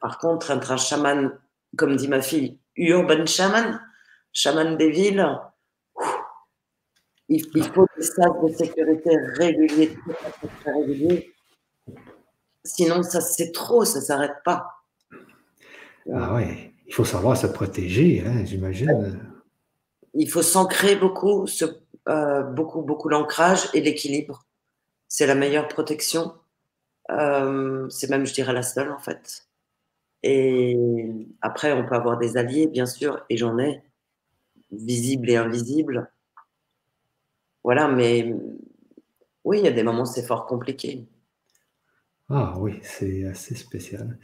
[0.00, 1.30] Par contre, être un chaman,
[1.76, 3.80] comme dit ma fille, urban chaman,
[4.32, 5.26] chaman des villes,
[7.28, 9.96] il, faut des stades de sécurité réguliers,
[10.64, 11.32] réguliers.
[12.64, 14.66] Sinon, ça c'est trop, ça s'arrête pas.
[16.12, 16.72] Ah ouais.
[16.86, 19.20] Il faut savoir se protéger, hein, j'imagine.
[20.14, 21.46] Il faut s'ancrer beaucoup,
[22.08, 24.44] euh, beaucoup, beaucoup l'ancrage et l'équilibre.
[25.06, 26.34] C'est la meilleure protection.
[27.12, 29.46] Euh, c'est même, je dirais, la seule en fait.
[30.24, 30.76] Et
[31.40, 33.82] après, on peut avoir des alliés, bien sûr, et j'en ai,
[34.72, 36.10] visibles et invisibles.
[37.64, 38.34] Voilà, mais
[39.44, 41.06] oui, il y a des moments où c'est fort compliqué.
[42.28, 44.18] Ah oui, c'est assez spécial.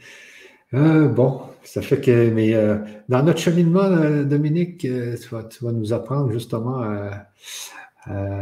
[0.73, 5.93] Euh, bon, ça fait que, mais euh, dans notre cheminement, euh, Dominique, tu vas, nous
[5.93, 7.27] apprendre justement à,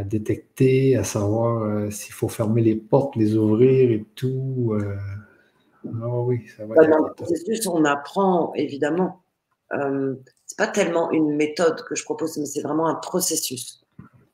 [0.03, 4.77] détecter, à savoir s'il faut fermer les portes, les ouvrir et tout.
[5.88, 6.76] Ah oui, ça va.
[6.76, 9.23] Dans le processus, on apprend évidemment.
[10.46, 13.84] C'est pas tellement une méthode que je propose, mais c'est vraiment un processus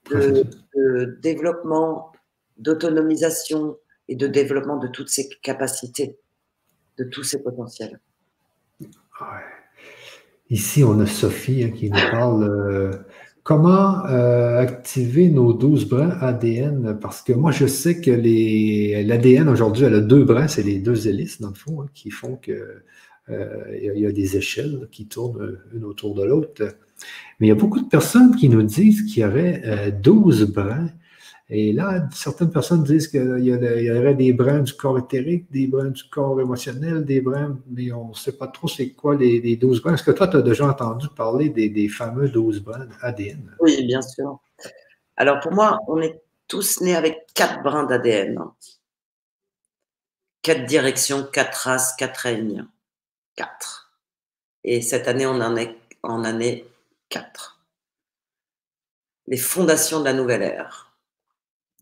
[0.10, 2.12] de développement,
[2.58, 3.78] d'autonomisation
[4.08, 6.18] et de développement de toutes ces capacités
[6.98, 8.00] de tous ses potentiels.
[10.50, 12.92] Ici, on a Sophie hein, qui nous parle euh,
[13.44, 16.98] comment euh, activer nos 12 brins ADN.
[17.00, 21.08] Parce que moi, je sais que l'ADN aujourd'hui, elle a deux brins, c'est les deux
[21.08, 22.84] hélices, dans le fond, hein, qui font que
[23.30, 26.64] il y, a des échelles qui tournent une autour de l'autre.
[27.39, 30.89] Mais il y a beaucoup de personnes qui nous disent qu'il y aurait 12 brins
[31.53, 33.52] et là, certaines personnes disent qu'il y,
[33.91, 38.07] aurait des brins du corps éthérique, des brins du corps émotionnel, des brins, mais on
[38.07, 39.95] ne sait pas trop c'est quoi les, les 12 brins.
[39.95, 43.53] Est-ce que toi, tu as déjà entendu parler des, fameux 12 brins ADN?
[43.60, 44.39] Oui, bien sûr.
[45.18, 48.39] Alors pour moi, on est tous nés avec quatre brins d'ADN.
[50.41, 52.65] Quatre directions, quatre races, quatre règnes.
[53.42, 53.92] Quatre.
[54.64, 56.72] Et cette année, on en est en année
[57.10, 57.60] quatre.
[59.26, 60.96] Les fondations de la nouvelle ère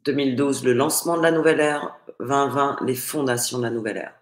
[0.05, 4.15] 2012, le lancement de la nouvelle ère, 2020, les fondations de la nouvelle ère.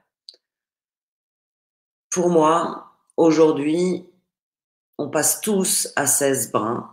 [2.09, 4.09] Pour moi, aujourd'hui,
[4.97, 6.91] on passe tous à 16 brins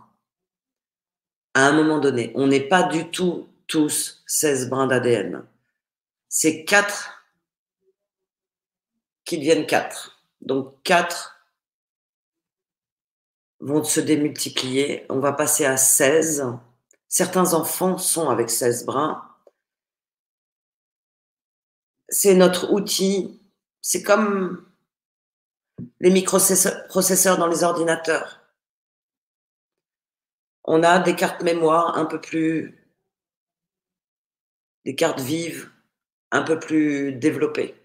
[1.55, 2.31] à un moment donné.
[2.35, 5.43] On n'est pas du tout tous 16 brins d'ADN.
[6.29, 7.23] C'est 4
[9.23, 10.14] qui deviennent 4.
[10.45, 11.41] Donc 4
[13.59, 15.05] vont se démultiplier.
[15.09, 16.45] On va passer à 16
[17.07, 19.23] Certains enfants sont avec 16 brins.
[22.09, 23.41] C'est notre outil.
[23.79, 24.69] C'est comme
[26.01, 28.41] les microprocesseurs dans les ordinateurs.
[30.65, 32.85] On a des cartes mémoire un peu plus,
[34.83, 35.71] des cartes vives
[36.31, 37.75] un peu plus développées.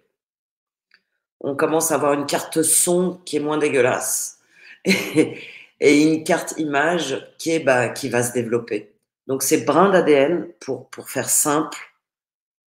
[1.41, 4.41] On commence à avoir une carte son qui est moins dégueulasse
[4.85, 5.39] et,
[5.81, 8.93] une carte image qui, est, bah, qui va se développer.
[9.27, 11.79] Donc, ces brins d'ADN, pour, pour faire simple,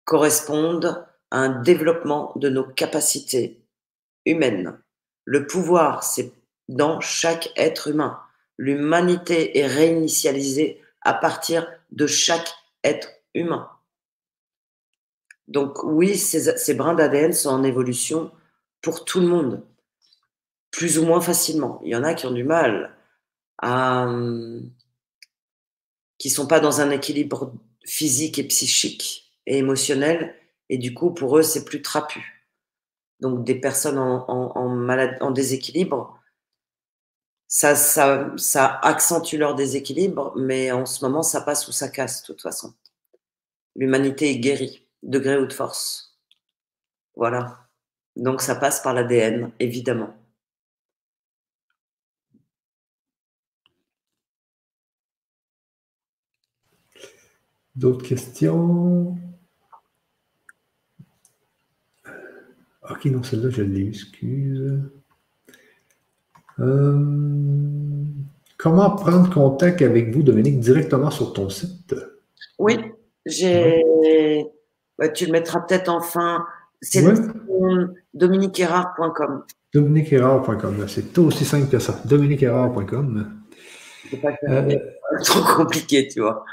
[0.04, 3.60] correspondent à un développement de nos capacités
[4.26, 4.78] humaines.
[5.24, 6.32] Le pouvoir, c'est
[6.68, 8.20] dans chaque être humain.
[8.56, 12.52] L'humanité est réinitialisée à partir de chaque
[12.84, 13.70] être humain.
[15.46, 18.30] Donc oui, ces, ces brins d'ADN sont en évolution
[18.80, 19.66] pour tout le monde,
[20.70, 21.80] plus ou moins facilement.
[21.84, 22.96] Il y en a qui ont du mal
[23.58, 24.06] à...
[26.18, 30.34] qui sont pas dans un équilibre physique et psychique et émotionnel,
[30.68, 32.46] et du coup, pour eux, c'est plus trapu.
[33.20, 34.88] Donc des personnes en, en,
[35.20, 36.20] en déséquilibre,
[37.46, 42.20] ça, ça, ça accentue leur déséquilibre, mais en ce moment, ça passe ou ça casse,
[42.22, 42.74] de toute façon.
[43.74, 46.18] L'humanité est guérie, de gré ou de force.
[47.16, 47.67] Voilà.
[48.18, 50.12] Donc ça passe par l'ADN, évidemment.
[57.76, 59.16] D'autres questions?
[62.90, 64.82] Ok, non, celle-là, je l'ai, excuse.
[66.58, 68.04] Euh,
[68.56, 71.94] comment prendre contact avec vous, Dominique, directement sur ton site?
[72.58, 72.78] Oui,
[73.26, 73.84] j'ai.
[75.14, 76.44] tu le mettras peut-être en fin.
[76.80, 77.14] C'est ouais.
[78.14, 79.44] dominiquerard.com.
[79.74, 82.00] Dominiquerard.com, c'est tout aussi simple que ça.
[82.04, 83.42] Dominiquerard.com.
[84.10, 84.76] C'est pas euh,
[85.22, 86.44] trop compliqué, tu vois.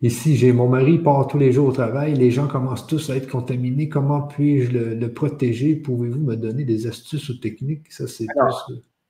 [0.00, 2.14] Ici, j'ai mon mari part tous les jours au travail.
[2.14, 3.88] Les gens commencent tous à être contaminés.
[3.88, 5.74] Comment puis-je le, protéger?
[5.74, 7.90] Pouvez-vous me donner des astuces ou techniques?
[7.92, 8.26] Ça, c'est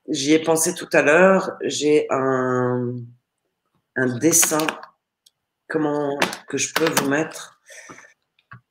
[0.08, 1.58] J'y ai pensé tout à l'heure.
[1.62, 2.94] J'ai un,
[3.96, 4.66] un dessin
[5.68, 7.60] comment, que je peux vous mettre?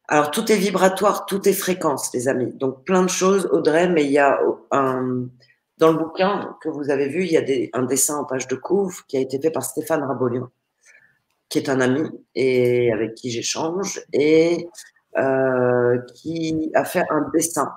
[0.08, 2.54] Alors, tout est vibratoire, tout est fréquence, les amis.
[2.54, 4.40] Donc, plein de choses, Audrey, mais il y a
[4.72, 5.28] un,
[5.78, 8.48] dans le bouquin que vous avez vu, il y a des, un dessin en page
[8.48, 10.50] de couvre qui a été fait par Stéphane Rabolion
[11.50, 14.68] qui est un ami et avec qui j'échange et
[15.18, 17.72] euh, qui a fait un dessin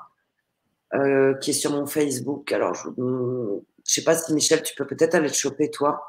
[0.95, 2.51] euh, qui est sur mon Facebook.
[2.53, 6.03] Alors, je ne sais pas si Michel, tu peux peut-être aller le choper, toi.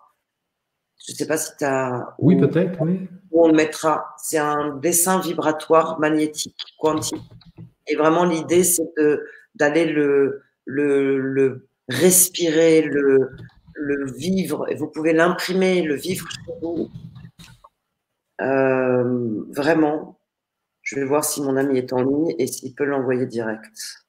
[1.06, 2.16] Je ne sais pas si tu as.
[2.20, 3.08] Oui, peut-être, oui.
[3.32, 4.16] Où on le mettra.
[4.18, 7.22] C'est un dessin vibratoire magnétique, quantique.
[7.88, 8.94] Et vraiment, l'idée, c'est
[9.56, 10.44] d'aller le,
[11.88, 13.32] respirer, le,
[14.16, 14.66] vivre.
[14.70, 16.90] Et vous pouvez l'imprimer, le vivre chez vous
[18.42, 20.20] euh, vraiment,
[20.82, 24.06] je vais voir si mon ami est en ligne et s'il peut l'envoyer direct.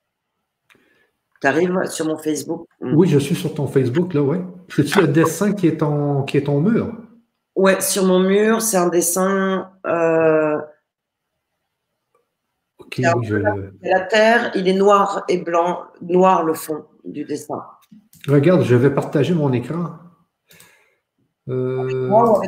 [1.40, 2.66] Tu arrives sur mon Facebook?
[2.80, 4.40] Oui, je suis sur ton Facebook, là, ouais.
[4.68, 6.96] C'est-tu le dessin qui est ton, qui est ton mur
[7.54, 9.70] Ouais, sur mon mur, c'est un dessin.
[9.86, 10.58] Euh,
[12.78, 13.36] ok, je...
[13.82, 17.62] La terre, il est noir et blanc, noir le fond du dessin.
[18.26, 19.98] Regarde, je vais partager mon écran.
[21.48, 22.40] Euh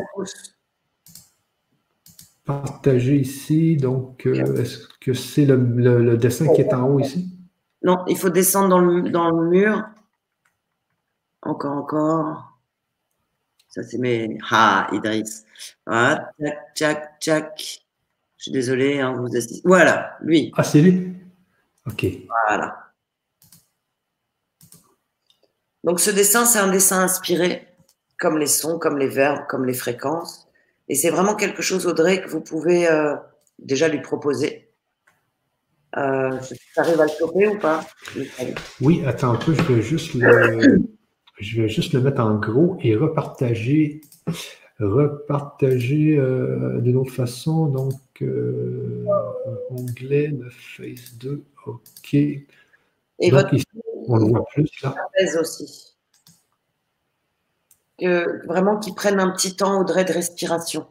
[2.45, 3.77] partager ici.
[3.77, 7.31] Donc, euh, est-ce que c'est le, dessin qui est en haut ici?
[7.83, 9.85] Non, il faut descendre dans le, dans le mur.
[11.43, 12.54] Encore, encore.
[13.75, 14.39] Ça, c'est mes.
[14.53, 15.45] Ah, Idriss.
[15.85, 17.85] Ah, tchac, tchac, tchac.
[18.37, 19.63] Je suis désolé, hein, vous assistez.
[19.65, 20.53] Voilà, lui.
[20.57, 21.13] Ah, c'est lui?
[21.85, 22.07] OK.
[22.47, 22.93] Voilà.
[25.83, 27.67] Donc, ce dessin, c'est un dessin inspiré,
[28.17, 30.47] comme les sons, comme les verbes, comme les fréquences.
[30.89, 33.17] Et c'est vraiment quelque chose, Audrey, que vous pouvez euh,
[33.59, 34.71] déjà lui proposer.
[35.97, 37.85] Euh, tu arrives à le choper ou pas
[38.81, 40.79] Oui, attends un peu, je vais juste le,
[41.39, 44.01] je vais juste le mettre en gros et repartager,
[44.79, 47.67] repartager euh, d'une autre façon.
[47.67, 49.05] Donc, euh,
[49.71, 52.15] onglet de Face 2, OK.
[52.15, 53.55] Et votre
[54.07, 54.95] on le voit plus là.
[55.41, 55.95] aussi
[57.99, 60.87] que vraiment qu'ils prennent un petit temps Audrey de respiration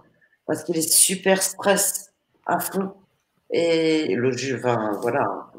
[0.45, 2.13] parce qu'il est super stress
[2.45, 2.93] à fond
[3.51, 5.51] et le enfin, voilà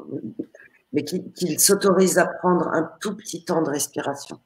[0.91, 4.39] mais qu'il s'autorise à prendre un tout petit temps de respiration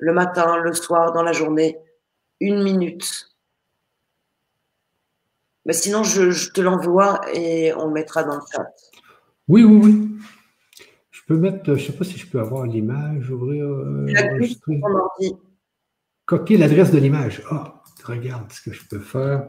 [0.00, 1.78] le matin le soir dans la journée
[2.40, 3.28] une minute
[5.64, 8.66] mais sinon je, je te l'envoie et on le mettra dans le chat
[9.48, 10.08] oui oui oui
[11.10, 14.06] je peux mettre je sais pas si je peux avoir l'image ouvrir euh,
[16.30, 17.42] Copier l'adresse de l'image.
[17.50, 19.48] Ah, regarde ce que je peux faire.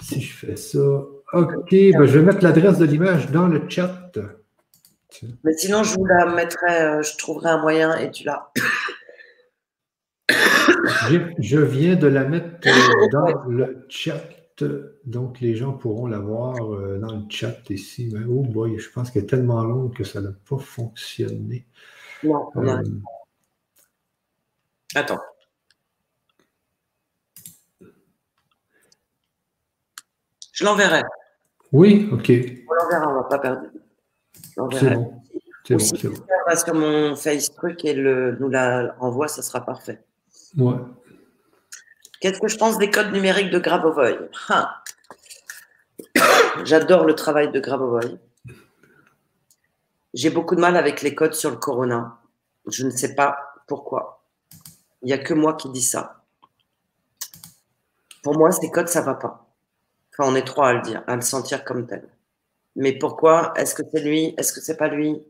[0.00, 0.78] Si je fais ça.
[0.78, 4.10] OK, ben, je vais mettre l'adresse de l'image dans le chat.
[5.44, 8.50] Mais sinon, je vous la mettrai, euh, je trouverai un moyen et tu l'as.
[11.38, 14.22] Je viens de la mettre euh, dans le chat.
[15.04, 18.08] Donc, les gens pourront la voir euh, dans le chat ici.
[18.12, 21.66] Mais oh boy, je pense qu'elle est tellement longue que ça n'a pas fonctionné.
[22.24, 22.82] Non, non.
[24.94, 25.20] Attends.
[30.52, 31.02] Je l'enverrai.
[31.72, 32.32] Oui, ok.
[32.66, 33.62] On l'enverra, on ne va pas perdre.
[34.72, 35.22] C'est bon.
[35.66, 36.24] C'est bon, c'est bon.
[36.46, 40.00] va sur mon Facebook et le, nous la envoie, ça sera parfait.
[42.20, 44.28] Qu'est-ce que je pense des codes numériques de Grabovoi?
[44.48, 44.82] Ah.
[46.64, 48.00] J'adore le travail de Grabovoi.
[50.14, 52.18] J'ai beaucoup de mal avec les codes sur le corona.
[52.66, 54.24] Je ne sais pas pourquoi.
[55.02, 56.24] Il n'y a que moi qui dis ça.
[58.22, 59.46] Pour moi, ces codes, ça ne va pas.
[60.12, 62.08] Enfin, on est trois à le dire, à le sentir comme tel.
[62.76, 63.52] Mais pourquoi?
[63.56, 64.34] Est-ce que c'est lui?
[64.38, 65.22] Est-ce que c'est pas lui?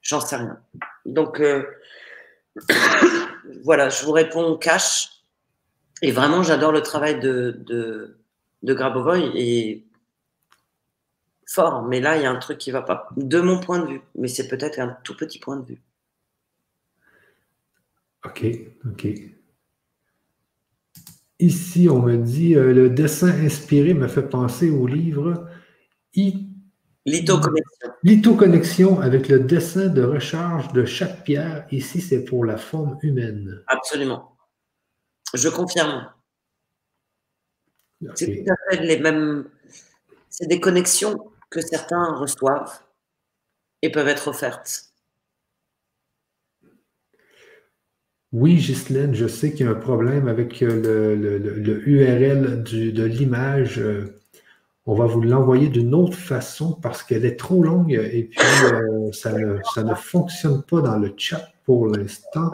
[0.00, 0.60] J'en sais rien.
[1.04, 1.66] Donc, euh,
[3.64, 5.10] voilà, je vous réponds cash.
[6.02, 9.86] Et vraiment, j'adore le travail de, de, Grabovoy et
[11.46, 11.82] fort.
[11.82, 13.08] Mais là, il y a un truc qui va pas.
[13.16, 14.00] De mon point de vue.
[14.14, 15.82] Mais c'est peut-être un tout petit point de vue.
[18.24, 18.44] OK,
[18.86, 19.06] OK.
[21.40, 25.48] Ici, on me dit euh, le dessin inspiré me fait penser au livre
[27.08, 27.90] Lithoconnexion.
[28.02, 31.66] Lithoconnexion avec le dessin de recharge de chaque pierre.
[31.70, 33.62] Ici, c'est pour la forme humaine.
[33.66, 34.36] Absolument.
[35.34, 36.12] Je confirme.
[38.14, 39.48] C'est tout à fait les mêmes.
[40.28, 42.80] C'est des connexions que certains reçoivent
[43.82, 44.84] et peuvent être offertes.
[48.32, 53.80] Oui, Ghislaine, je sais qu'il y a un problème avec euh, le, URL de l'image.
[54.88, 58.40] Euh, on va vous l'envoyer d'une autre façon parce qu'elle est trop longue et puis
[58.72, 62.50] euh, ça, ne, fonctionne pas dans le chat pour l'instant.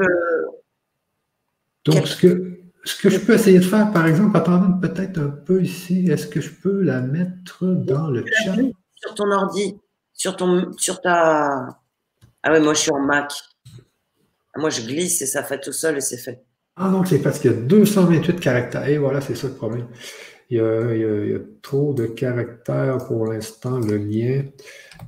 [1.85, 5.29] Donc, ce que, ce que je peux essayer de faire, par exemple, attendez peut-être un
[5.29, 8.57] peu ici, est-ce que je peux la mettre dans le chat?
[8.97, 9.79] Sur ton ordi,
[10.13, 11.79] sur, ton, sur ta...
[12.43, 13.33] Ah ouais, moi je suis en Mac.
[14.57, 16.45] Moi, je glisse et ça fait tout seul et c'est fait.
[16.77, 18.89] Ah non, c'est parce qu'il y a 228 caractères.
[18.89, 19.87] Et voilà, c'est ça le problème.
[20.55, 24.45] Il y, a, trop de caractères pour l'instant, le lien.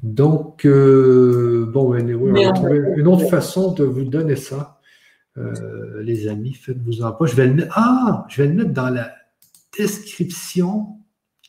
[0.02, 4.80] Donc, euh, bon, ben, on va trouver une autre façon de vous donner ça.
[5.38, 7.26] Euh, les amis, faites-vous en pas.
[7.26, 9.14] Je vais le mettre, ah, je vais le mettre dans la
[9.78, 10.98] description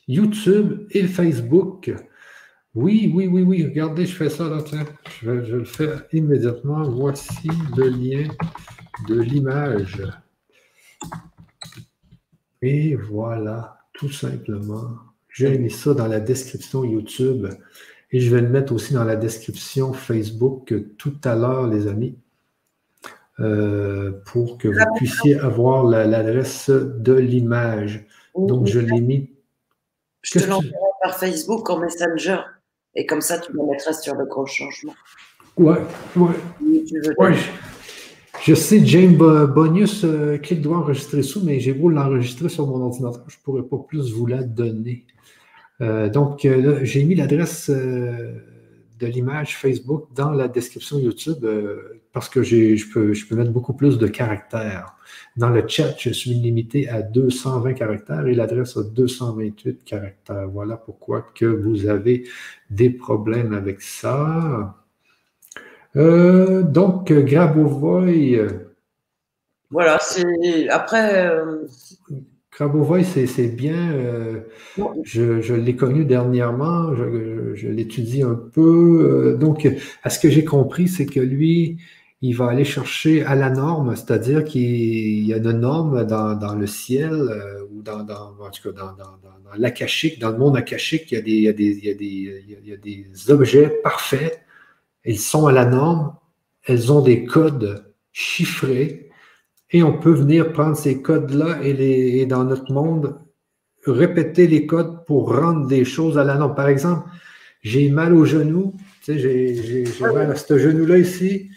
[0.08, 1.92] YouTube et Facebook.
[2.76, 3.64] Oui, oui, oui, oui.
[3.64, 4.86] Regardez, je fais ça là, tiens.
[5.22, 6.84] Je vais, le faire immédiatement.
[6.84, 8.28] Voici le lien
[9.08, 10.04] de l'image.
[12.62, 14.98] Et voilà, tout simplement.
[15.30, 17.48] J'ai mis ça dans la description YouTube
[18.12, 22.18] et je vais le mettre aussi dans la description Facebook tout à l'heure, les amis,
[23.40, 28.06] euh, pour que vous puissiez avoir l'adresse de l'image.
[28.36, 29.32] Donc, je l'ai mis.
[30.22, 32.40] Je te l'enverrai par Facebook en Messenger.
[32.96, 34.96] Et comme ça, tu me mettras sur le gros changement.
[35.58, 35.82] Ouais,
[36.16, 37.36] ouais.
[38.48, 43.26] Je sais, James Bonius euh, doit enregistrer ça, mais j'ai beau l'enregistrer sur mon ordinateur,
[43.28, 45.06] je ne pourrais pas plus vous la donner.
[45.82, 51.46] Euh, donc, euh, j'ai mis l'adresse de l'image Facebook dans la description YouTube
[52.14, 54.96] parce que je peux, mettre beaucoup plus de caractères.
[55.36, 60.48] Dans le chat, je suis limité à 220 caractères et l'adresse a 228 caractères.
[60.48, 62.24] Voilà pourquoi que vous avez
[62.70, 64.87] des problèmes avec ça.
[65.98, 68.40] Euh, donc, Grabovoy.
[69.70, 71.28] Voilà, c'est après.
[71.28, 71.66] Euh...
[72.52, 73.92] Grabovoy, c'est bien.
[73.92, 74.40] Euh,
[75.04, 79.38] je, l'ai connu dernièrement, je, je l'étudie un peu.
[79.40, 79.68] Donc,
[80.04, 81.78] à ce que j'ai compris, c'est que lui,
[82.22, 86.66] il va aller chercher à la norme, c'est-à-dire qu'il y a une norme dans, le
[86.66, 89.18] ciel euh, ou dans, dans, en tout cas dans, dans,
[89.56, 91.90] l'akashique, dans le monde akashique, il y, a des, il, y a des, il, y
[91.90, 94.42] a des, il y a des objets parfaits,
[95.08, 96.16] ils sont à la norme,
[96.66, 99.10] elles ont des codes chiffrés
[99.72, 103.18] et on peut venir prendre ces codes-là et, les, et dans notre monde
[103.86, 106.56] répéter les codes pour rendre des choses à la norme.
[106.56, 107.08] Par exemple,
[107.62, 111.50] j'ai mal au genou, tu sais, j'ai mal à ce genou-là ici.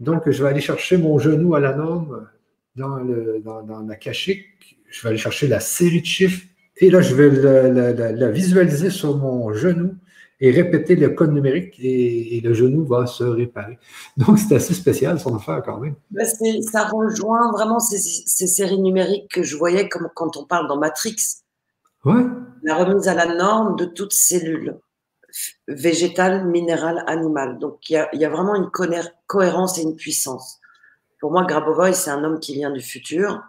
[0.00, 2.28] Donc, je vais aller chercher mon genou à la norme
[2.76, 4.78] dans, le, dans, dans la cachique.
[4.88, 6.46] Je vais aller chercher la série de chiffres
[6.80, 7.30] et là, je vais
[8.12, 9.94] la, visualiser sur mon genou
[10.40, 13.78] et répéter le code numérique et, le genou va se réparer.
[14.16, 15.96] Donc, c'est assez spécial son affaire quand même.
[16.10, 16.26] Ben,
[16.62, 20.78] ça rejoint vraiment ces, ces, séries numériques que je voyais comme quand on parle dans
[20.78, 21.16] Matrix.
[22.04, 22.24] Ouais.
[22.62, 24.78] La remise à la norme de toute cellule
[25.66, 27.58] végétal, minéral, animal.
[27.58, 28.70] Donc il y a, vraiment une
[29.26, 30.60] cohérence et une puissance.
[31.20, 33.42] Pour moi, Grabovoy, c'est un homme qui vient du futur.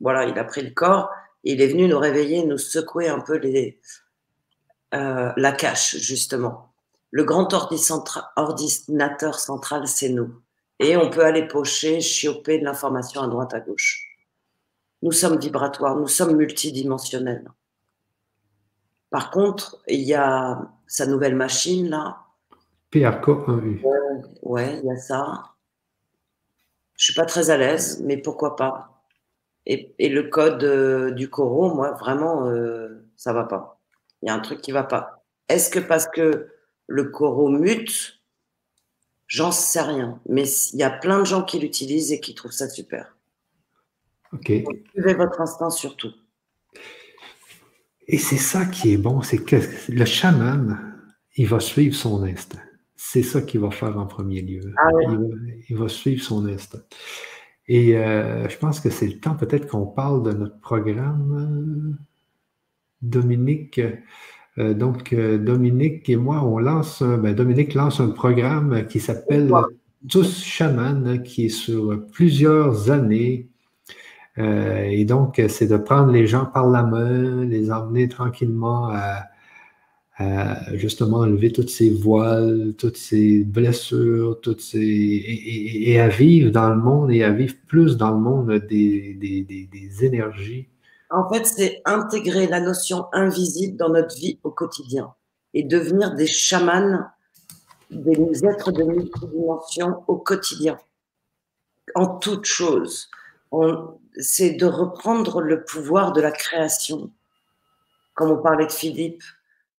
[0.00, 1.10] Voilà, il a pris le corps
[1.44, 3.78] et il est venu nous réveiller, nous secouer un peu les,
[4.94, 6.72] euh, la cache, justement.
[7.10, 10.40] Le grand ordinateur central, c'est nous.
[10.80, 14.04] Et on peut aller pocher, chioper de l'information à droite, à gauche.
[15.02, 17.50] Nous sommes vibratoires, nous sommes multidimensionnels.
[19.10, 22.18] Par contre, il y a sa nouvelle machine là.
[22.92, 23.80] PRK1U.
[24.42, 25.42] Ouais, il y a ça.
[26.96, 28.94] Je suis pas très à l'aise, mais pourquoi pas.
[29.66, 33.73] Et, le code euh, du coro, moi, vraiment, euh, ça va pas.
[34.24, 35.22] Il y a un truc qui va pas.
[35.50, 36.48] Est-ce que parce que
[36.86, 38.22] le coro mute
[39.26, 40.18] J'en sais rien.
[40.26, 43.18] Mais il y a plein de gens qui l'utilisent et qui trouvent ça super.
[44.32, 44.50] Ok.
[44.92, 46.12] suivez votre instinct surtout.
[48.06, 49.56] Et c'est ça qui est bon, c'est que
[49.88, 50.94] le chaman,
[51.36, 52.62] il va suivre son instinct.
[52.96, 54.72] C'est ça qu'il va faire en premier lieu.
[54.78, 54.88] Ah
[55.68, 56.82] il, va, suivre son instinct.
[57.66, 61.98] Et euh, je pense que c'est le temps peut-être qu'on parle de notre programme.
[63.10, 63.80] Dominique,
[64.58, 69.50] euh, donc euh, Dominique et moi, on lance, ben, Dominique lance un programme qui s'appelle
[70.08, 73.48] Tous Chaman, qui est sur plusieurs années.
[74.36, 79.28] et donc, c'est de prendre les gens par la main, les emmener tranquillement à,
[80.16, 86.70] à justement enlever toutes ces voiles, toutes ces blessures, toutes ces et, à vivre dans
[86.70, 90.68] le monde et à vivre plus dans le monde des, des, des, énergies.
[91.14, 95.14] En fait, c'est intégrer la notion invisible dans notre vie au quotidien
[95.52, 97.04] et devenir des chamans,
[97.88, 100.76] des êtres de multidimension au quotidien,
[101.94, 103.08] en toute chose.
[104.18, 107.12] C'est de reprendre le pouvoir de la création,
[108.14, 109.22] comme on parlait de Philippe,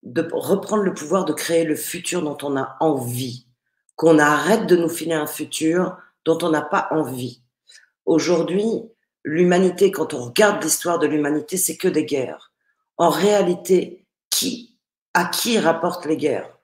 [0.04, 3.46] de reprendre le pouvoir de créer le futur dont on a envie,
[3.98, 7.42] qu'on arrête de nous filer un futur dont on n'a pas envie.
[8.06, 8.84] Aujourd'hui,
[9.26, 12.54] l'humanité, quand on regarde l'histoire de l'humanité, c'est que des guerres.
[12.98, 14.80] En réalité, qui,
[15.14, 16.58] à qui rapportent les guerres?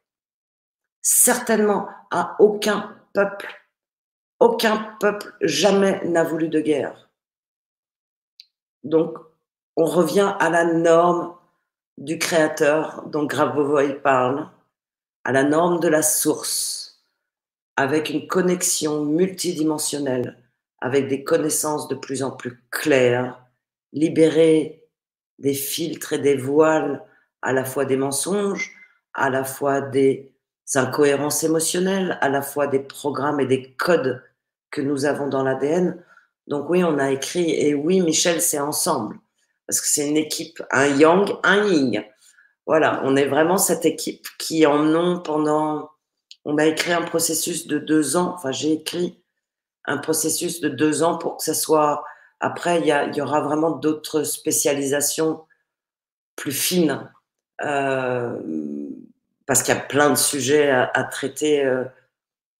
[1.01, 3.49] Certainement à aucun peuple.
[4.39, 7.09] Aucun peuple jamais n'a voulu de guerre.
[8.83, 9.17] Donc,
[9.75, 11.35] on revient à la norme
[11.97, 14.49] du créateur dont Gravovoy parle,
[15.23, 17.03] à la norme de la source,
[17.75, 20.40] avec une connexion multidimensionnelle,
[20.81, 23.41] avec des connaissances de plus en plus claires,
[23.93, 24.83] libérer
[25.39, 27.03] des filtres et des voiles,
[27.41, 28.71] à la fois des mensonges,
[29.13, 30.33] à la fois des
[30.75, 34.23] incohérences émotionnelles, à la fois des programmes et des codes
[34.69, 36.03] que nous avons dans l'ADN.
[36.47, 39.17] Donc oui, on a écrit, et oui, Michel, c'est ensemble
[39.71, 42.03] parce que c'est une équipe, un yang, un yin.
[42.65, 45.91] Voilà, on est vraiment cette équipe qui en pendant.
[46.43, 48.33] On a écrit un processus de deux ans.
[48.35, 49.20] Enfin, j'ai écrit
[49.85, 52.03] un processus de deux ans pour que ça soit.
[52.39, 55.45] Après, il y, aura vraiment d'autres spécialisations
[56.35, 57.11] plus fines.
[57.63, 58.39] Euh,
[59.45, 61.83] parce qu'il y a plein de sujets à, traiter euh,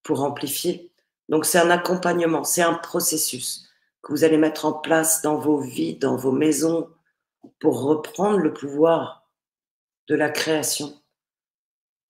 [0.02, 0.92] pour amplifier.
[1.28, 3.68] Donc, c'est un accompagnement, c'est un processus
[4.02, 6.90] que vous allez mettre en place dans vos vies, dans vos maisons,
[7.60, 9.26] pour reprendre le pouvoir
[10.08, 11.00] de la création.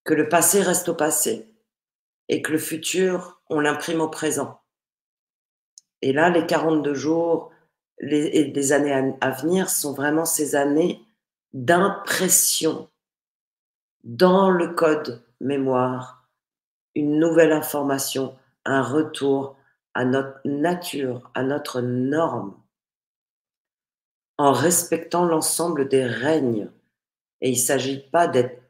[0.05, 1.55] Que le passé reste au passé
[2.29, 4.62] et que le futur, on l'imprime au présent.
[6.03, 7.53] Et là, les 42 jours
[8.01, 11.01] et les années à, venir sont vraiment ces années
[11.53, 12.89] d'impression
[14.03, 16.29] dans le code mémoire,
[16.97, 19.57] une nouvelle information, un retour
[19.95, 22.57] à notre nature, à notre norme
[24.39, 26.69] en respectant l'ensemble des règnes.
[27.41, 28.61] Et il ne s'agit pas d'être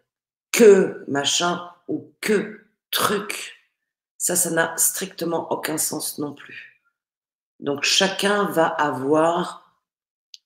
[0.50, 3.54] que machin ou que truc.
[4.18, 6.71] Ça, ça n'a strictement aucun sens non plus.
[7.62, 9.80] Donc chacun va avoir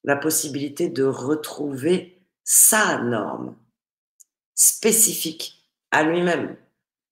[0.05, 3.57] la possibilité de retrouver sa norme
[4.55, 6.57] spécifique à lui-même.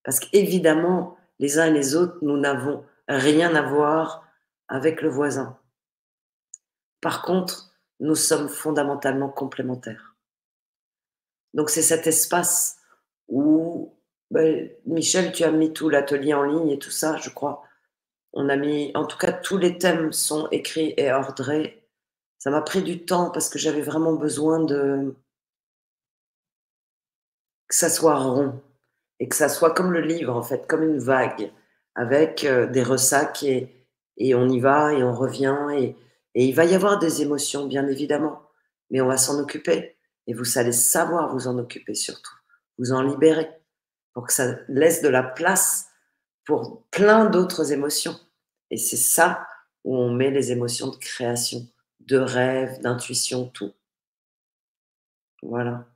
[0.05, 4.25] Parce qu'évidemment, les uns et les autres, nous n'avons rien à voir
[4.69, 5.59] avec le voisin.
[7.01, 10.15] Par contre, nous sommes fondamentalement complémentaires.
[11.55, 12.77] Donc c'est cet espace
[13.29, 13.95] où,
[14.31, 17.64] ben, Michel, tu as mis tout l'atelier en ligne et tout ça, je crois.
[18.35, 21.89] On a mis, en tout cas, tous les thèmes sont écrits et ordrés.
[22.39, 25.15] Ça m'a pris du temps parce que j'avais vraiment besoin de
[27.69, 28.61] que ça soit rond
[29.21, 31.51] et que ça soit comme le livre en fait, comme une vague
[31.95, 33.87] avec euh, des ressacs et,
[34.19, 35.97] et on y va et on revient et,
[36.35, 38.43] et il va y avoir des émotions, bien évidemment,
[38.91, 39.97] mais on va s'en occuper.
[40.27, 42.35] Et vous allez savoir vous en occuper surtout,
[42.79, 43.49] vous en libérer,
[44.13, 45.89] pour que ça laisse de la place
[46.45, 48.17] pour plein d'autres émotions.
[48.71, 49.47] Et c'est ça
[49.85, 51.67] où on met les émotions de création,
[52.01, 53.73] de rêve, d'intuition, tout.
[55.43, 55.87] Voilà.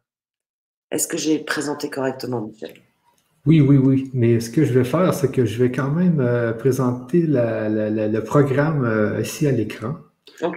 [0.90, 2.74] Est-ce que j'ai présenté correctement, Michel?
[3.46, 4.10] Oui, oui, oui.
[4.12, 8.20] Mais ce que je vais faire, c'est que je vais quand même euh, présenter le
[8.20, 9.96] programme euh, ici à l'écran.
[10.40, 10.52] Pour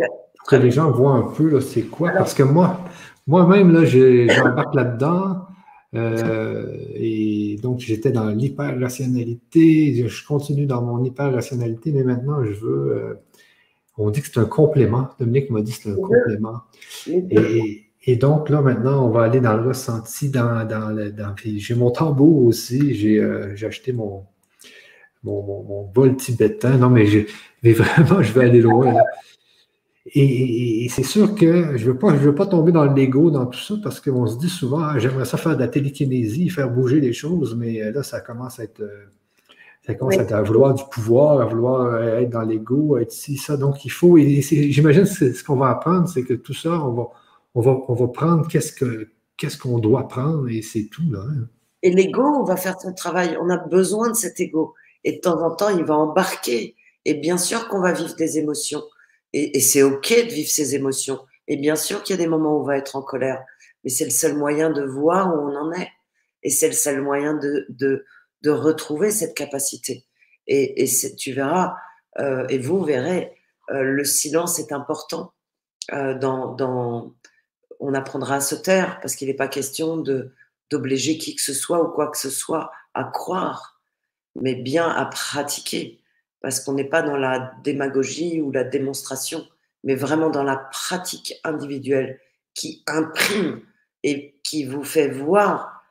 [0.48, 2.12] que les gens voient un peu c'est quoi.
[2.12, 2.82] Parce que moi,
[3.28, 5.48] moi-même, là, j'embarque là-dedans.
[5.94, 10.08] Euh, et donc, j'étais dans l'hyper-rationalité.
[10.08, 12.96] Je continue dans mon hyper-rationalité, mais maintenant, je veux.
[12.96, 13.14] Euh,
[13.98, 15.10] on dit que c'est un complément.
[15.20, 16.62] Dominique m'a dit que c'est un complément.
[17.08, 20.30] Et, donc, là, maintenant, on va aller dans le ressenti.
[20.30, 22.96] Dans, dans, j'ai mon tambour aussi.
[22.96, 24.26] J'ai euh, acheté mon,
[25.24, 26.78] mon, mon, vol tibétain.
[26.78, 27.06] Non, mais,
[27.64, 28.96] mais vraiment, je vais aller loin.
[30.08, 33.46] Et, c'est sûr que je ne veux, pas, veux pas tomber dans le l'ego, dans
[33.46, 36.70] tout ça, parce qu'on se dit souvent, ah, j'aimerais ça faire de la télékinésie, faire
[36.70, 38.82] bouger les choses, mais euh, là, ça commence à être.
[38.82, 39.06] Euh,
[39.86, 43.58] ça commence à, vouloir du pouvoir, à vouloir euh, être dans l'ego, être ci, ça.
[43.58, 44.18] Donc, il faut.
[44.18, 47.08] J'imagine que ce qu'on va apprendre, c'est que tout ça, on va,
[47.56, 51.10] on va, on va prendre qu'est-ce qu'on ce qu'on doit prendre et c'est tout.
[51.12, 51.48] Là, hein.
[51.84, 53.38] Et l'ego, on va faire son travail.
[53.42, 54.74] On a besoin de cet ego.
[55.04, 56.76] Et de temps en temps, il va embarquer.
[57.06, 58.84] Et bien sûr qu'on va vivre des émotions.
[59.34, 61.20] Et, c'est OK de vivre ces émotions.
[61.48, 63.44] Et bien sûr qu'il y a des moments où on va être en colère,
[63.84, 65.90] mais c'est le seul moyen de voir où on en est.
[66.44, 68.06] Et c'est le seul moyen de, de,
[68.42, 70.06] de, retrouver cette capacité.
[70.48, 71.76] Et, et tu verras,
[72.20, 73.36] euh, et vous verrez,
[73.70, 75.34] euh, le silence est important.
[75.94, 77.14] Euh, dans, dans,
[77.80, 80.34] on apprendra à se taire parce qu'il n'est pas question de
[80.70, 83.82] d'obliger qui que ce soit ou quoi que ce soit à croire,
[84.36, 86.01] mais bien à pratiquer
[86.42, 89.48] parce qu'on n'est pas dans la démagogie ou la démonstration,
[89.84, 92.20] mais vraiment dans la pratique individuelle
[92.54, 93.62] qui imprime
[94.04, 95.84] et qui vous fait voir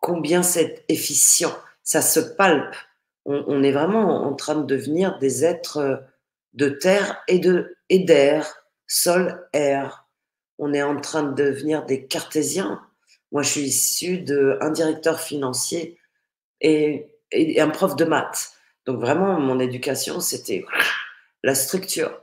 [0.00, 1.54] combien c'est efficient.
[1.82, 2.74] Ça se palpe.
[3.26, 6.04] On, est vraiment en train de devenir des êtres
[6.52, 10.06] de terre et de et d'air, sol, air.
[10.58, 12.82] On est en train de devenir des cartésiens.
[13.32, 15.98] Moi, je suis issu d'un directeur financier
[16.60, 17.10] et
[17.58, 18.53] un prof de maths.
[18.86, 20.64] Donc vraiment, mon éducation, c'était
[21.42, 22.20] la structure.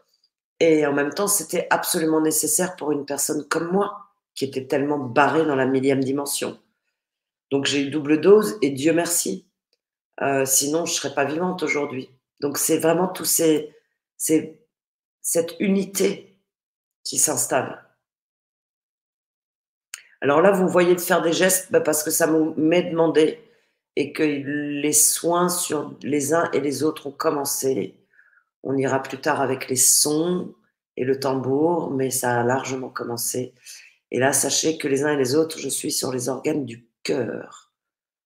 [0.60, 5.00] Et en même temps, c'était absolument nécessaire pour une personne comme moi, qui était tellement
[5.00, 6.60] barrée dans la millième dimension.
[7.50, 9.48] Donc j'ai eu double dose et Dieu merci.
[10.22, 12.10] Euh, sinon, je ne serais pas vivante aujourd'hui.
[12.40, 14.56] Donc c'est vraiment tout cette
[15.60, 16.38] unité
[17.04, 17.84] qui s'installe.
[20.22, 23.40] Alors là, vous voyez de faire des gestes bah, parce que ça m'est demandé
[23.96, 27.98] et que les soins sur les uns et les autres ont commencé.
[28.64, 30.54] On ira plus tard avec les sons
[30.98, 33.54] et le tambour, mais ça a largement commencé.
[34.12, 36.88] Et là, sachez que les uns et les autres, je suis sur les organes du
[37.04, 37.74] cœur.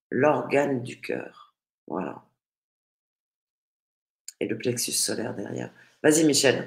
[0.10, 1.56] L'organe du cœur.
[1.88, 2.24] Voilà.
[4.40, 5.72] Et le plexus solaire derrière.
[6.04, 6.66] Vas-y, Michel.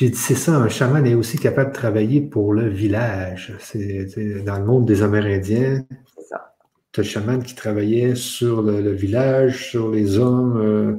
[0.00, 3.54] J'ai dit, c'est ça, un chaman est aussi capable de travailler pour le village.
[3.60, 4.06] C'est,
[4.46, 5.84] dans le monde des Amérindiens,
[6.90, 10.96] tu as le chaman qui travaillait sur le, village, sur les hommes, euh,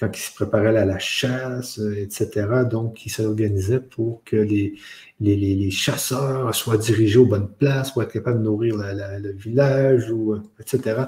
[0.00, 2.64] quand ils se préparaient à la chasse, euh, etc.
[2.68, 4.74] Donc, ils s'organisaient pour que les,
[5.20, 10.32] les, chasseurs soient dirigés aux bonnes places pour être capables de nourrir le village, ou,
[10.32, 11.02] euh, etc.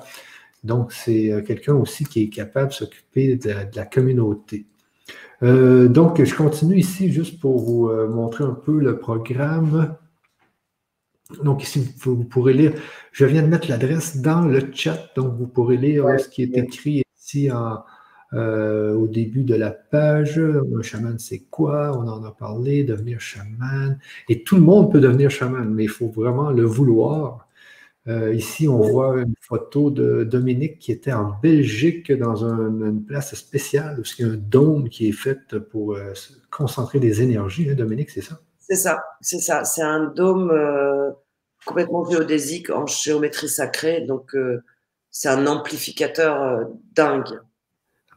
[0.63, 4.67] Donc, c'est quelqu'un aussi qui est capable de s'occuper de la communauté.
[5.45, 9.95] Euh, donc, je continue ici juste pour vous euh, montrer un peu le programme.
[11.43, 12.73] Donc, ici, vous, pourrez lire,
[13.13, 16.57] je viens de mettre l'adresse dans le chat, donc vous pourrez lire ce qui est
[16.57, 17.51] écrit ici
[18.33, 20.39] euh, au début de la page.
[20.39, 21.93] Un chaman, c'est quoi?
[21.99, 23.99] On en a parlé, devenir chaman.
[24.31, 27.49] Et tout le monde peut devenir chaman, mais il faut vraiment le vouloir.
[28.07, 33.35] Euh, ici, on voit une photo de Dominique qui était en Belgique dans une place
[33.35, 36.13] spéciale, parce qu'il y a un dôme qui est fait pour euh,
[36.51, 37.71] concentrer des énergies.
[37.71, 38.41] Hein, Dominique, c'est ça?
[38.59, 39.65] C'est ça, c'est ça.
[39.65, 41.11] C'est un dôme euh,
[41.65, 44.03] complètement géodésique en géométrie sacrée.
[44.03, 44.37] Donc,
[45.11, 47.39] c'est un amplificateur dingue.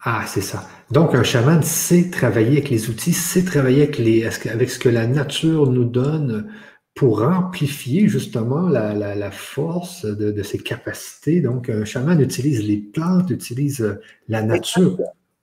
[0.03, 0.67] Ah, c'est ça.
[0.91, 4.89] Donc, un chaman sait travailler avec les outils, sait travailler avec, les, avec ce que
[4.89, 6.51] la nature nous donne
[6.97, 11.41] pour amplifier justement la, force de, ses capacités.
[11.41, 14.97] Donc, un chaman utilise les plantes, utilise euh, la nature.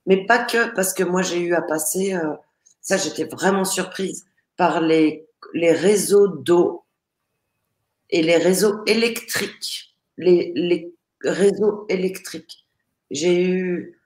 [0.06, 2.34] Mais pas que, parce que moi, j'ai eu à passer, euh,
[2.80, 4.26] ça, j'étais vraiment surprise
[4.56, 6.84] par les, les réseaux d'eau
[8.10, 9.94] et les réseaux électriques.
[10.16, 12.66] Les, les réseaux électriques.
[13.12, 14.00] J'ai eu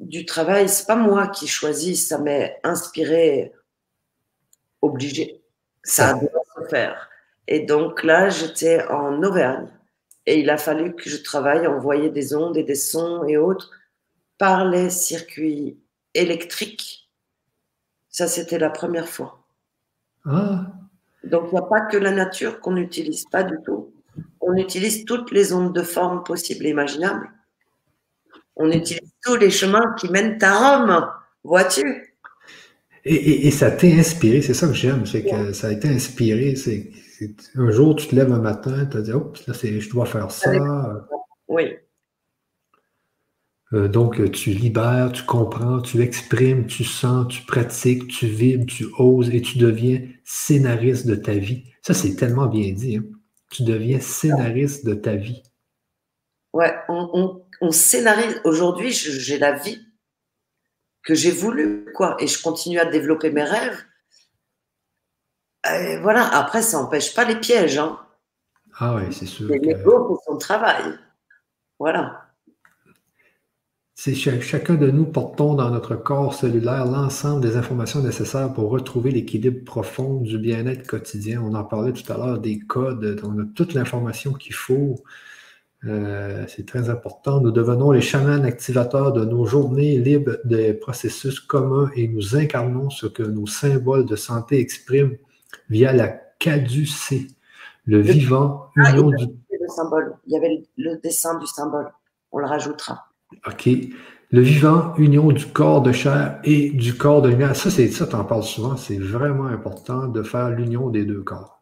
[0.00, 3.52] du travail, c'est pas moi qui choisis, ça m'est inspiré,
[4.82, 5.40] obligé.
[5.86, 7.08] Ça doit se faire.
[7.46, 9.68] Et donc là, j'étais en Auvergne.
[10.26, 13.70] Et il a fallu que je travaille, envoyer des ondes et des sons et autres
[14.36, 15.78] par les circuits
[16.12, 17.08] électriques.
[18.10, 19.46] Ça, c'était la première fois.
[20.24, 20.66] Ah.
[21.22, 23.92] Donc, il n'y a pas que la nature qu'on n'utilise pas du tout.
[24.40, 27.30] On utilise toutes les ondes de forme possibles et imaginables.
[28.56, 31.08] On utilise tous les chemins qui mènent à Rome.
[31.44, 32.15] Vois-tu?
[33.08, 36.56] Et, ça t'a inspiré, c'est ça que j'aime, c'est que ça a été inspiré.
[36.56, 36.90] C'est,
[37.54, 40.30] un jour, tu te lèves un matin, tu te dis, oups, là, je dois faire
[40.32, 40.50] ça.
[41.46, 41.76] Oui.
[43.72, 48.86] Euh, donc, tu libères, tu comprends, tu exprimes, tu sens, tu pratiques, tu vibres, tu
[48.98, 51.62] oses et tu deviens scénariste de ta vie.
[51.82, 52.96] Ça, c'est tellement bien dit.
[52.96, 53.04] Hein.
[53.50, 55.44] Tu deviens scénariste de ta vie.
[56.52, 58.40] Ouais, on, on scénarise.
[58.42, 59.85] Aujourd'hui, j'ai la vie
[61.06, 62.16] que j'ai voulu, quoi.
[62.18, 63.78] Et je continue à développer mes rêves.
[65.72, 67.78] Et voilà, après, ça n'empêche pas les pièges.
[67.78, 67.98] Hein.
[68.78, 69.48] Ah oui, c'est sûr.
[69.48, 69.54] Que...
[69.54, 70.98] l'ego son travail.
[71.78, 72.22] Voilà.
[73.94, 79.10] C'est chacun de nous portons dans notre corps cellulaire l'ensemble des informations nécessaires pour retrouver
[79.10, 81.40] l'équilibre profond du bien-être quotidien.
[81.42, 85.02] On en parlait tout à l'heure des codes, on a toute l'information qu'il faut
[85.86, 87.40] euh, c'est très important.
[87.40, 92.90] Nous devenons les chamans activateurs de nos journées libres des processus communs et nous incarnons
[92.90, 95.16] ce que nos symboles de santé expriment
[95.70, 97.28] via la caducée,
[97.84, 99.26] le, vivant, ah, union du.
[99.26, 100.16] Le symbole.
[100.26, 101.92] Il y avait le dessin du symbole.
[102.32, 103.06] On le rajoutera.
[103.46, 103.68] OK.
[104.32, 107.54] Le vivant, union du corps de chair et du corps de lumière.
[107.54, 108.76] Ça, c'est ça, tu en parles souvent.
[108.76, 111.55] C'est vraiment important de faire l'union des deux corps.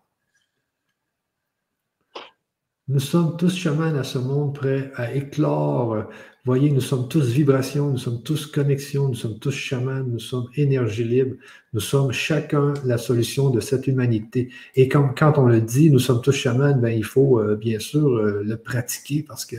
[2.86, 6.04] Nous sommes tous chamans à ce monde prêt à éclore.
[6.44, 10.48] Voyez, nous sommes tous vibrations, nous sommes tous connexions, nous sommes tous chamans, nous sommes
[10.56, 11.36] énergie libre,
[11.72, 14.50] nous sommes chacun la solution de cette humanité.
[14.74, 18.06] Et quand, on le dit, nous sommes tous chamans, ben, il faut euh, bien sûr
[18.06, 19.56] euh, le pratiquer parce que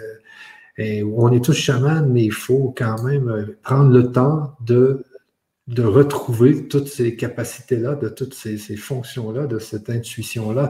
[0.78, 5.04] eh, on est tous chamans, mais il faut quand même euh, prendre le temps de,
[5.68, 10.70] de retrouver toutes ces capacités-là, de toutes ces fonctions-là, de cette intuition-là,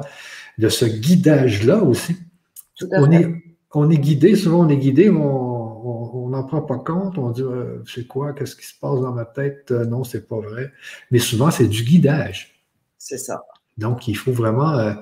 [0.57, 2.15] de ce guidage-là aussi
[2.91, 3.43] on, est,
[3.73, 7.83] on est guidé, souvent on est guidé, on n'en prend pas compte, on dit euh,
[7.87, 10.71] c'est quoi, qu'est-ce qui se passe dans ma tête, euh, non, c'est pas vrai.
[11.11, 12.63] Mais souvent, c'est du guidage.
[12.97, 13.43] C'est ça.
[13.77, 14.95] Donc, il faut vraiment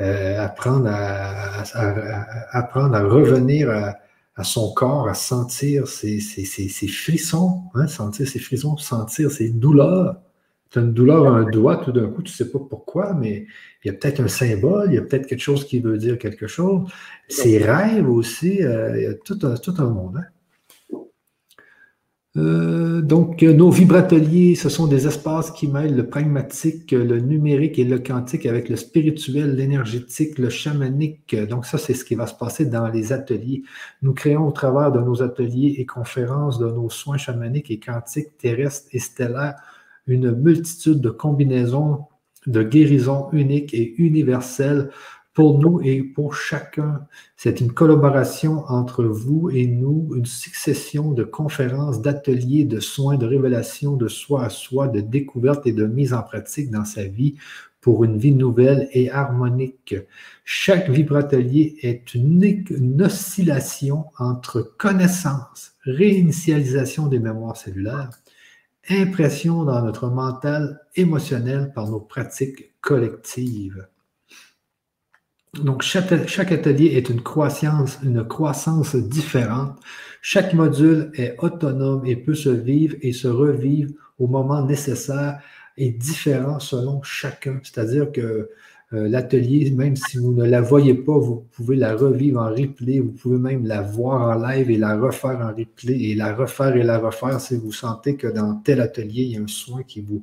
[0.00, 1.62] euh, apprendre, à,
[2.56, 6.20] apprendre à revenir à, son corps, à sentir ses,
[6.88, 10.16] frissons, hein, sentir ses frissons, sentir ses douleurs
[10.72, 13.12] tu as une douleur à un doigt, tout d'un coup, tu ne sais pas pourquoi,
[13.14, 13.46] mais
[13.84, 16.18] il y a peut-être un symbole, il y a peut-être quelque chose qui veut dire
[16.18, 16.88] quelque chose.
[17.28, 20.16] Ces rêves aussi, euh, il y a tout un, tout un monde.
[20.16, 20.26] Hein.
[22.38, 27.84] Euh, donc, nos vibrateliers, ce sont des espaces qui mêlent le pragmatique, le numérique et
[27.84, 31.36] le quantique avec le spirituel, l'énergétique, le chamanique.
[31.50, 33.62] Donc, ça, c'est ce qui va se passer dans les ateliers.
[34.00, 38.38] Nous créons au travers de nos ateliers et conférences, de nos soins chamaniques et quantiques
[38.38, 39.56] terrestres et stellaires
[40.06, 42.06] une multitude de combinaisons
[42.46, 44.90] de guérisons uniques et universelles
[45.34, 47.06] pour nous et pour chacun.
[47.36, 53.26] C'est une collaboration entre vous et nous, une succession de conférences, d'ateliers, de soins, de
[53.26, 57.36] révélations de soi à soi, de découvertes et de mise en pratique dans sa vie
[57.80, 59.96] pour une vie nouvelle et harmonique.
[60.44, 68.10] Chaque vibratelier est une, une oscillation entre connaissance, réinitialisation des mémoires cellulaires,
[68.90, 73.86] impression dans notre mental émotionnel par nos pratiques collectives.
[75.54, 76.10] Donc, chaque,
[76.52, 79.78] atelier est une croissance, une croissance différente.
[80.22, 85.40] Chaque module est autonome et peut se vivre et se revivre au moment nécessaire
[85.76, 87.60] et différent selon chacun.
[87.62, 88.48] C'est-à-dire que
[88.94, 93.00] euh, l'atelier, même si vous ne la voyez pas, vous pouvez la revivre en replay,
[93.00, 96.76] vous pouvez même la voir en live et la refaire en replay et la refaire
[96.76, 99.82] et la refaire si vous sentez que dans tel atelier, il y a un soin
[99.82, 100.22] qui vous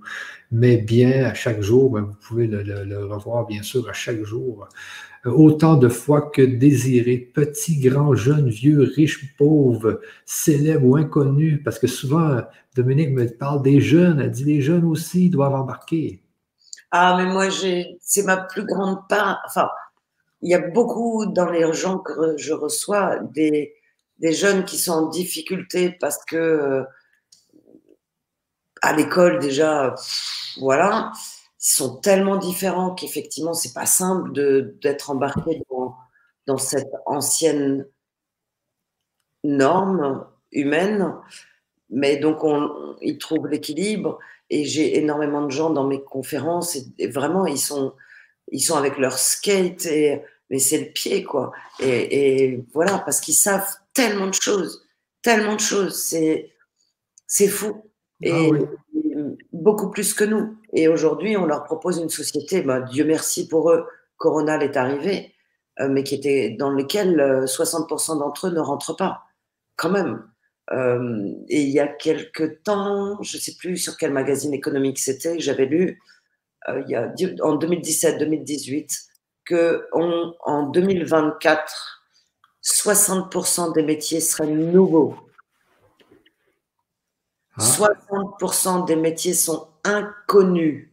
[0.52, 4.68] met bien à chaque jour, ben, vous pouvez le, revoir bien sûr à chaque jour.
[5.26, 11.62] Euh, autant de fois que désiré, petit, grand, jeune, vieux, riche, pauvre, célèbre ou inconnu,
[11.64, 12.42] parce que souvent,
[12.76, 16.22] Dominique me parle des jeunes, elle dit les jeunes aussi doivent embarquer.
[16.92, 19.42] Ah, mais moi, c'est ma plus grande part.
[19.46, 19.70] Enfin,
[20.42, 23.76] il y a beaucoup dans les gens que je reçois des,
[24.18, 26.84] des jeunes qui sont en difficulté parce que euh,
[28.82, 29.96] à l'école déjà,
[30.60, 31.12] voilà,
[31.62, 34.32] ils sont tellement différents qu'effectivement, c'est pas simple
[34.82, 35.96] d'être embarqué dans,
[36.48, 37.86] dans, cette ancienne
[39.44, 41.14] norme humaine.
[41.90, 44.20] Mais donc, on, ils trouvent l'équilibre
[44.50, 47.94] et j'ai énormément de gens dans mes conférences et, vraiment ils sont
[48.52, 51.52] ils sont avec leur skate et mais c'est le pied quoi.
[51.80, 54.86] Et, voilà parce qu'ils savent tellement de choses
[55.22, 56.02] tellement de choses.
[56.02, 56.52] C'est
[57.28, 57.84] c'est fou.
[58.22, 58.66] Et, ah
[59.52, 60.56] beaucoup plus que nous.
[60.74, 63.86] Et aujourd'hui on leur propose une société bah, Dieu merci pour eux
[64.18, 65.34] Coronal est arrivé
[65.80, 69.24] euh, mais qui était dans lequel 60% euh, d'entre eux ne rentrent pas.
[69.76, 70.24] Quand même
[70.72, 75.40] et il y a quelque temps, je ne sais plus sur quel magazine économique c'était,
[75.40, 76.00] j'avais lu
[76.68, 77.12] il y a,
[77.44, 79.06] en 2017-2018
[79.46, 82.04] que en 2024,
[82.64, 85.16] 60% des métiers seraient nouveaux.
[87.58, 88.86] 60% ah.
[88.86, 90.90] des métiers sont inconnus.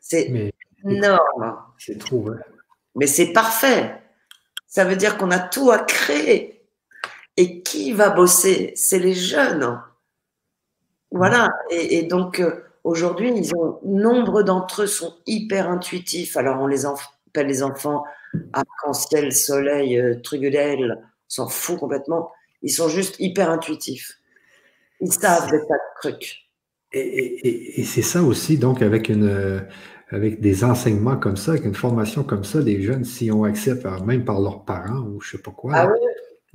[0.00, 0.52] C'est
[0.84, 1.56] énorme.
[1.78, 2.30] C'est trop,
[2.94, 4.02] Mais c'est parfait.
[4.66, 6.59] Ça veut dire qu'on a tout à créer.
[7.40, 8.74] Et qui va bosser?
[8.76, 9.80] C'est les jeunes.
[11.10, 11.48] Voilà.
[11.70, 16.36] Et, donc, euh, aujourd'hui, ils ont, nombre d'entre eux sont hyper intuitifs.
[16.36, 18.04] Alors, on les appelle les enfants
[18.52, 20.96] arc-en-ciel, soleil, euh, on
[21.28, 22.30] s'en fout complètement.
[22.60, 24.18] Ils sont juste hyper intuitifs.
[25.00, 26.46] Ils savent des tas de trucs.
[26.92, 29.64] Et, c'est ça aussi, donc, avec, une,
[30.10, 33.72] avec des enseignements comme ça, avec une formation comme ça, les jeunes, s'ils ont accès,
[34.04, 35.88] même par leurs parents ou je ne sais pas quoi, ah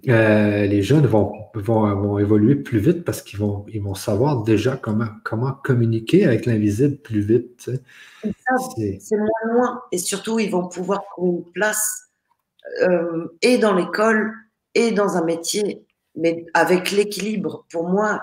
[0.10, 4.76] euh, les jeunes vont, vont, évoluer plus vite parce qu'ils vont, ils vont savoir déjà
[4.76, 7.72] comment, comment communiquer avec l'invisible plus vite.
[8.76, 9.82] C'est moins loin.
[9.92, 12.10] Et surtout, ils vont pouvoir trouver une place
[12.82, 14.34] euh, et dans l'école
[14.74, 15.86] et dans un métier
[16.16, 17.66] mais avec l'équilibre.
[17.70, 18.22] Pour moi,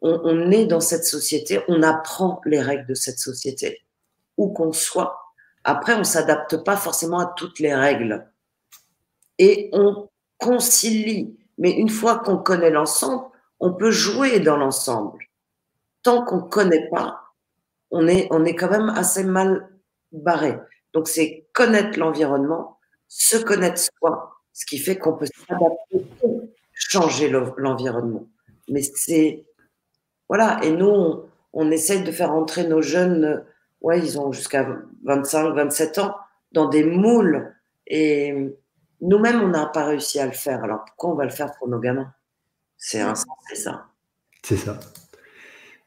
[0.00, 3.82] on, est dans cette société, on apprend les règles de cette société,
[4.36, 5.18] où qu'on soit.
[5.64, 8.30] Après, on ne s'adapte pas forcément à toutes les règles.
[9.38, 10.08] Et on
[10.38, 11.36] concilie.
[11.58, 13.24] Mais une fois qu'on connaît l'ensemble,
[13.60, 15.24] on peut jouer dans l'ensemble.
[16.02, 17.24] Tant qu'on ne connaît pas,
[17.90, 19.68] on est, on est quand même assez mal
[20.12, 20.58] barré.
[20.94, 22.78] Donc, c'est connaître l'environnement,
[23.08, 26.06] se connaître soi, ce qui fait qu'on peut s'adapter
[26.78, 28.26] changer l'environnement.
[28.68, 29.44] Mais c'est.
[30.28, 30.60] Voilà.
[30.62, 33.44] Et nous, on, essaie de faire entrer nos jeunes,
[33.80, 34.66] ouais, ils ont jusqu'à
[35.04, 36.14] 25, 27 ans,
[36.52, 37.54] dans des moules.
[37.86, 38.34] Et
[39.00, 40.62] nous-mêmes, on n'a pas réussi à le faire.
[40.64, 42.12] Alors pourquoi on va le faire pour nos gamins?
[42.76, 43.86] C'est insensé, ça.
[44.42, 44.78] C'est ça.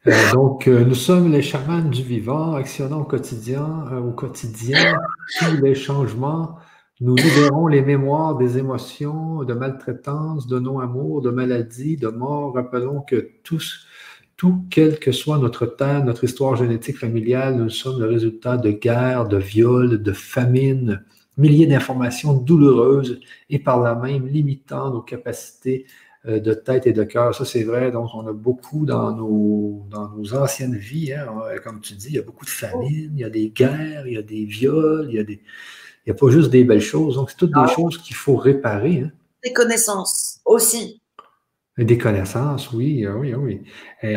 [0.06, 4.96] Euh, donc, euh, nous sommes les chamans du vivant, actionnant au quotidien, euh, au quotidien
[5.38, 6.58] tous les changements
[7.04, 12.54] nous libérons les mémoires des émotions, de maltraitance, de non-amour, de maladie, de mort.
[12.54, 13.88] Rappelons que tous,
[14.36, 18.70] tout, quelle que soit notre terre, notre histoire génétique familiale, nous sommes le résultat de
[18.70, 21.04] guerres, de viols, de famines,
[21.36, 25.86] milliers d'informations douloureuses et par là même limitant nos capacités
[26.26, 27.34] euh, de tête et de cœur.
[27.34, 27.90] Ça, c'est vrai.
[27.90, 31.12] Donc, on a beaucoup dans nos, dans nos anciennes vies.
[31.12, 31.26] Hein.
[31.64, 34.14] Comme tu dis, il y a beaucoup de famines, il y a des guerres, il
[34.14, 35.42] y a des viols, il y a des
[36.04, 37.14] il n'y a pas juste des belles choses.
[37.14, 39.02] Donc, c'est toutes des choses qu'il faut réparer.
[39.04, 39.10] Hein.
[39.44, 41.01] Des connaissances aussi.
[41.78, 43.62] Des connaissances, oui, ah oui, ah oui.
[44.04, 44.16] Euh,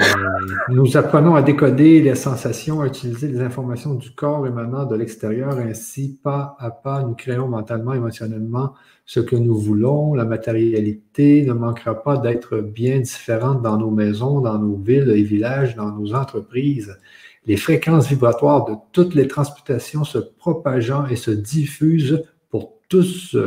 [0.68, 5.58] nous apprenons à décoder les sensations, à utiliser les informations du corps émanant de l'extérieur.
[5.58, 8.74] Ainsi, pas à pas, nous créons mentalement, émotionnellement
[9.06, 10.16] ce que nous voulons.
[10.16, 15.24] La matérialité ne manquera pas d'être bien différente dans nos maisons, dans nos villes et
[15.24, 16.98] villages, dans nos entreprises
[17.46, 23.38] les fréquences vibratoires de toutes les transmutations se propageant et se diffusent pour tous.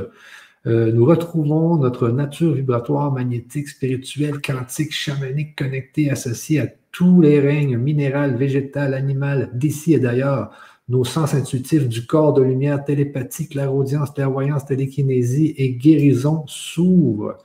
[0.69, 7.40] Euh, nous retrouvons notre nature vibratoire, magnétique, spirituelle, quantique, chamanique, connectée, associée à tous les
[7.40, 10.51] règnes minéral, végétal, animal, d'ici et d'ailleurs.
[10.90, 17.36] Nos sens intuitifs du corps de lumière, télépathie, clairaudience, clairvoyance, télékinésie et guérison s'ouvrent.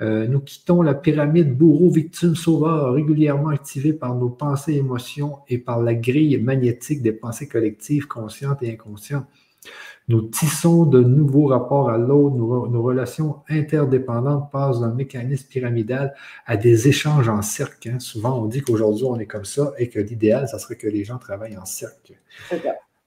[0.00, 5.94] Euh, nous quittons la pyramide bourreau-victime-sauveur régulièrement activée par nos pensées, émotions et par la
[5.94, 9.26] grille magnétique des pensées collectives conscientes et inconscientes.
[10.10, 12.34] Nous tissons de nouveaux rapports à l'autre.
[12.34, 16.14] Nos, relations interdépendantes passent d'un mécanisme pyramidal
[16.46, 17.90] à des échanges en cercle.
[17.90, 18.00] Hein.
[18.00, 21.04] Souvent, on dit qu'aujourd'hui, on est comme ça et que l'idéal, ça serait que les
[21.04, 22.14] gens travaillent en cercle.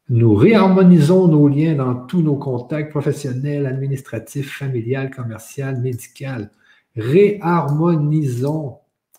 [0.07, 6.47] Nous réharmonisons nos liens dans tous nos contacts professionnels, administratifs, familiales, commerciaux, médicaux
[6.95, 8.77] réharmonisons.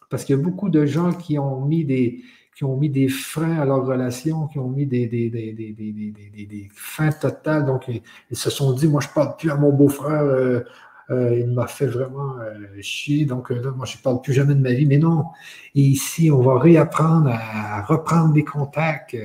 [0.08, 2.22] Parce qu'il y a beaucoup de gens qui ont mis des,
[2.54, 6.68] qui ont mis des freins à leur relation, qui ont mis des, des, des, des
[6.72, 7.66] fins totales.
[7.66, 10.60] Donc, ils, se sont dit, moi, je parle plus à mon beau-frère, euh,
[11.10, 14.54] euh, il m'a fait vraiment euh, chier, donc là, moi, je ne parle plus jamais
[14.54, 14.86] de ma vie.
[14.86, 15.24] Mais non,
[15.74, 19.16] et ici, on va réapprendre à reprendre des contacts.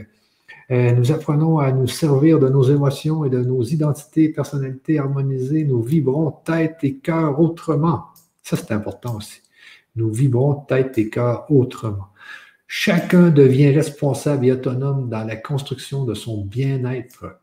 [0.70, 5.66] nous apprenons à nous servir de nos émotions et de nos identités, personnalités harmonisées.
[5.66, 8.06] Nous vibrons tête et cœur autrement.
[8.44, 9.42] Ça, c'est important aussi.
[9.96, 12.10] Nous vibrons tête et cœur autrement.
[12.72, 17.40] Chacun devient responsable et autonome dans la construction de son bien-être.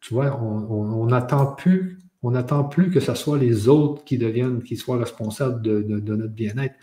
[0.00, 4.62] Tu vois, on n'attend plus, on n'attend plus que ce soit les autres qui deviennent,
[4.62, 6.74] qui soient responsables de, notre bien-être.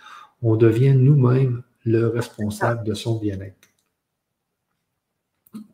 [0.44, 3.68] On devient nous-mêmes le responsable de son bien-être.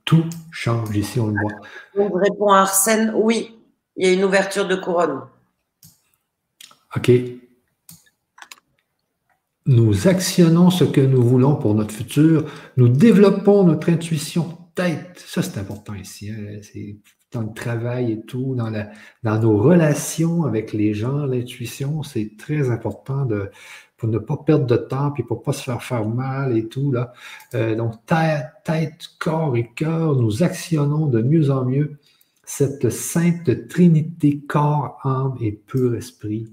[0.05, 1.59] Tout change ici, on le voit.
[1.97, 3.59] On répond à Arsène, oui,
[3.97, 5.23] il y a une ouverture de couronne.
[6.95, 7.11] OK.
[9.65, 12.45] Nous actionnons ce que nous voulons pour notre futur,
[12.77, 15.23] nous développons notre intuition tête.
[15.27, 16.31] Ça, c'est important ici.
[16.31, 16.59] Hein.
[16.61, 16.97] C'est
[17.31, 18.89] dans le travail et tout, dans, la,
[19.23, 23.51] dans nos relations avec les gens, l'intuition, c'est très important de,
[23.97, 26.67] pour ne pas perdre de temps, puis pour ne pas se faire faire mal et
[26.67, 26.91] tout.
[26.91, 27.13] Là.
[27.53, 31.99] Euh, donc, tête, tête, corps et cœur, nous actionnons de mieux en mieux
[32.45, 36.51] cette sainte trinité, corps, âme et pur esprit.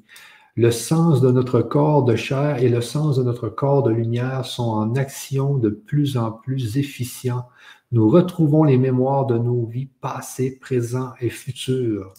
[0.56, 4.44] Le sens de notre corps de chair et le sens de notre corps de lumière
[4.46, 7.46] sont en action de plus en plus efficients
[7.92, 12.12] nous retrouvons les mémoires de nos vies passées, présentes et futures.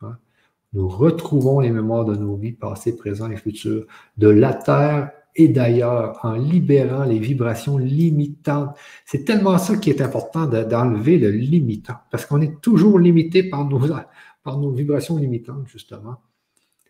[0.00, 0.16] Hein?
[0.72, 3.86] Nous retrouvons les mémoires de nos vies passées, présentes et futures
[4.16, 8.76] de la terre et d'ailleurs en libérant les vibrations limitantes.
[9.04, 13.66] C'est tellement ça qui est important d'enlever le limitant, parce qu'on est toujours limité par
[13.66, 13.80] nos,
[14.42, 16.16] par nos vibrations limitantes, justement.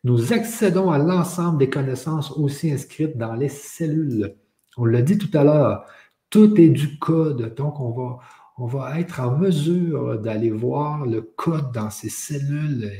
[0.02, 4.34] Nous accédons à l'ensemble des connaissances aussi inscrites dans les cellules.
[4.78, 5.84] On l'a dit tout à l'heure,
[6.30, 7.54] tout est du code.
[7.54, 12.90] Donc, on va, être en mesure d'aller voir le code dans ces cellules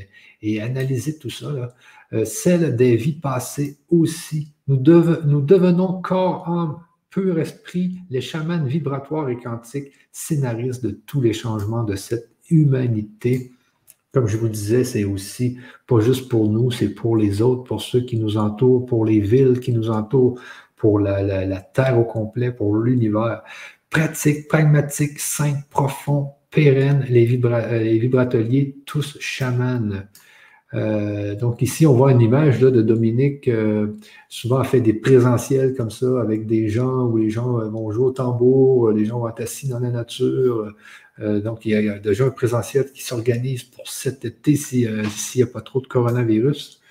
[0.41, 1.73] et, analyser tout ça.
[2.13, 4.53] Euh, celle des vies passées aussi.
[4.67, 6.77] Nous, nous devenons corps, âme,
[7.09, 13.51] pur esprit, les chamans vibratoires et quantiques, scénaristes de tous les changements de cette humanité.
[14.13, 15.57] Comme je vous disais, c'est aussi
[15.87, 19.19] pas juste pour nous, c'est pour les autres, pour ceux qui nous entourent, pour les
[19.19, 20.39] villes qui nous entourent,
[20.75, 23.43] pour la, Terre au complet, pour l'univers.
[23.89, 30.03] Pratique, pragmatique, simple, profond, pérenne, les, les vibrateliers, tous chamans.
[30.73, 33.87] Euh, donc ici, on voit une image de Dominique, euh,
[34.29, 38.05] souvent fait des présentiels comme ça, avec des gens où les gens euh, vont jouer
[38.05, 40.73] au tambour, les gens vont être assis dans la nature.
[41.19, 45.03] Donc il y, a, déjà un présentiel qui s'organise pour cet été s'il
[45.35, 46.81] n'y a pas trop de coronavirus.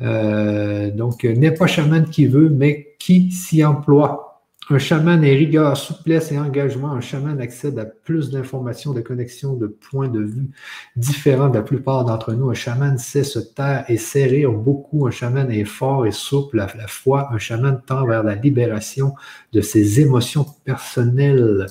[0.00, 4.28] Euh, donc, n'est pas chaman qui veut, mais qui s'y emploie.
[4.70, 6.92] Un chaman est rigueur, souplesse et engagement.
[6.92, 10.50] Un chaman accède à plus d'informations, de connexions, de points de vue
[10.96, 12.48] différents de la plupart d'entre nous.
[12.48, 15.06] Un chaman sait se taire et serrer beaucoup.
[15.06, 17.28] Un chaman est fort et souple à la fois.
[17.32, 19.14] Un chaman tend vers la libération
[19.52, 21.66] de ses émotions personnelles.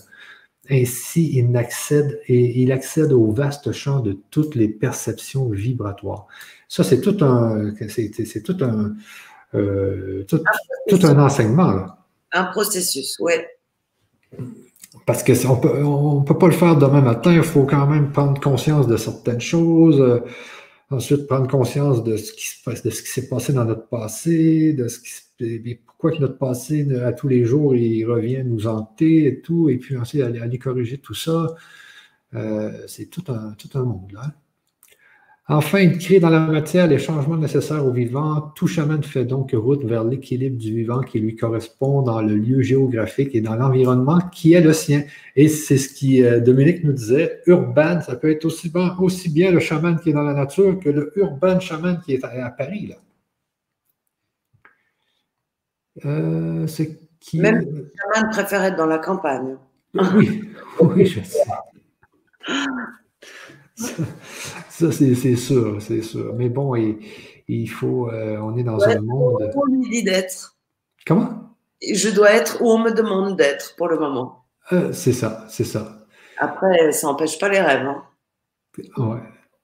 [0.69, 6.27] Ainsi, il accède, et il accède au vaste champ de toutes les perceptions vibratoires.
[6.67, 8.95] Ça, c'est tout un, c'est, tout un,
[9.55, 10.39] euh, tout,
[11.03, 11.87] un, enseignement.
[12.31, 13.33] Un processus, oui.
[15.05, 18.39] Parce qu'on peut, on peut pas le faire demain matin, il faut quand même prendre
[18.39, 20.19] conscience de certaines choses, euh,
[20.91, 23.87] ensuite prendre conscience de ce qui se passe, de ce qui s'est passé dans notre
[23.87, 25.09] passé, de ce qui
[26.01, 29.95] pourquoi notre passé à tous les jours il revient nous hanter et tout, et puis
[29.97, 31.55] ensuite aller, corriger tout ça.
[32.33, 34.17] Euh, c'est tout un, tout un monde.
[35.47, 38.51] Enfin, il crée dans la matière les changements nécessaires au vivant.
[38.55, 42.63] Tout chaman fait donc route vers l'équilibre du vivant qui lui correspond dans le lieu
[42.63, 45.03] géographique et dans l'environnement qui est le sien.
[45.35, 49.29] Et c'est ce qui euh, Dominique nous disait, urbain, ça peut être aussi bien, aussi
[49.29, 52.49] bien le chaman qui est dans la nature que le urbain chaman qui est à,
[52.49, 52.87] Paris.
[52.87, 52.95] Là.
[56.05, 56.67] Euh,
[57.19, 57.39] qui...
[57.39, 59.57] Même le chaman préfère être dans la campagne.
[59.93, 60.41] Oui,
[60.79, 61.39] oui, je sais.
[64.69, 66.33] Ça, c'est sûr, c'est sûr.
[66.35, 68.09] Mais bon, il, faut.
[68.09, 69.51] Euh, on est dans un monde.
[69.53, 70.55] Où on me dit d'être.
[71.05, 71.55] Comment?
[71.81, 74.45] Je dois être où on me demande d'être pour le moment.
[74.71, 76.05] Euh, c'est ça, c'est ça.
[76.37, 77.85] Après, ça n'empêche pas les rêves.
[77.85, 78.03] Hein.
[78.97, 79.19] Ouais.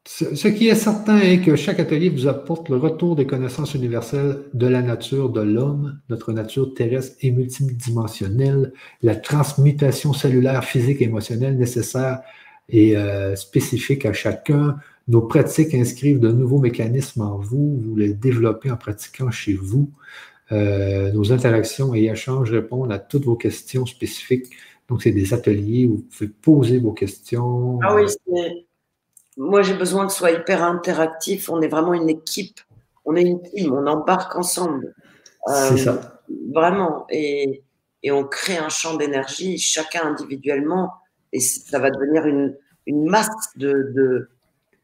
[0.09, 4.39] Ce, qui est certain est que chaque atelier vous apporte le retour des connaissances universelles
[4.53, 8.71] de la nature de l'homme, notre nature terrestre et multidimensionnelle,
[9.03, 12.21] la transmutation cellulaire, physique et émotionnelle nécessaire
[12.69, 14.77] et euh, spécifique à chacun.
[15.09, 19.91] Nos pratiques inscrivent de nouveaux mécanismes en vous, vous les développez en pratiquant chez vous.
[20.53, 24.47] Euh, nos interactions et échanges répondent à toutes vos questions spécifiques.
[24.87, 27.79] Donc, c'est des ateliers où vous pouvez poser vos questions.
[27.83, 28.05] Ah oui,
[29.37, 31.49] moi j'ai besoin que ce soit hyper interactif.
[31.49, 32.59] On est vraiment une équipe.
[33.05, 34.93] On est une team, on embarque ensemble.
[35.47, 36.21] c'est euh, ça.
[36.53, 37.05] Vraiment.
[37.09, 37.63] Et,
[38.03, 40.91] et on crée un champ d'énergie, chacun individuellement
[41.33, 42.55] et ça va devenir une,
[42.85, 44.29] une masse de, de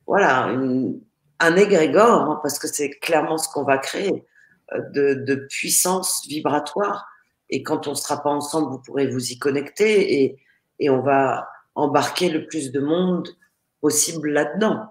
[0.06, 0.46] voilà,
[1.40, 4.26] un égrégore, hein, parce que c'est clairement ce qu'on va créer,
[4.74, 7.08] euh, de, de, puissance vibratoire.
[7.50, 10.38] Et quand on ne sera pas ensemble, vous pourrez vous y connecter et,
[10.80, 13.30] et on va embarquer le plus de monde
[13.84, 14.88] possible là-dedans.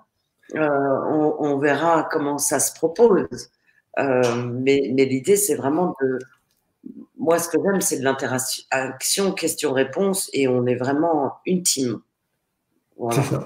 [0.54, 0.68] Euh,
[1.08, 3.50] on, on, verra comment ça se propose.
[3.98, 6.18] Euh, mais, mais l'idée, c'est vraiment de,
[7.16, 12.00] moi, ce que j'aime, c'est de l'interaction, question-réponse, et on est vraiment une team.
[13.12, 13.44] C'est ça.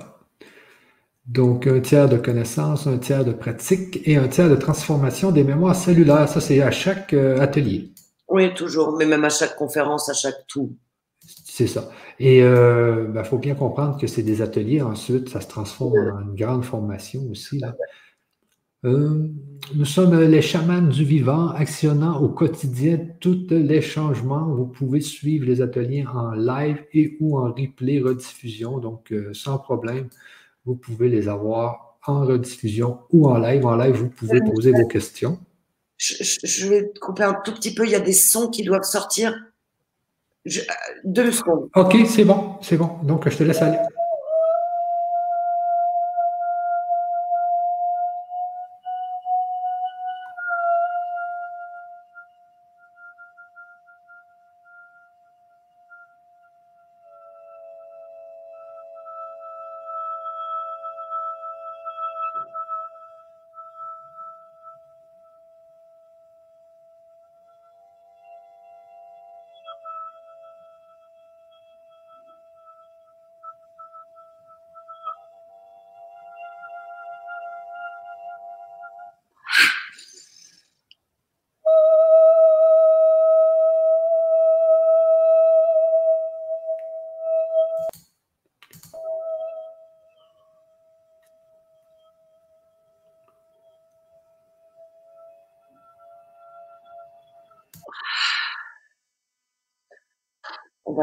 [1.26, 5.44] Donc, un tiers de connaissances, un tiers de pratique et un tiers de transformation des
[5.44, 6.28] mémoires cellulaires.
[6.28, 7.92] Ça, c'est à chaque euh, atelier.
[8.28, 10.74] Oui, toujours, mais même à chaque conférence, à chaque tout.
[11.56, 11.88] C'est ça.
[12.18, 14.82] Et il euh, ben, faut bien comprendre que c'est des ateliers.
[14.82, 17.62] Ensuite, ça se transforme en une grande formation aussi.
[18.84, 19.26] Euh,
[19.74, 24.46] nous sommes les chamans du vivant, actionnant au quotidien tous les changements.
[24.54, 28.76] Vous pouvez suivre les ateliers en live et ou en replay, rediffusion.
[28.76, 30.10] Donc, euh, sans problème,
[30.66, 33.64] vous pouvez les avoir en rediffusion ou en live.
[33.64, 35.38] En live, vous pouvez poser vos questions.
[35.96, 37.86] Je, vais couper un tout petit peu.
[37.86, 39.34] Il y a des sons qui doivent sortir.
[41.04, 41.68] Deux secondes.
[41.74, 42.90] OK, c'est bon, c'est bon.
[43.02, 43.78] Donc, je te laisse aller.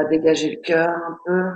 [0.09, 1.51] Dégager le cœur un peu.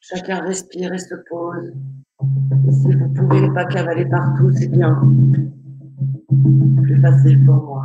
[0.00, 1.72] Chacun respire et se pose.
[2.70, 5.00] si vous pouvez pas cavaler partout, c'est bien.
[6.82, 7.79] Plus facile pour moi.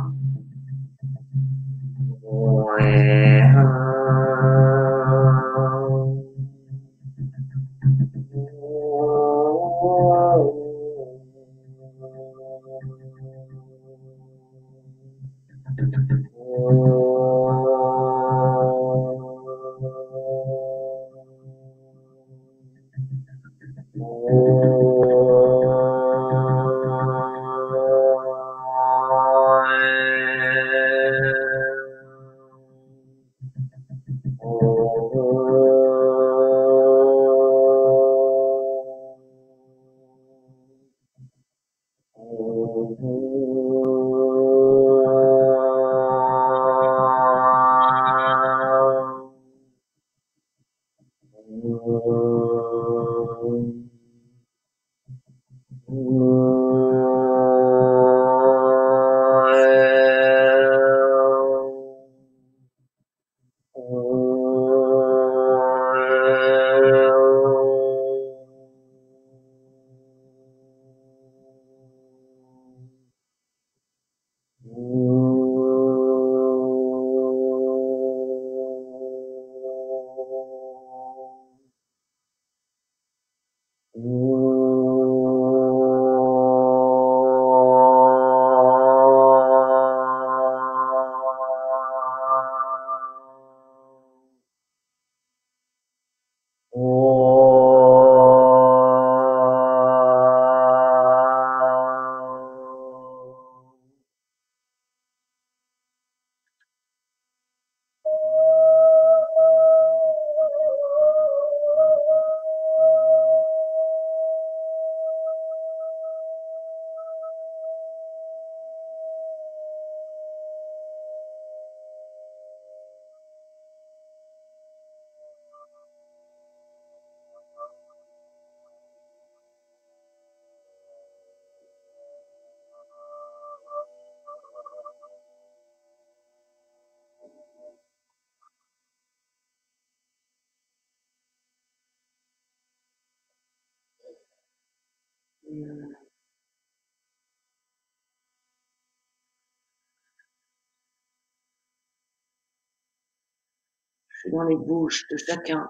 [154.66, 155.68] Bouches de chacun.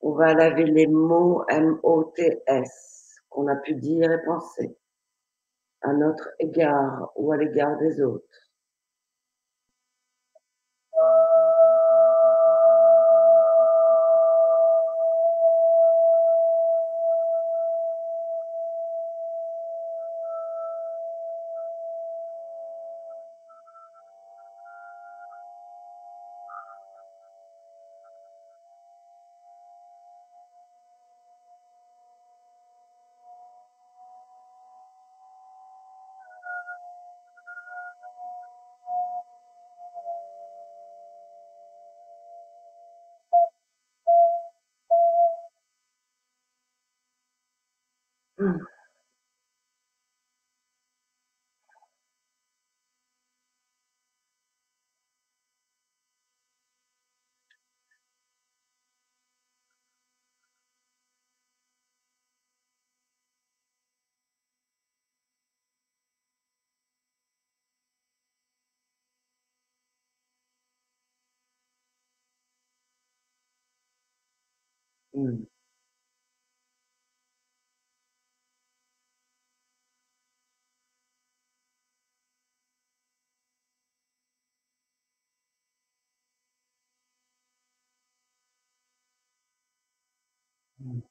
[0.00, 4.76] On va laver les mots M-O-T-S qu'on a pu dire et penser
[5.80, 8.43] à notre égard ou à l'égard des autres.
[75.14, 75.44] Mmh.
[90.80, 91.04] Mmh.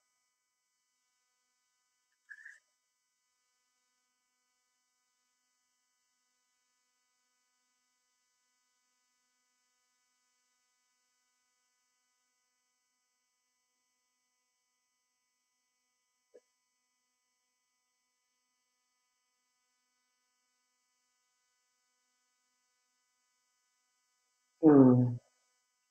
[24.64, 25.18] Mmh.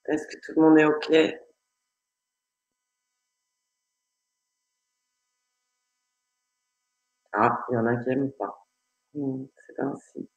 [0.07, 1.12] Est-ce que tout le monde est OK?
[7.35, 8.66] Ah, il y en a qui aiment pas.
[9.15, 10.28] Mmh, c'est ainsi.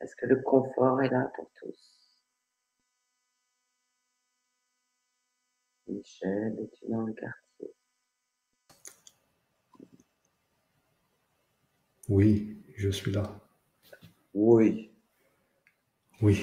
[0.00, 1.98] Est-ce que le confort est là pour tous?
[5.86, 7.47] Michel, es-tu dans le quartier?
[12.08, 13.22] Oui, je suis là.
[14.32, 14.90] Oui.
[16.22, 16.42] Oui.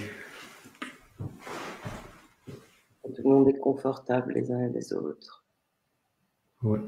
[3.03, 5.43] Tout le monde est confortable les uns et les autres.
[6.61, 6.79] Oui.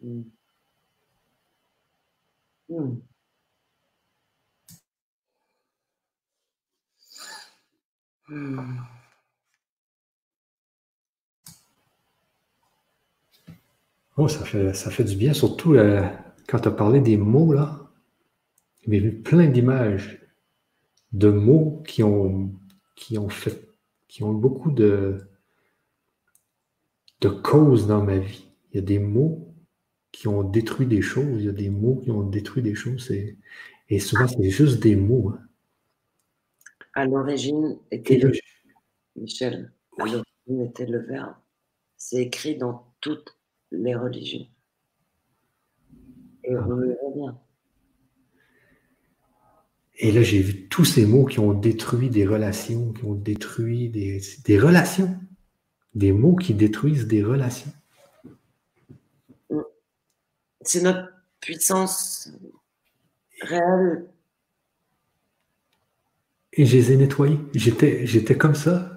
[0.00, 0.22] Mmh.
[2.68, 3.00] Mmh.
[8.28, 8.95] Mmh.
[14.16, 16.08] Oh, ça fait, ça fait du bien, surtout euh,
[16.48, 17.82] quand tu as parlé des mots, là.
[18.88, 20.22] J'ai vu plein d'images
[21.12, 22.52] de mots qui ont,
[22.94, 23.68] qui ont fait,
[24.08, 25.28] qui ont beaucoup de,
[27.20, 28.48] de causes dans ma vie.
[28.70, 29.54] Il y a des mots
[30.12, 33.10] qui ont détruit des choses, il y a des mots qui ont détruit des choses,
[33.10, 33.36] et,
[33.88, 35.30] et souvent c'est juste des mots.
[35.30, 35.40] Hein.
[36.94, 38.32] À l'origine était le...
[39.16, 41.34] Michel, à l'origine était le verbe.
[41.96, 43.35] C'est écrit dans toutes
[43.70, 44.46] les religions.
[46.44, 47.38] Et on le bien.
[49.98, 53.88] Et là, j'ai vu tous ces mots qui ont détruit des relations, qui ont détruit
[53.88, 55.18] des, des relations.
[55.94, 57.72] Des mots qui détruisent des relations.
[60.60, 61.08] C'est notre
[61.40, 62.30] puissance
[63.40, 64.06] réelle.
[66.52, 67.38] Et je les ai nettoyés.
[67.54, 68.92] J'étais, j'étais comme ça.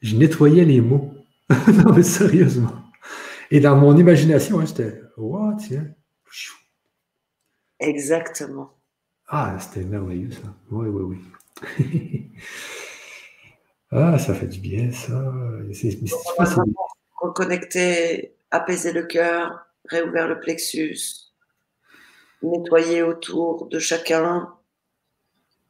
[0.00, 1.14] Je nettoyais les mots.
[1.50, 2.89] non, mais sérieusement.
[3.50, 5.86] Et dans mon imagination, hein, j'étais, oh, tiens.
[7.80, 8.74] Exactement.
[9.26, 10.54] Ah, c'était merveilleux ça.
[10.70, 11.18] Oui, oui,
[11.82, 12.30] oui.
[13.90, 15.32] ah, ça fait du bien ça.
[15.72, 15.98] C'est,
[17.20, 20.98] Reconnecter, apaiser le cœur, réouvrir le plexus,
[22.42, 24.48] nettoyer autour de chacun,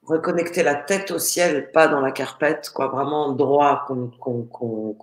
[0.02, 4.94] reconnecter la tête au ciel, pas dans la carpette, quoi, vraiment droit, qu'on, qu'on,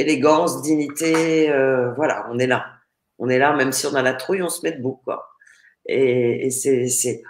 [0.00, 2.66] élégance, dignité, euh, voilà, on est là.
[3.18, 5.28] On est là, même si on a la trouille, on se met debout, quoi.
[5.86, 7.22] Et, c'est,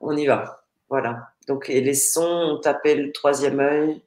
[0.00, 0.64] on y va.
[0.88, 1.32] Voilà.
[1.48, 4.02] Donc, et les sons, on tapait le troisième œil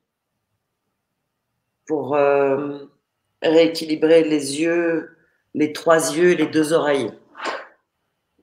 [1.87, 2.79] pour euh,
[3.41, 5.17] rééquilibrer les yeux,
[5.53, 7.11] les trois yeux et les deux oreilles.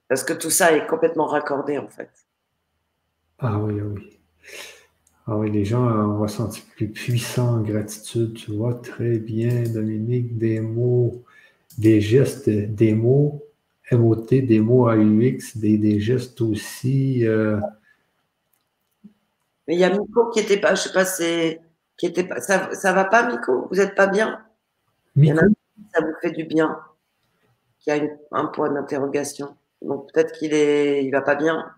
[0.09, 2.11] Parce que tout ça est complètement raccordé, en fait.
[3.39, 4.21] Ah oui, ah oui.
[5.27, 10.61] Ah oui, les gens ont ressenti plus puissant gratitude, tu vois, très bien, Dominique, des
[10.61, 11.23] mots,
[11.78, 13.44] des gestes, des mots
[13.93, 17.27] MOT, des mots AUX, des, des gestes aussi.
[17.27, 17.59] Euh.
[19.69, 21.61] Mais il y a Miko qui était pas, je sais pas, c'est.
[21.97, 23.69] Qui était pas, ça, ça va pas, Miko?
[23.70, 24.40] Vous n'êtes pas bien?
[25.15, 25.40] Miko?
[25.94, 26.78] Ça vous fait du bien
[27.81, 28.01] Qui a
[28.32, 29.57] un point d'interrogation.
[29.82, 31.70] Donc peut-être qu'il est, il va pas bien.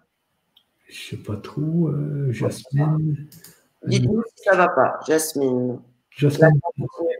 [0.87, 3.29] Je sais pas trop, euh, Jasmine.
[3.85, 5.81] Dites-nous si ça va pas, Jasmine.
[6.11, 6.61] Jasmine.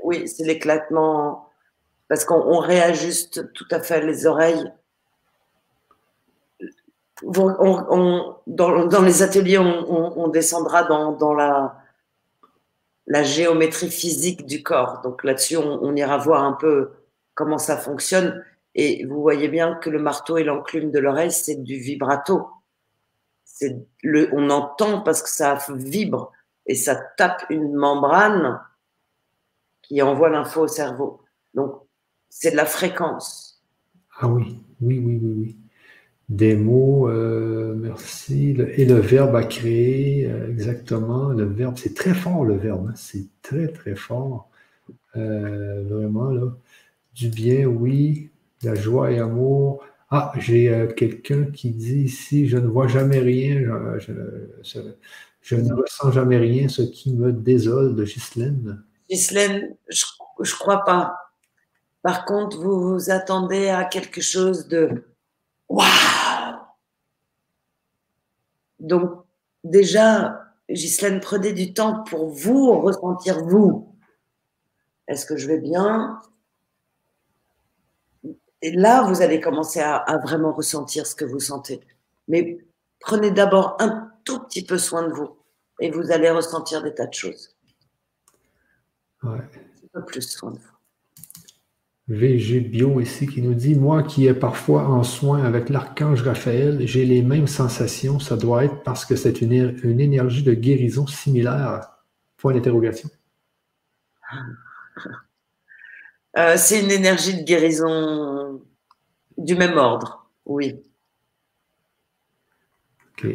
[0.03, 1.49] Oui, c'est l'éclatement
[2.09, 4.73] parce qu'on réajuste tout à fait les oreilles
[7.23, 11.77] on, dans, les ateliers, on, descendra dans, la,
[13.07, 15.01] la, géométrie physique du corps.
[15.03, 16.91] Donc là-dessus, on, ira voir un peu
[17.35, 18.45] comment ça fonctionne.
[18.75, 22.49] Et vous voyez bien que le marteau et l'enclume de l'oreille, c'est du vibrato.
[24.33, 26.33] On entend parce que ça vibre
[26.67, 28.61] et ça tape une membrane
[29.83, 31.21] qui envoie l'info au cerveau.
[31.55, 31.83] Donc,
[32.31, 33.63] c'est de la fréquence.
[34.19, 35.57] Ah oui, oui, oui, oui, oui
[36.29, 38.57] des mots, euh, merci.
[38.77, 41.29] et le verbe à créer, euh, exactement.
[41.29, 42.95] Le verbe, c'est très fort le verbe, hein.
[42.97, 44.49] c'est très très fort.
[45.17, 46.53] Euh, vraiment, là.
[47.15, 48.31] Du bien, oui.
[48.63, 49.85] La joie et amour.
[50.17, 53.57] Ah, j'ai euh, quelqu'un qui dit ici, je ne vois jamais rien,
[53.99, 54.13] je,
[55.57, 58.85] ne ressens jamais rien, ce qui me désole de Ghislaine.
[59.11, 60.05] Ghislaine, je
[60.39, 61.17] ne crois pas.
[62.03, 65.05] Par contre, vous vous attendez à quelque chose de
[65.69, 65.89] waouh.
[68.79, 69.25] Donc,
[69.65, 73.93] déjà, Ghislaine, prenez du temps pour vous ressentir vous.
[75.09, 76.21] Est-ce que je vais bien?
[78.65, 81.81] Et là, vous allez commencer à, vraiment ressentir ce que vous sentez.
[82.29, 82.65] Mais
[82.99, 85.37] prenez d'abord un tout petit peu soin de vous
[85.81, 87.55] et vous allez ressentir des tas de choses.
[89.23, 89.37] Ouais.
[89.37, 90.65] Un peu plus soin de vous.
[92.09, 96.87] VG Bio ici qui nous dit Moi qui est parfois en soin avec l'archange Raphaël,
[96.87, 98.19] j'ai les mêmes sensations.
[98.19, 101.99] Ça doit être parce que c'est une, une énergie de guérison similaire.
[102.39, 103.11] Point d'interrogation.
[106.37, 108.61] Euh, c'est une énergie de guérison
[109.39, 110.83] du même ordre, oui.
[113.13, 113.27] OK.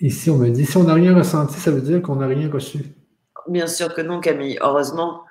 [0.00, 2.50] Ici, on me dit si on n'a rien ressenti, ça veut dire qu'on n'a rien
[2.50, 2.80] reçu.
[3.48, 4.58] Bien sûr que non, Camille.
[4.60, 5.22] Heureusement,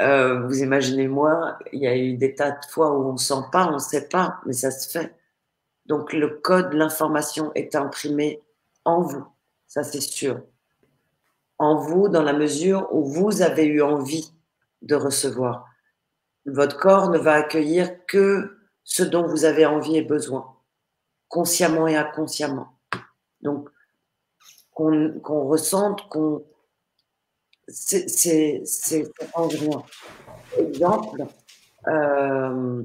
[0.00, 3.18] euh, vous imaginez moi, il y a eu des tas de fois où on ne
[3.18, 5.14] sent pas, on ne sait pas, mais ça se fait.
[5.86, 8.40] Donc le code, l'information est imprimé
[8.84, 9.24] en vous,
[9.66, 10.42] ça c'est sûr.
[11.62, 14.32] En vous, dans la mesure où vous avez eu envie
[14.82, 15.68] de recevoir.
[16.44, 20.56] Votre corps ne va accueillir que ce dont vous avez envie et besoin,
[21.28, 22.76] consciemment et inconsciemment.
[23.42, 23.68] Donc,
[24.72, 26.44] qu'on ressente, qu'on
[27.68, 28.64] c'est
[30.58, 31.26] Exemple,
[31.86, 32.82] euh,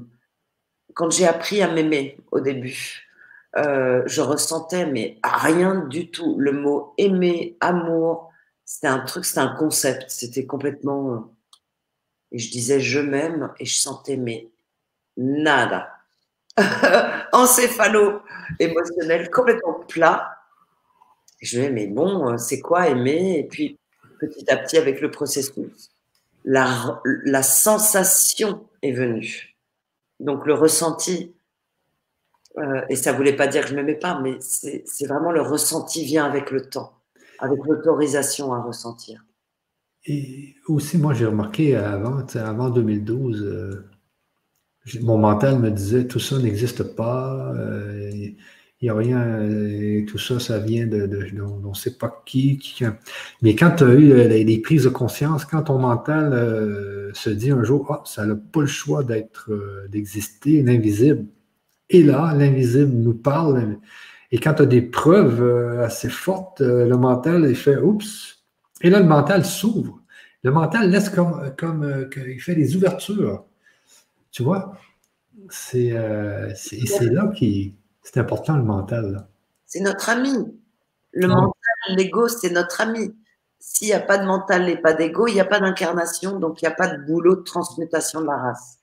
[0.94, 3.08] quand j'ai appris à m'aimer au début,
[3.56, 6.36] euh, je ressentais mais rien du tout.
[6.38, 8.27] Le mot aimer, amour,
[8.68, 11.14] c'était un truc, c'était un concept, c'était complètement.
[11.14, 11.18] Euh,
[12.32, 14.50] et je disais je m'aime et je sentais mais
[15.16, 15.88] nada.
[17.32, 18.20] Encéphalo
[18.58, 20.36] émotionnel complètement plat.
[21.40, 23.38] je me disais mais bon, c'est quoi aimer?
[23.38, 23.78] Et puis
[24.20, 25.90] petit à petit avec le processus.
[26.44, 29.56] La, la sensation est venue.
[30.20, 31.34] Donc le ressenti,
[32.58, 36.04] euh, et ça voulait pas dire que je m'aimais pas, mais c'est vraiment le ressenti
[36.04, 36.97] vient avec le temps,
[37.38, 39.24] avec l'autorisation à ressentir.
[40.04, 43.90] Et aussi, moi, j'ai remarqué avant, avant 2012, euh,
[45.02, 47.52] mon mental me disait tout ça n'existe pas.
[47.54, 48.30] Euh,
[48.80, 51.10] il n'y a rien, tout ça, ça vient de,
[51.42, 52.60] on ne sait pas qui,
[53.42, 57.28] Mais quand tu as eu euh, les, prises de conscience, quand ton mental euh, se
[57.28, 61.26] dit un jour, ah, ça n'a pas le choix euh, d'exister, l'invisible.
[61.90, 63.78] Et là, l'invisible nous parle.
[64.30, 68.44] Et quand tu as des preuves assez fortes, le mental, il fait oups.
[68.82, 70.00] Et là, le mental s'ouvre.
[70.42, 73.44] Le mental laisse comme, comme il fait des ouvertures.
[74.30, 74.74] Tu vois?
[75.50, 79.26] C'est, là qu'il c'est important le mental.
[79.66, 80.32] C'est notre ami.
[81.12, 81.52] Le mental,
[81.88, 83.14] l'ego, c'est notre ami.
[83.60, 86.62] S'il n'y a pas de mental et pas d'ego, il n'y a pas d'incarnation, donc
[86.62, 88.78] il n'y a pas de boulot de transmutation de la race.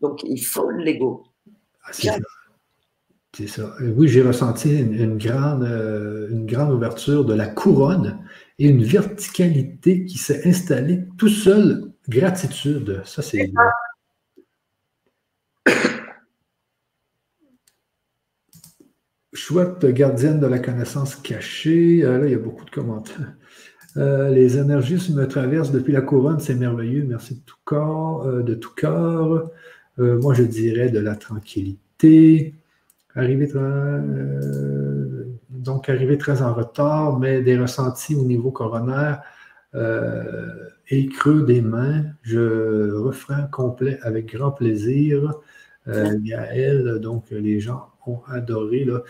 [0.00, 1.24] Donc il faut l'ego.
[1.84, 1.90] Ah,
[3.34, 3.74] c'est ça.
[3.80, 8.18] Oui, j'ai ressenti une, grande, euh, une grande ouverture de la couronne
[8.58, 11.92] et une verticalité qui s'est installée tout seul.
[12.08, 13.00] Gratitude.
[13.04, 13.50] Ça, c'est.
[19.32, 22.04] Chouette gardienne de la connaissance cachée.
[22.04, 23.34] Euh, là, il y a beaucoup de commentaires.
[23.96, 27.04] Euh, les énergies me traversent depuis la couronne, c'est merveilleux.
[27.08, 29.50] Merci de tout corps, euh, de tout cœur.
[29.98, 32.54] moi, je dirais de la tranquillité.
[33.14, 33.48] Arriver
[35.50, 39.22] donc arriver très en retard, mais des ressentis au niveau coronaire
[40.88, 42.04] et creux des mains.
[42.22, 45.34] Je refrain complet avec grand plaisir.
[45.86, 48.84] Gaël, donc les gens ont adoré.
[48.84, 49.02] Là,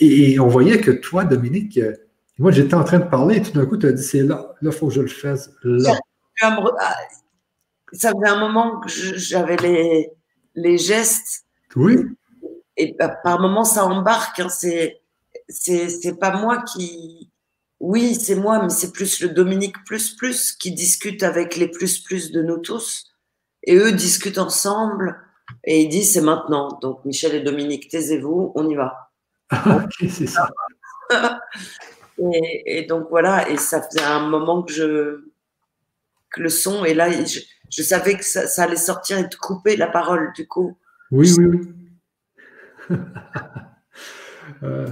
[0.00, 1.94] et, on voyait que toi, Dominique, euh,
[2.38, 4.54] moi j'étais en train de parler et tout d'un coup, tu as dit c'est là,
[4.60, 5.50] là, il faut que je le fasse.
[5.62, 5.96] Là.
[6.42, 6.56] Ah,
[7.92, 10.10] ça faisait un moment que j'avais les,
[10.54, 11.44] les gestes.
[11.76, 11.96] Oui.
[12.76, 14.40] Et par moments, ça embarque.
[14.40, 15.00] Hein, c'est,
[15.48, 17.30] c'est, pas moi qui.
[17.80, 21.98] Oui, c'est moi, mais c'est plus le Dominique plus plus qui discute avec les plus
[21.98, 23.12] plus de nous tous.
[23.64, 25.20] Et eux discutent ensemble.
[25.64, 26.78] Et il dit c'est maintenant.
[26.80, 29.10] Donc Michel et Dominique, taisez-vous, on y va.
[29.52, 30.48] ok, c'est ça.
[32.18, 35.24] et, donc voilà, et ça faisait un moment que je
[36.30, 39.86] que le son, et là je, savais que ça, allait sortir et te couper la
[39.86, 40.76] parole du coup.
[41.12, 41.83] Oui, oui, oui.
[44.62, 44.86] Euh,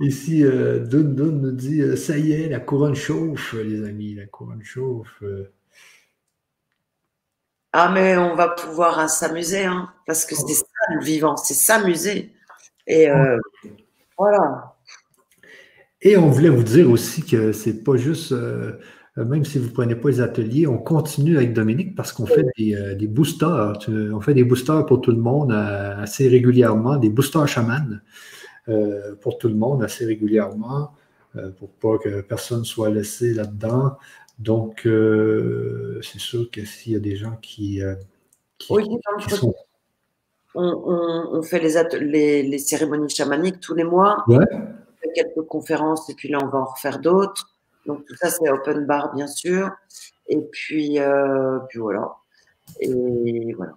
[0.00, 4.14] ici, euh, Dun Dun nous dit euh, ça y est, la couronne chauffe, les amis,
[4.14, 5.22] la couronne chauffe.
[7.72, 12.32] Ah, mais on va pouvoir s'amuser, hein, parce que c'est ça le vivant, c'est s'amuser.
[12.88, 13.38] Et euh,
[14.18, 14.76] voilà.
[16.00, 18.34] Et on voulait vous dire aussi que c'est pas juste,
[19.16, 22.46] même si vous ne prenez pas les ateliers, on continue avec Dominique parce qu'on fait
[22.56, 23.78] des, des, boosters.
[23.88, 27.98] On fait des boosters pour tout le monde assez régulièrement, des boosters chamans
[29.20, 30.92] pour tout le monde assez régulièrement.
[31.36, 33.96] Euh, pour pas que personne soit laissé là-dedans.
[34.38, 37.94] Donc, euh, c'est sûr que s'il y a des gens qui, euh,
[38.68, 38.86] oui,
[39.30, 39.54] sont...
[40.54, 41.58] on, fait
[42.00, 44.22] les, les, cérémonies chamaniques tous les mois.
[44.28, 44.44] Ouais.
[44.52, 47.51] On fait quelques conférences et puis là, on va en refaire d'autres.
[47.86, 49.70] Donc, tout ça, c'est open bar, bien sûr.
[50.28, 50.98] Et puis,
[51.68, 52.16] puis voilà.
[52.80, 53.74] Et voilà.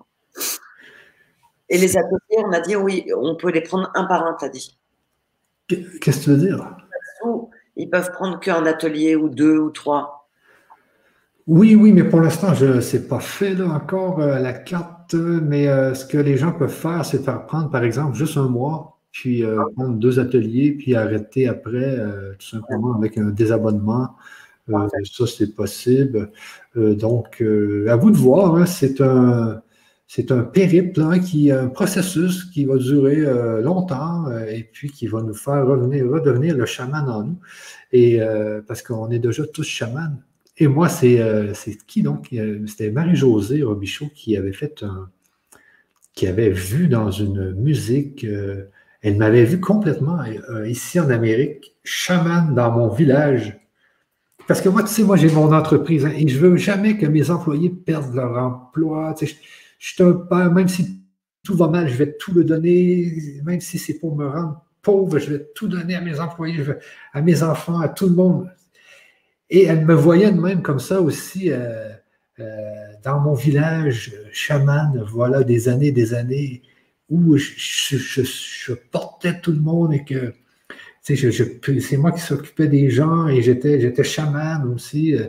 [1.70, 4.50] Et les ateliers, on a dit oui, on peut les prendre un par un, t'as
[4.50, 4.78] dit.
[5.68, 6.78] Qu'est-ce que tu veux dire?
[7.76, 10.30] Ils peuvent prendre qu'un atelier ou deux ou trois.
[11.48, 15.14] Oui, oui, mais pour l'instant, je ne sais pas fait là, encore euh, la carte,
[15.14, 18.48] mais euh, ce que les gens peuvent faire, c'est faire prendre, par exemple, juste un
[18.48, 21.98] mois, puis euh, prendre deux ateliers, puis arrêter après,
[22.38, 24.16] tout simplement avec un désabonnement.
[24.68, 26.32] ça, c'est possible.
[26.76, 27.42] donc,
[27.88, 29.62] à vous de voir, hein, c'est un
[30.08, 34.92] c'est un périple, hein, qui, un processus qui va durer euh, longtemps euh, et puis
[34.92, 37.40] qui va nous faire revenir, redevenir le chaman en nous.
[37.92, 40.16] Et euh, parce qu'on est déjà tous chamans.
[40.58, 41.20] Et moi, c'est
[41.86, 42.34] qui donc?
[42.66, 45.10] C'était Marie-Josée Robichaud qui avait fait un,
[46.14, 48.26] qui avait vu dans une musique,
[49.06, 50.18] elle m'avait vu complètement
[50.66, 53.56] ici en Amérique, chaman dans mon village.
[54.48, 57.06] Parce que moi, tu sais, moi, j'ai mon entreprise hein, et je veux jamais que
[57.06, 59.14] mes employés perdent leur emploi.
[59.16, 59.36] Tu sais,
[59.78, 61.04] je suis un père, même si
[61.44, 63.14] tout va mal, je vais tout le donner,
[63.44, 66.64] même si c'est pour me rendre pauvre, je vais tout donner à mes employés,
[67.14, 68.50] à mes enfants, à tout le monde.
[69.52, 71.90] Et elle me voyait de même comme ça aussi euh,
[72.40, 72.66] euh,
[73.04, 76.64] dans mon village, chaman, voilà des années, des années,
[77.10, 80.34] où je, portais tout le monde et que
[81.02, 85.16] c'est moi qui s'occupais des gens et j'étais chaman aussi.
[85.16, 85.28] Euh,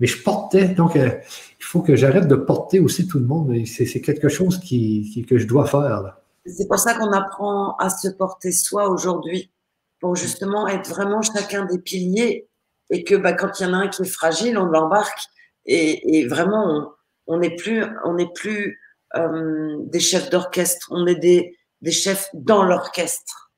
[0.00, 1.22] mais je portais, donc il
[1.60, 3.54] faut que j'arrête de porter aussi tout le monde.
[3.66, 6.16] C'est quelque chose qui, que je dois faire.
[6.46, 9.52] C'est pour ça qu'on apprend à se porter soi aujourd'hui,
[10.00, 12.48] pour justement être vraiment chacun des piliers
[12.90, 15.24] et que bah, quand il y en a un qui est fragile, on l'embarque
[15.66, 16.92] et, vraiment
[17.26, 18.78] on n'est plus, on n'est plus
[19.16, 23.52] euh, des chefs d'orchestre, on est des, des chefs dans l'orchestre.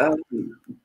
[0.00, 0.14] Euh,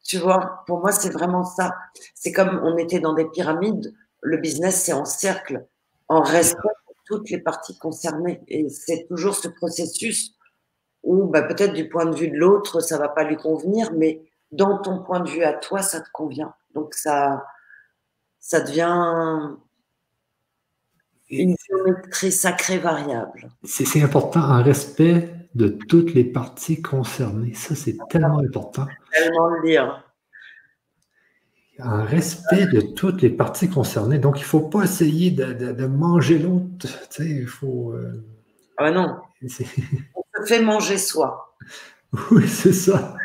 [0.03, 1.73] tu vois, pour moi, c'est vraiment ça.
[2.15, 5.65] C'est comme on était dans des pyramides, le business, c'est en cercle
[6.09, 8.41] en respect pour toutes les parties concernées.
[8.47, 10.33] Et c'est toujours ce processus
[11.03, 14.21] où bah, peut-être du point de vue de l'autre, ça va pas lui convenir, mais
[14.51, 16.53] dans ton point de vue à toi, ça te convient.
[16.73, 17.45] Donc ça,
[18.39, 19.55] ça devient
[21.29, 23.49] une géométrie sacrée variable.
[23.63, 27.53] C'est important, un respect de toutes les parties concernées.
[27.53, 28.85] Ça, c'est tellement important.
[29.11, 30.03] Tellement le dire
[31.79, 34.19] un respect de toutes les parties concernées.
[34.19, 36.65] Donc, il ne faut pas essayer de, manger l'autre.
[36.79, 37.93] Tu sais, il faut.
[37.93, 38.23] Euh,
[38.77, 39.17] ah non.
[39.43, 39.63] On se
[40.45, 41.55] fait manger soi.
[42.31, 43.15] Oui, c'est ça.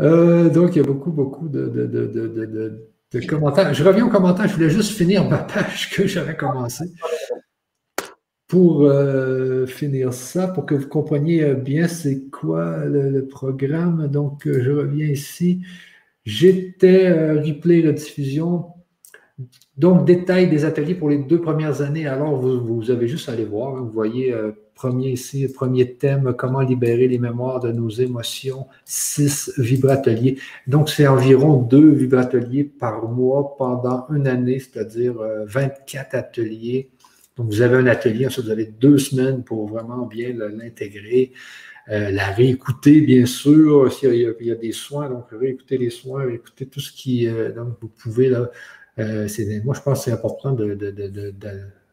[0.00, 3.72] Euh, donc, il y a beaucoup, beaucoup de, commentaires.
[3.74, 4.48] Je reviens aux commentaires.
[4.48, 6.90] Je voulais juste finir ma page que j'avais commencée.
[8.48, 14.08] Pour euh, finir ça, pour que vous compreniez bien c'est quoi le, programme.
[14.08, 15.62] Donc, je reviens ici.
[16.24, 18.66] J'étais euh, replay rediffusion.
[19.76, 22.06] Donc, détail des ateliers pour les deux premières années.
[22.06, 23.76] Alors, vous, avez juste à aller voir.
[23.76, 23.80] Hein.
[23.82, 29.52] Vous voyez, euh, premier ici, premier thème, comment libérer les mémoires de nos émotions, six
[29.58, 30.38] vibrateliers.
[30.66, 35.14] Donc, c'est environ deux vibrateliers par mois pendant une année, c'est-à-dire
[35.46, 36.90] 24 euh, ateliers.
[37.36, 41.32] Donc, vous avez un atelier, ensuite, vous avez deux semaines pour vraiment bien l'intégrer.
[41.88, 46.66] Euh, la réécouter, bien sûr, s'il y, a des soins, donc réécouter les soins, réécouter
[46.66, 47.26] tout ce qui.
[47.26, 48.50] Euh, donc, vous pouvez, là,
[48.98, 50.74] moi, je pense que c'est important de,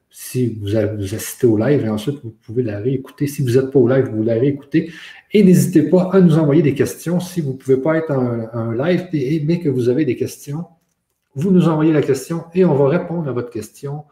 [0.09, 3.27] si vous, assistez au live, et ensuite, vous pouvez la réécouter.
[3.27, 4.91] Si vous n'êtes pas au live, vous la réécoutez.
[5.31, 7.19] Et n'hésitez pas à nous envoyer des questions.
[7.19, 9.07] Si vous ne pouvez pas être en, en live,
[9.45, 10.65] mais que vous avez des questions,
[11.35, 14.03] vous nous envoyez la question et on va répondre à votre question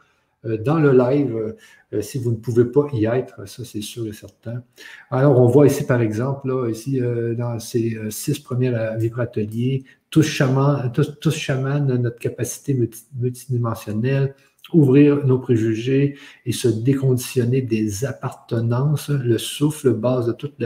[0.45, 1.55] euh, dans le live
[1.93, 4.61] euh, si vous ne pouvez pas y être, ça c'est sûr et certain.
[5.09, 10.23] Alors, on voit ici, par exemple, là, ici, euh, dans ces six premiers vibrateliers, tous
[10.23, 12.77] chaman, tous, tous chaman, notre capacité
[13.15, 14.35] multidimensionnelle,
[14.73, 20.57] ouvrir nos préjugés et se déconditionner des appartenances, le souffle, base de toutes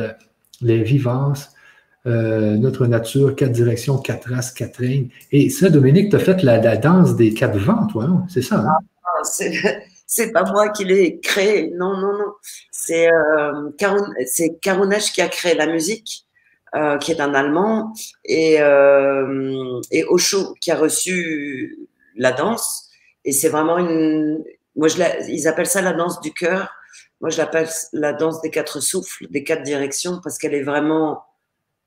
[0.61, 1.53] les vivances,
[2.05, 5.09] notre nature, quatre directions, quatre races, quatre règnes.
[5.31, 8.21] Et ça, Dominique, tu as fait la, danse des quatre vents, toi, non?
[8.27, 8.77] C'est ça, hein?
[9.23, 9.51] c'est
[10.11, 11.71] c'est pas moi qui l'ai créé.
[11.73, 12.33] Non, non, non.
[12.69, 13.69] C'est euh,
[14.61, 16.27] Karunesh qui a créé la musique,
[16.75, 17.93] euh, qui est un Allemand,
[18.25, 21.87] et, euh, et Osho qui a reçu
[22.17, 22.89] la danse.
[23.25, 24.43] Et c'est vraiment une.
[24.75, 24.87] Moi,
[25.27, 26.71] ils appellent ça la danse du cœur.
[27.19, 31.23] Moi, je l'appelle la danse des quatre souffles, des quatre directions, parce qu'elle est vraiment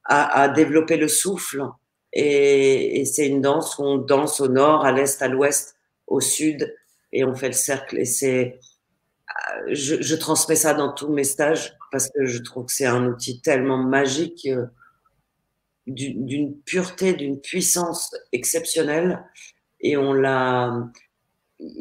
[0.05, 1.62] à, développer le souffle.
[2.12, 6.73] Et, c'est une danse où on danse au nord, à l'est, à l'ouest, au sud,
[7.12, 7.98] et on fait le cercle.
[7.98, 8.61] Et c'est,
[9.69, 13.06] je, je, transmets ça dans tous mes stages parce que je trouve que c'est un
[13.06, 14.66] outil tellement magique, euh,
[15.86, 19.23] d'une pureté, d'une puissance exceptionnelle.
[19.81, 20.73] Et on l'a,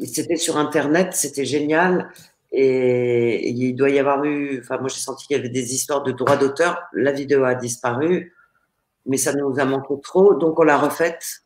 [0.06, 2.10] c'était sur Internet, c'était génial.
[2.52, 6.02] Et, il doit y avoir eu, enfin, moi j'ai senti qu'il y avait des histoires
[6.02, 6.82] de droits d'auteur.
[6.92, 8.34] La vidéo a disparu,
[9.06, 11.44] mais ça nous a manqué trop, donc on l'a refaite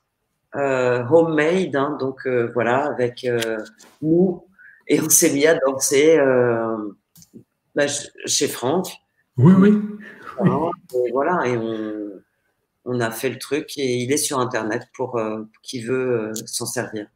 [0.56, 3.58] euh, homemade, hein, donc euh, voilà, avec euh,
[4.00, 4.44] nous,
[4.86, 6.18] et on s'est mis à danser
[7.74, 7.86] bah,
[8.26, 8.88] chez Franck.
[9.36, 9.78] Oui, oui.
[10.94, 12.10] Et voilà, et on,
[12.84, 15.20] on, a fait le truc, et il est sur Internet pour
[15.62, 17.08] qui veut s'en servir.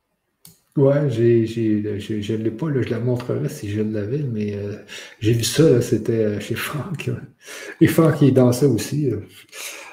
[0.74, 4.76] Ouais, je ne l'ai pas, là, je la montrerai si je l'avais, mais euh,
[5.20, 7.10] j'ai vu ça, c'était euh, chez Franck.
[7.82, 9.10] Et Franck, il dansait aussi.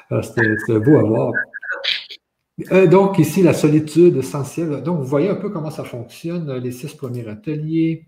[0.10, 1.34] Ah, c'était, beau à voir.
[2.72, 4.82] Euh, donc, ici, la solitude essentielle.
[4.82, 8.06] Donc, vous voyez un peu comment ça fonctionne, les six premiers ateliers.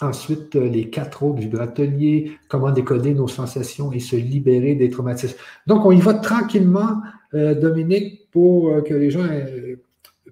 [0.00, 5.38] Ensuite, les quatre autres ateliers, comment décoder nos sensations et se libérer des traumatismes.
[5.68, 7.00] Donc, on y va tranquillement,
[7.32, 9.24] Dominique, pour que les gens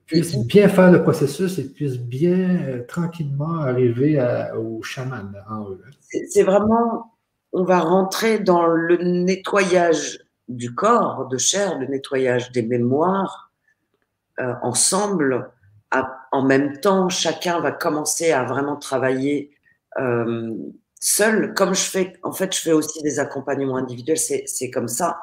[0.06, 4.20] puissent bien faire le processus et puissent bien euh, tranquillement arriver
[4.56, 5.80] au chaman en eux.
[6.28, 7.12] C'est vraiment,
[7.52, 10.18] on va rentrer dans le nettoyage
[10.48, 13.50] du corps, de chair, le nettoyage des mémoires
[14.40, 15.50] euh, ensemble.
[16.32, 19.52] en même temps, chacun va commencer à vraiment travailler
[19.98, 20.52] euh,
[21.00, 21.54] seul.
[21.54, 25.18] Comme je fais, en fait, je fais aussi des accompagnements individuels, c'est comme ça.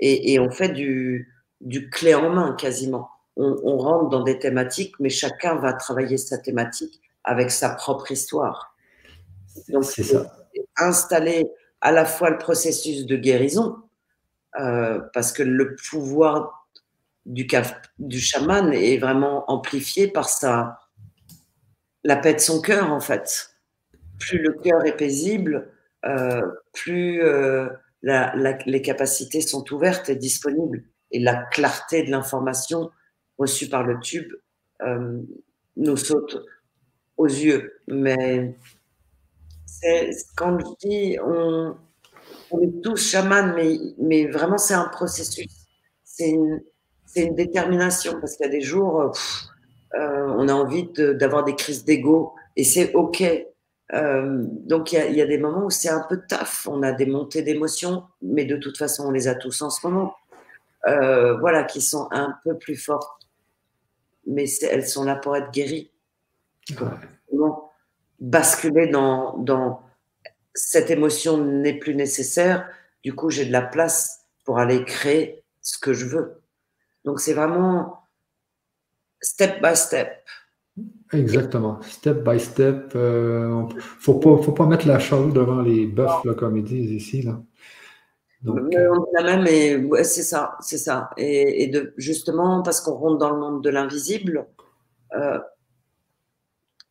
[0.00, 4.94] Et, et on fait du, du clé en main quasiment on, rentre dans des thématiques,
[5.00, 8.76] mais chacun va travailler sa thématique avec sa propre histoire.
[9.68, 10.36] Donc, c'est ça.
[10.76, 11.48] Installer
[11.80, 13.76] à la fois le processus de guérison,
[14.58, 16.68] euh, parce que le pouvoir
[17.26, 17.46] du,
[17.98, 20.78] du chaman est vraiment amplifié par sa,
[22.04, 23.50] la paix de son cœur, en fait.
[24.18, 25.72] Plus le cœur est paisible,
[26.06, 27.68] euh, plus euh,
[28.02, 30.84] les capacités sont ouvertes et disponibles.
[31.10, 32.90] Et la clarté de l'information
[33.38, 34.32] reçu par le tube
[34.82, 35.20] euh,
[35.76, 36.44] nous saute
[37.16, 37.80] aux yeux.
[37.88, 38.56] Mais
[40.36, 41.76] quand je dis on,
[42.62, 45.66] est tous chamans, mais, mais vraiment c'est un processus.
[46.04, 46.60] C'est une,
[47.16, 49.12] une, détermination parce qu'il y a des jours,
[49.94, 53.22] euh, on a envie d'avoir des crises d'ego et c'est OK.
[53.92, 56.66] Euh, donc il y, a, il y, a, des moments où c'est un peu taf,
[56.70, 59.86] on a des montées d'émotions, mais de toute façon on les a tous en ce
[59.86, 60.14] moment.
[60.84, 63.23] voilà, qui sont un peu plus fortes
[64.26, 65.90] mais elles sont là pour être guéries.
[68.20, 69.82] basculer dans, dans
[70.54, 72.68] cette émotion n'est plus nécessaire,
[73.02, 76.40] du coup j'ai de la place pour aller créer ce que je veux.
[77.04, 78.00] Donc c'est vraiment
[79.20, 80.24] step by step.
[81.12, 82.90] Exactement, step by step.
[82.94, 86.64] Il euh, ne faut pas, faut pas mettre la chose devant les bœufs, comme ils
[86.64, 87.22] disent ici.
[87.22, 87.40] Là.
[88.44, 91.10] Donc, on la même, et ouais, c'est ça, c'est ça.
[91.16, 94.46] Et, de, justement, parce qu'on rentre dans le monde de l'invisible,
[95.14, 95.38] euh,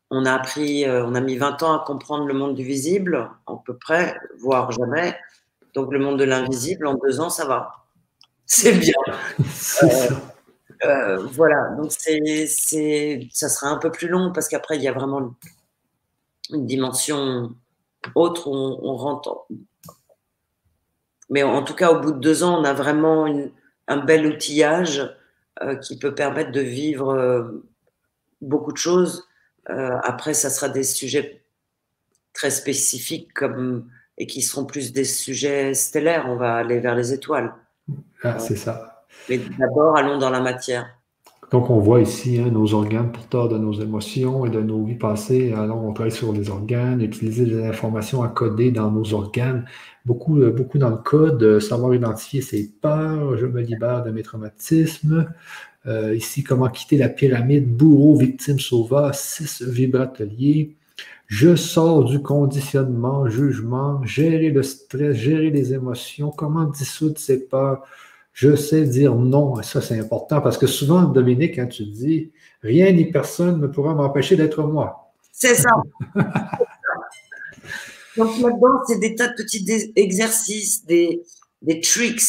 [0.10, 3.30] on a appris, euh, on a mis 20 ans à comprendre le monde du visible,
[3.46, 5.16] à peu près, voire jamais.
[5.76, 7.72] Donc le monde de l'invisible, en deux ans, ça va.
[8.46, 8.94] C'est bien.
[10.86, 14.88] Euh, voilà, donc c'est, c'est, ça sera un peu plus long parce qu'après, il y
[14.90, 15.34] a vraiment
[16.50, 17.56] une dimension
[18.16, 19.48] autre où on, on rentre
[21.34, 23.26] mais en tout cas, au bout de deux ans, on a vraiment
[23.88, 25.18] un bel outillage
[25.64, 27.66] euh, qui peut permettre de vivre euh,
[28.40, 29.28] beaucoup de choses.
[29.72, 31.42] Euh, après, ça sera des sujets
[32.34, 33.90] très spécifiques comme,
[34.20, 36.26] et qui seront plus des sujets stellaires.
[36.28, 37.52] On va aller vers les étoiles.
[38.22, 39.04] Ah, c'est ça.
[39.28, 40.96] Mais d'abord, allons dans la matière.
[41.54, 44.96] Donc, on voit ici hein, nos organes porteurs de nos émotions et de nos vies
[44.96, 45.54] passées.
[45.54, 49.64] Alors, on travaille sur les organes, utiliser des informations à coder dans nos organes.
[50.04, 54.10] Beaucoup, euh, beaucoup dans le code, euh, savoir identifier ses peurs, je me libère de
[54.10, 55.28] mes traumatismes.
[55.86, 60.76] Euh, ici, comment quitter la pyramide, bourreau, victime, sauveur, six vibrateliers.
[61.28, 67.84] Je sors du conditionnement, jugement, gérer le stress, gérer les émotions, comment dissoudre ses peurs
[68.34, 69.60] je sais dire non.
[69.60, 72.32] Et ça, c'est important parce que souvent, Dominique, quand tu dis
[72.62, 75.14] rien ni personne ne pourra m'empêcher d'être moi.
[75.32, 75.70] C'est ça.
[78.18, 81.24] Donc là-dedans, c'est des tas de petits exercices, des,
[81.62, 82.22] des tricks,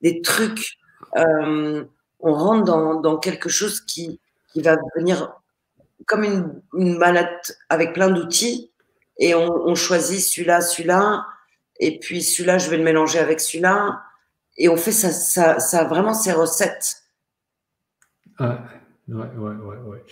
[0.00, 0.78] des trucs.
[1.16, 1.84] Euh,
[2.20, 4.20] on rentre dans, quelque chose qui,
[4.56, 5.34] va venir
[6.06, 8.70] comme une, une mallette avec plein d'outils
[9.18, 11.26] et on, choisit celui-là, celui-là,
[11.78, 14.00] et puis celui-là, je vais le mélanger avec celui-là,
[14.62, 17.02] et on fait ça, ça, ça vraiment ses recettes.
[18.38, 18.64] Ah,
[19.08, 20.04] ouais, ouais, ouais, ouais.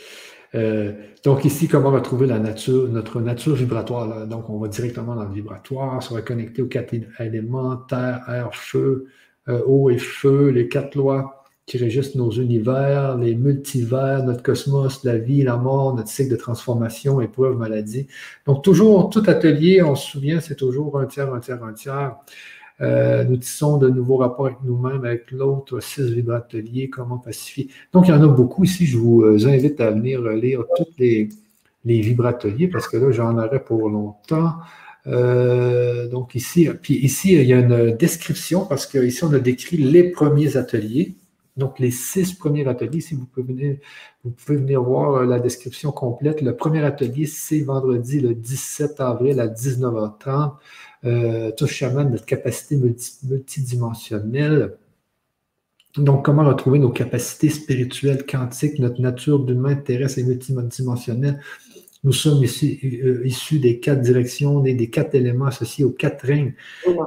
[0.57, 0.93] Euh,
[1.25, 4.27] donc ici, comment retrouver la nature, notre nature vibratoire.
[4.27, 9.07] Donc, on va directement dans le vibratoire, se reconnecter aux quatre éléments, terre, air, feu,
[9.49, 15.05] euh, eau et feu, les quatre lois qui régissent nos univers, les multivers, notre cosmos,
[15.05, 18.09] la vie, la mort, notre cycle de transformation, épreuve, maladie.
[18.45, 22.17] Donc, toujours, tout atelier, on se souvient, c'est toujours un tiers, un tiers, un tiers.
[22.81, 27.69] Euh, nous tissons de nouveaux rapports avec nous-mêmes, avec l'autre, six vibrateliers, comment pacifier.
[27.93, 28.87] Donc, il y en a beaucoup ici.
[28.87, 31.29] Je vous euh, invite à venir lire tous les,
[31.85, 34.55] les vibrateliers parce que là, j'en aurais pour longtemps.
[35.07, 39.79] Euh, donc ici, puis ici, il y a une description parce qu'ici, on a décrit
[39.79, 41.15] les premiers ateliers.
[41.61, 43.77] Donc, les six premiers ateliers, si vous pouvez venir,
[44.25, 46.41] vous pouvez venir voir euh, la description complète.
[46.41, 50.55] Le premier atelier, c'est vendredi le 17 avril à 19h30.
[51.05, 54.79] Euh, touche chaman, notre capacité multidimensionnelle.
[55.97, 61.41] Donc, comment retrouver nos capacités spirituelles, quantiques, notre nature d'humain terrestre et multidimensionnelle?
[62.05, 66.25] Nous sommes issus, euh, issus des quatre directions, des, des, quatre éléments associés aux quatre
[66.25, 66.55] règnes.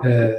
[0.06, 0.36] Euh,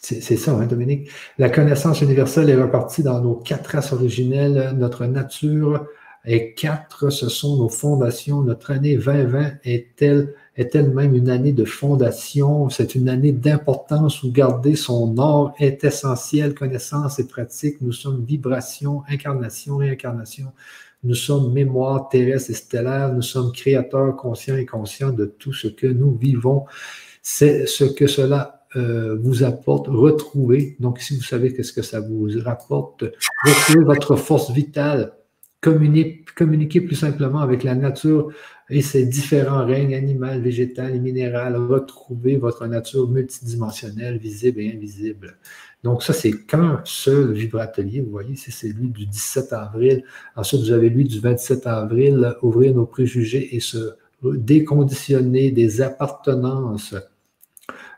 [0.00, 1.10] c'est ça, hein, Dominique?
[1.38, 4.74] La connaissance universelle est repartie dans nos quatre races originelles.
[4.76, 5.86] Notre nature
[6.24, 8.42] est quatre, ce sont nos fondations.
[8.42, 12.68] Notre année 2020 est elle est elle-même une année de fondation.
[12.68, 16.54] C'est une année d'importance où garder son or est essentiel.
[16.54, 17.80] Connaissance et pratique.
[17.80, 20.52] Nous sommes vibration, incarnation, réincarnation.
[21.04, 23.12] Nous sommes mémoire terrestre et stellaire.
[23.12, 26.64] Nous sommes créateurs conscients et conscients de tout ce que nous vivons.
[27.22, 32.00] C'est ce que cela euh, vous apporte, retrouver, donc si vous savez qu'est-ce que ça
[32.00, 33.04] vous rapporte,
[33.44, 35.12] retrouver votre force vitale,
[35.60, 38.30] communiquer, plus simplement avec la nature
[38.70, 45.38] et ses différents règnes animal, végétal et minéral, retrouver votre nature multidimensionnelle, visible et invisible.
[45.82, 50.04] Donc ça, c'est qu'un seul vibratelier, vous voyez, c'est celui du 17 avril.
[50.36, 56.94] Ensuite, vous avez lui du 27 avril, ouvrir nos préjugés et se déconditionner des appartenances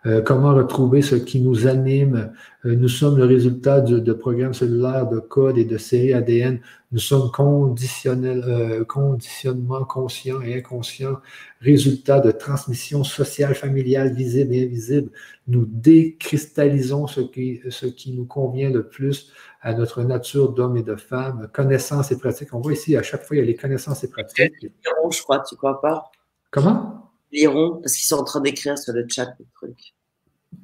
[0.07, 2.33] euh, comment retrouver ce qui nous anime?
[2.65, 6.61] Euh, nous sommes le résultat de, programmes cellulaires, de codes et de séries ADN.
[6.93, 11.19] Nous sommes conditionnels, euh, conditionnement conscient et inconscient,
[11.61, 15.11] résultat de transmission sociale, familiale, visible et invisible.
[15.49, 20.83] Nous décristallisons ce qui, ce qui nous convient le plus à notre nature d'homme et
[20.83, 22.55] de femme, connaissances et pratiques.
[22.55, 24.55] On voit ici, à chaque fois, il y a les connaissances et pratiques.
[24.62, 26.11] Je crois, tu crois pas?
[26.51, 27.10] Comment?
[27.33, 29.94] Liront parce qu'ils sont en train d'écrire sur le chat le truc.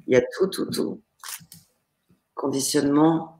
[0.07, 1.01] Il y a tout, tout, tout.
[2.33, 3.33] Conditionnement.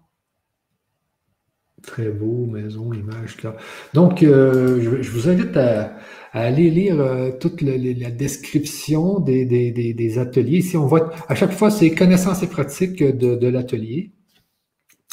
[1.84, 3.56] Très beau, maison, image, là.
[3.94, 5.96] Donc, euh, je, vous invite à,
[6.34, 10.58] aller lire euh, toute la description des, ateliers.
[10.58, 14.12] Ici, on voit, à chaque fois, c'est connaissances et pratiques de l'atelier.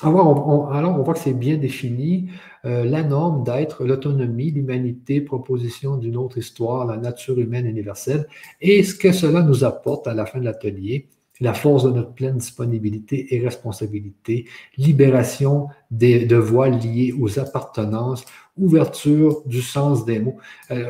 [0.02, 2.28] Alors on, voit que c'est bien défini.
[2.64, 8.26] Euh, la norme d'être, l'autonomie, l'humanité, proposition d'une autre histoire, la nature humaine universelle,
[8.60, 11.08] et ce que cela nous apporte à la fin de l'atelier,
[11.40, 18.24] la force de notre pleine disponibilité et responsabilité, libération de voiles liées aux appartenances,
[18.56, 20.38] ouverture du sens des mots.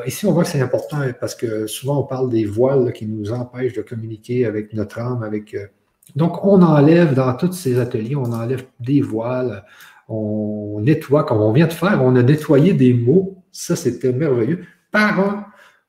[0.07, 3.33] Ici, on voit que c'est important parce que souvent on parle des voiles qui nous
[3.33, 5.55] empêchent de communiquer avec notre âme, avec...
[5.55, 5.67] Euh,
[6.15, 9.65] donc, on enlève dans tous ces ateliers, on enlève des voiles,
[10.09, 13.43] on nettoie, comme on vient de faire, on a nettoyé des mots.
[13.51, 14.65] Ça, c'était merveilleux.
[14.91, 15.47] Par un,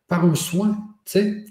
[0.08, 1.46] par un soin, tu sais.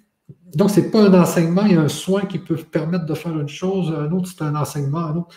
[0.54, 3.14] Donc, ce n'est pas un enseignement, il y a un soin qui peut permettre de
[3.14, 5.36] faire une chose, un autre, c'est un enseignement, un autre.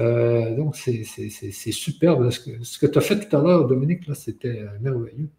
[0.00, 1.04] Euh, donc, c'est
[1.72, 2.30] superbe.
[2.30, 5.30] Ce que, ce que tu as fait tout à l'heure, Dominique, là, c'était merveilleux.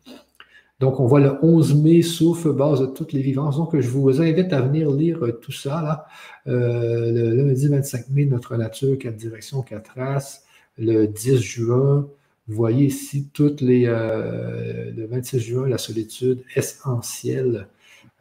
[0.79, 3.57] Donc, on voit le 11 mai, souffle, base de toutes les vivances.
[3.57, 6.05] Donc, je vous invite à venir lire tout ça, là.
[6.47, 10.45] Euh, le lundi 25 mai, Notre nature, quatre directions, quatre races.
[10.77, 12.07] Le 10 juin,
[12.47, 13.85] vous voyez ici toutes les.
[13.87, 17.67] Euh, le 26 juin, la solitude essentielle.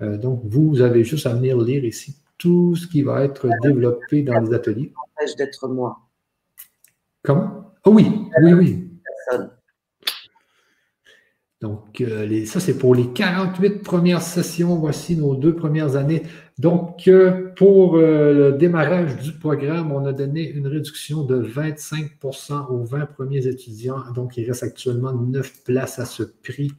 [0.03, 4.23] Euh, donc, vous avez juste à venir lire ici tout ce qui va être développé
[4.23, 4.93] dans les ateliers.
[5.37, 5.99] d'être moi.
[7.23, 7.73] Comment?
[7.85, 8.07] Oh oui,
[8.43, 8.89] oui, oui.
[11.61, 14.77] Donc, euh, ça, c'est pour les 48 premières sessions.
[14.77, 16.23] Voici nos deux premières années.
[16.57, 22.71] Donc, euh, pour euh, le démarrage du programme, on a donné une réduction de 25%
[22.71, 24.05] aux 20 premiers étudiants.
[24.15, 26.71] Donc, il reste actuellement 9 places à ce prix.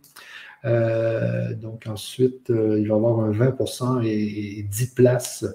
[1.61, 5.45] donc ensuite, il va y avoir un 20% et, 10 places.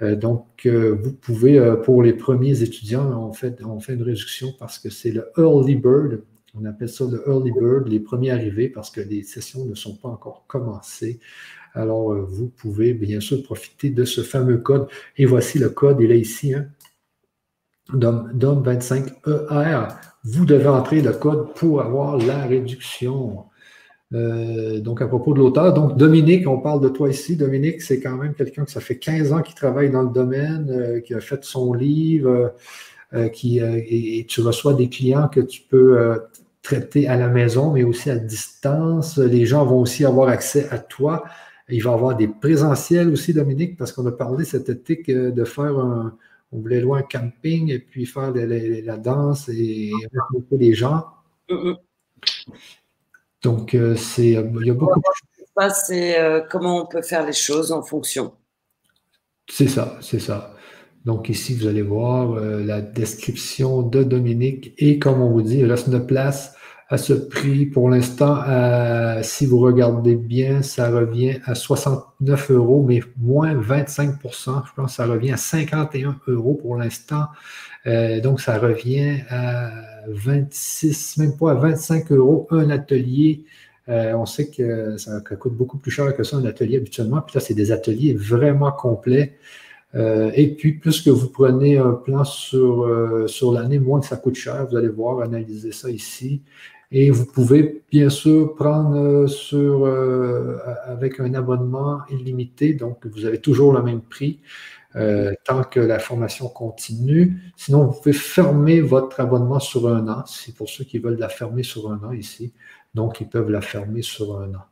[0.00, 4.90] donc, vous pouvez, pour les premiers étudiants, on fait, on fait une réduction parce que
[4.90, 6.20] c'est le Early Bird.
[6.54, 9.96] On appelle ça le Early Bird, les premiers arrivés, parce que les sessions ne sont
[9.96, 11.20] pas encore commencées.
[11.74, 14.88] Alors, vous pouvez bien sûr profiter de ce fameux code.
[15.16, 16.66] Et voici le code, il est ici, hein,
[17.94, 19.88] DOM25ER.
[20.24, 23.44] Vous devez entrer le code pour avoir la réduction.
[24.12, 27.36] Euh, donc, à propos de l'auteur, donc Dominique, on parle de toi ici.
[27.36, 30.68] Dominique, c'est quand même quelqu'un que ça fait 15 ans qu'il travaille dans le domaine,
[30.70, 32.48] euh, qui a fait son livre, euh,
[33.32, 36.20] qui, et, tu reçois des clients que tu peux
[36.62, 39.18] traiter à la maison, mais aussi à distance.
[39.18, 41.24] Les gens vont aussi avoir accès à toi.
[41.68, 45.44] Il va y avoir des présentiels aussi, Dominique, parce qu'on a parlé cet été de
[45.44, 46.16] faire un,
[46.52, 51.06] on voulait loin un camping et puis faire la, danse et rencontrer les gens.
[53.42, 54.36] Donc, euh, c'est, il y
[54.70, 58.34] a beaucoup de C'est euh, comment on peut faire les choses en fonction.
[59.48, 60.54] C'est ça, c'est ça.
[61.04, 65.58] Donc, ici, vous allez voir euh, la description de Dominique et comme on vous dit,
[65.58, 66.54] il reste une place
[66.88, 67.66] à ce prix.
[67.66, 68.42] Pour l'instant,
[69.22, 74.96] si vous regardez bien, ça revient à 69 euros, mais moins 25% Je pense que
[74.96, 77.26] ça revient à 51 euros pour l'instant.
[77.86, 79.70] Euh, donc, ça revient à
[80.08, 83.44] 26, même pas à 25 euros un atelier.
[83.88, 87.20] Euh, on sait que ça coûte beaucoup plus cher que ça un atelier habituellement.
[87.22, 89.36] Puis là, c'est des ateliers vraiment complets.
[89.94, 92.88] Euh, et puis, plus que vous prenez un plan sur,
[93.26, 94.66] sur l'année, moins que ça coûte cher.
[94.68, 96.42] Vous allez voir, analyser ça ici.
[96.92, 103.26] Et vous pouvez bien sûr prendre euh, sur, euh, avec un abonnement illimité, donc vous
[103.26, 104.40] avez toujours le même prix
[104.96, 107.40] euh, tant que la formation continue.
[107.56, 110.24] Sinon, vous pouvez fermer votre abonnement sur un an.
[110.26, 112.52] C'est pour ceux qui veulent la fermer sur un an ici.
[112.94, 114.64] Donc, ils peuvent la fermer sur un an.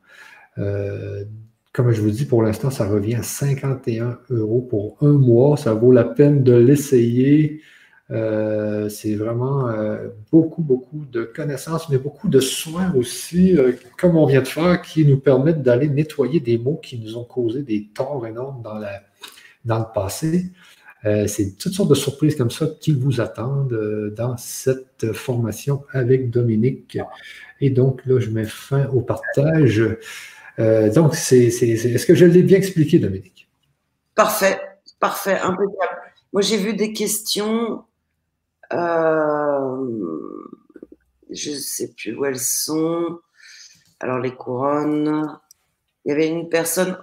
[1.79, 5.57] Comme je vous dis, pour l'instant, ça revient à 51 euros pour un mois.
[5.57, 7.63] Ça vaut la peine de l'essayer.
[8.11, 14.17] Euh, c'est vraiment euh, beaucoup, beaucoup de connaissances, mais beaucoup de soins aussi, euh, comme
[14.17, 17.63] on vient de faire, qui nous permettent d'aller nettoyer des mots qui nous ont causé
[17.63, 18.83] des torts énormes dans,
[19.65, 20.51] dans le passé.
[21.05, 26.99] c'est toutes sortes de surprises comme ça qui vous attendent dans cette formation avec Dominique.
[27.61, 29.81] Et donc, là, je mets fin au partage.
[30.59, 33.49] Donc, c'est, est-ce que je l'ai bien expliqué, Dominique?
[34.15, 34.61] Parfait,
[34.99, 36.03] parfait, impeccable.
[36.33, 37.85] Moi, j'ai vu des questions
[38.73, 39.87] euh,
[41.31, 43.19] je ne sais plus où elles sont.
[44.01, 45.39] Alors, les couronnes.
[46.05, 46.97] Il y avait une personne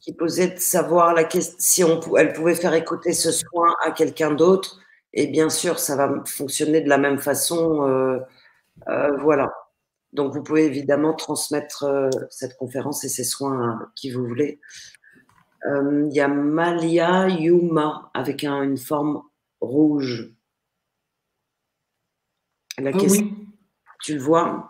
[0.00, 3.90] qui posait de savoir la question, si on, elle pouvait faire écouter ce soin à
[3.90, 4.78] quelqu'un d'autre.
[5.12, 7.88] Et bien sûr, ça va fonctionner de la même façon.
[7.88, 8.18] Euh,
[8.88, 9.52] euh, voilà.
[10.12, 14.60] Donc, vous pouvez évidemment transmettre cette conférence et ces soins à qui vous voulez.
[15.64, 19.22] Il y a Malia Yuma avec une forme
[19.60, 20.32] rouge.
[22.78, 23.30] La ah question,
[24.02, 24.68] tu le vois?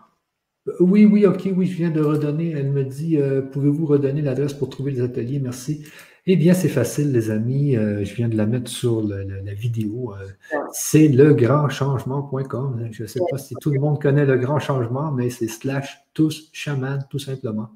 [0.68, 2.50] Euh, Oui, oui, ok, oui, je viens de redonner.
[2.50, 5.40] Elle me dit euh, Pouvez-vous redonner l'adresse pour trouver les ateliers?
[5.40, 5.86] Merci.
[6.28, 7.76] Eh bien, c'est facile, les amis.
[7.76, 10.14] Euh, je viens de la mettre sur la vidéo.
[10.72, 12.88] C'est legrandchangement.com.
[12.90, 16.04] Je ne sais pas si tout le monde connaît le grand changement, mais c'est slash
[16.14, 17.70] tous chaman, tout simplement.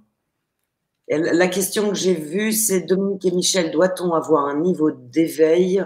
[1.10, 5.84] La question que j'ai vue, c'est Dominique et Michel, doit-on avoir un niveau d'éveil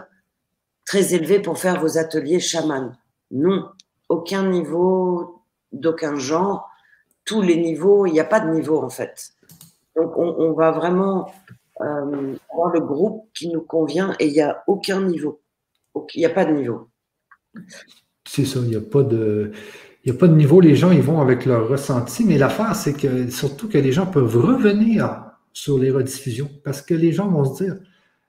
[0.84, 2.94] très élevé pour faire vos ateliers chaman?
[3.30, 3.70] Non,
[4.10, 6.68] aucun niveau d'aucun genre.
[7.24, 9.30] Tous les niveaux, il n'y a pas de niveau en fait.
[9.96, 11.32] Donc on, va vraiment
[11.80, 15.40] euh, avoir le groupe qui nous convient et il n'y a aucun niveau.
[16.14, 16.88] Il n'y a pas de niveau.
[18.26, 19.52] C'est ça, il n'y a pas de.
[20.04, 22.92] Il a pas de niveau, les gens ils vont avec leur ressenti, mais l'affaire, c'est
[22.92, 27.44] que surtout que les gens peuvent revenir sur les rediffusions parce que les gens vont
[27.44, 27.76] se dire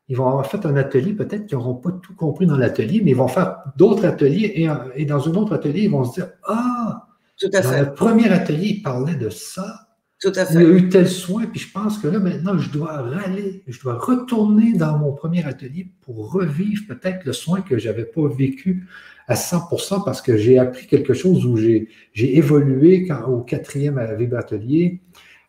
[0.07, 3.11] ils vont avoir fait un atelier, peut-être qu'ils n'auront pas tout compris dans l'atelier, mais
[3.11, 7.07] ils vont faire d'autres ateliers et, dans un autre atelier, ils vont se dire Ah,
[7.39, 9.84] tout à dans le premier atelier, il parlait de ça.
[10.21, 10.55] Tout à fait.
[10.55, 13.63] Il y a eu tel soin, puis je pense que là, maintenant, je dois râler,
[13.67, 18.05] je dois retourner dans mon premier atelier pour revivre peut-être le soin que je n'avais
[18.05, 18.87] pas vécu
[19.27, 25.01] à 100% parce que j'ai appris quelque chose où j'ai évolué quand, au quatrième atelier.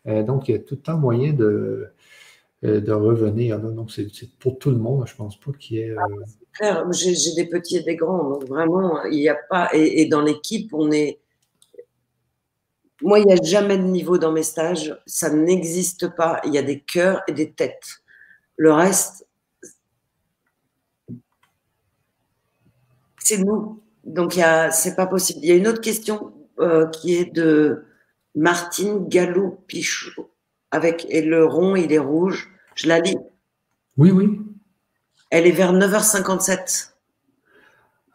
[0.07, 1.89] Euh, donc, il y a tout le temps moyen de,
[2.65, 3.59] euh, de revenir.
[3.59, 5.91] Donc, c'est pour tout le monde, je ne pense pas qu'il y ait.
[6.63, 8.31] Euh, j'ai des petits et des grands.
[8.31, 9.69] Donc, vraiment, il n'y a pas.
[9.75, 11.19] Et, dans l'équipe, on est.
[13.03, 14.97] Moi, il n'y a jamais de niveau dans mes stages.
[15.07, 16.41] Ça n'existe pas.
[16.45, 18.03] Il y a des cœurs et des têtes.
[18.57, 19.27] Le reste,
[23.19, 23.83] c'est nous.
[24.05, 25.41] Donc, ce n'est pas possible.
[25.43, 27.85] Il y a une autre question euh, qui est de
[28.35, 30.31] Martine Galou-Pichot.
[30.71, 32.51] Avec, et le rond, il est rouge.
[32.75, 33.17] Je la lis.
[33.97, 34.41] Oui, oui.
[35.31, 36.93] Elle est vers 9h57.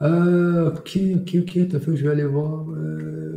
[0.01, 1.67] Euh, ok, ok, ok.
[1.69, 2.69] T'as fait je vais aller voir.
[2.71, 3.30] Euh,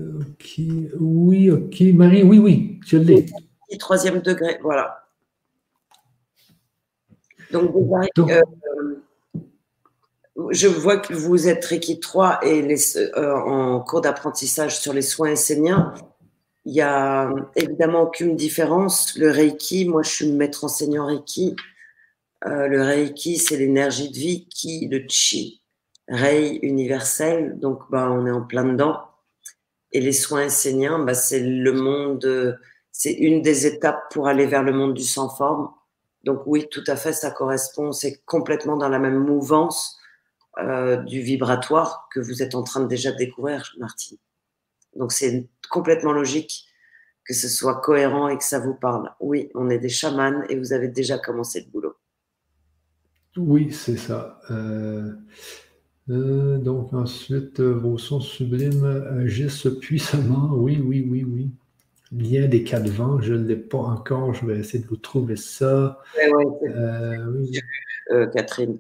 [1.01, 1.81] Oui, ok.
[1.95, 2.81] Marie, oui, oui.
[2.87, 3.27] Je l'ai.
[3.79, 5.05] Troisième degré, voilà.
[7.51, 7.73] Donc,
[8.19, 8.43] euh,
[10.51, 15.03] je vois que vous êtes Reiki 3 et les, euh, en cours d'apprentissage sur les
[15.03, 15.95] soins esséniens.
[16.65, 19.17] Il y a évidemment aucune différence.
[19.17, 21.55] Le Reiki, moi je suis maître enseignant Reiki.
[22.47, 25.63] Euh, le Reiki, c'est l'énergie de vie, qui, le Chi,
[26.09, 27.59] Rei universel.
[27.59, 29.01] Donc, bah, on est en plein dedans.
[29.95, 32.59] Et les soins esséniens, bah, c'est le monde,
[32.91, 35.71] c'est une des étapes pour aller vers le monde du sans forme.
[36.25, 39.99] Donc oui, tout à fait, ça correspond, c'est complètement dans la même mouvance
[40.59, 44.19] euh, du vibratoire que vous êtes en train de déjà découvrir, Martine.
[44.97, 46.67] Donc c'est complètement logique
[47.25, 49.13] que ce soit cohérent et que ça vous parle.
[49.19, 51.97] Oui, on est des chamans et vous avez déjà commencé le boulot.
[53.37, 54.41] Oui, c'est ça.
[54.51, 55.13] Euh,
[56.11, 60.51] euh, donc ensuite, vos sons sublimes agissent puissamment.
[60.53, 61.51] Oui, oui, oui, oui.
[62.13, 64.35] Lien des quatre vents, je ne l'ai pas encore.
[64.35, 66.01] Je vais essayer de vous trouver ça.
[66.17, 67.61] oui,
[68.33, 68.79] Catherine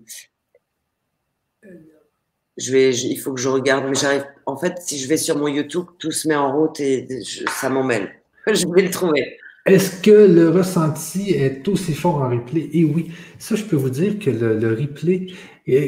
[2.57, 4.25] je vais, il faut que je regarde, mais j'arrive.
[4.47, 7.07] En fait, si je vais sur mon YouTube, tout se met en route et
[7.49, 8.15] ça m'en mêle.
[8.47, 9.39] je vais le trouver.
[9.67, 12.69] Est-ce que le ressenti est aussi fort en replay?
[12.75, 15.29] Et oui, ça, je peux vous dire que le, replay,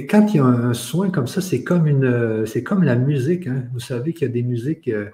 [0.08, 1.84] quand il y a un soin comme ça, c'est comme
[2.64, 3.46] comme la musique.
[3.46, 3.64] Hein.
[3.74, 5.10] Vous savez qu'il y a des musiques, euh,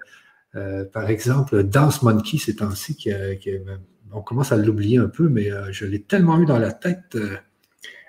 [0.54, 5.72] euh, par exemple, Dance Monkey, c'est ainsi qu'on commence à l'oublier un peu, mais euh,
[5.72, 7.16] je l'ai tellement eu dans la tête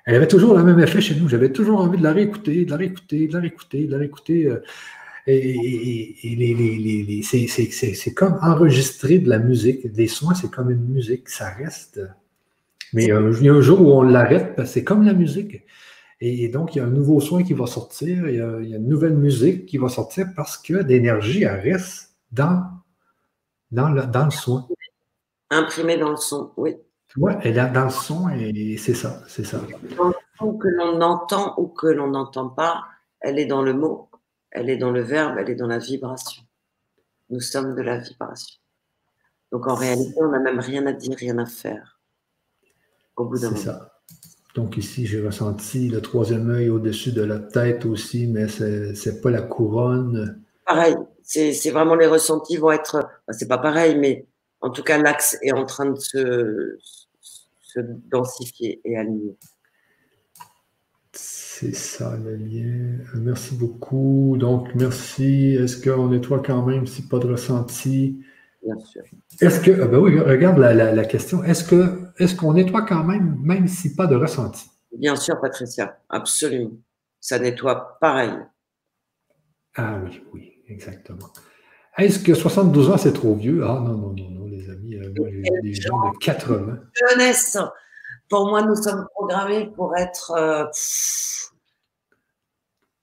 [0.06, 1.30] elle avait toujours le même effet chez nous.
[1.30, 4.50] J'avais toujours envie de la réécouter, de la réécouter, de la réécouter, de la réécouter.
[5.26, 9.92] Et, c'est comme enregistrer de la musique.
[9.92, 12.02] Des soins, c'est comme une musique, ça reste.
[12.94, 15.64] Mais euh, il y a un jour où on l'arrête, c'est comme la musique.
[16.20, 18.88] Et donc, il y a un nouveau soin qui va sortir, il y a, une
[18.88, 22.64] nouvelle musique qui va sortir parce que l'énergie, elle reste dans,
[23.72, 24.68] dans, le, dans le soin.
[25.50, 26.76] Imprimée dans le son, oui.
[27.18, 29.60] Oui, elle est dans le son et c'est ça, c'est ça.
[29.98, 32.84] Dans le son que l'on entend ou que l'on n'entend pas,
[33.20, 34.10] elle est dans le mot,
[34.54, 36.44] elle est dans le verbe, elle est dans la vibration.
[37.30, 38.60] Nous sommes de la vibration.
[39.52, 42.00] Donc en réalité, on n'a même rien à dire, rien à faire.
[43.16, 43.58] Au bout d'un moment.
[43.58, 43.90] C'est ça.
[44.56, 49.22] Donc ici, j'ai ressenti le troisième œil au-dessus de la tête aussi, mais ce n'est
[49.22, 50.44] pas la couronne.
[50.66, 53.08] Pareil, c'est vraiment les ressentis vont être.
[53.32, 54.28] c'est pas pareil, mais
[54.62, 56.78] en tout cas, l'axe est en train de se,
[57.62, 59.36] se densifier et aligner.
[61.14, 62.98] C'est ça le lien.
[63.16, 64.36] Merci beaucoup.
[64.40, 65.56] Donc, merci.
[65.56, 68.24] Est-ce qu'on nettoie quand même si pas de ressenti?
[68.64, 69.04] Bien sûr.
[69.40, 71.44] Est-ce que, ah ben oui, regarde la, question.
[71.44, 74.66] Est-ce que est-ce qu'on nettoie quand même, même si pas de ressenti?
[74.98, 76.00] Bien sûr, Patricia.
[76.10, 76.72] Absolument.
[77.20, 78.34] Ça nettoie pareil.
[79.76, 81.30] Ah oui, oui, exactement.
[81.98, 83.64] Est-ce que 72 ans, c'est trop vieux?
[83.64, 84.96] Ah non, non, non, non, les amis.
[84.96, 86.80] Euh, moi, j'ai des gens de 80.
[87.10, 87.58] Jeunesse.
[88.34, 90.66] Pour moi, nous sommes programmés pour être euh,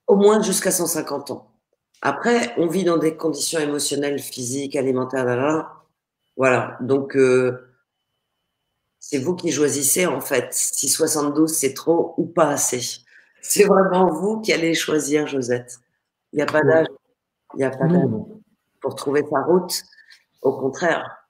[0.05, 1.49] au moins jusqu'à 150 ans.
[2.01, 5.85] Après, on vit dans des conditions émotionnelles, physiques, alimentaires, là,
[6.35, 6.75] voilà.
[6.81, 7.77] Donc, euh,
[8.99, 12.81] c'est vous qui choisissez, en fait, si 72, c'est trop ou pas assez.
[13.41, 15.79] C'est vraiment vous qui allez choisir, Josette.
[16.33, 16.87] Il n'y a pas d'âge.
[17.53, 18.09] Il n'y a pas d'âge
[18.81, 19.81] pour trouver sa route.
[20.41, 21.20] Au contraire.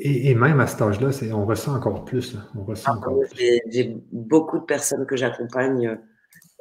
[0.00, 2.36] Et, même à cet âge-là, on ressent encore plus.
[2.56, 5.98] On ressent ah, encore J'ai beaucoup de personnes que j'accompagne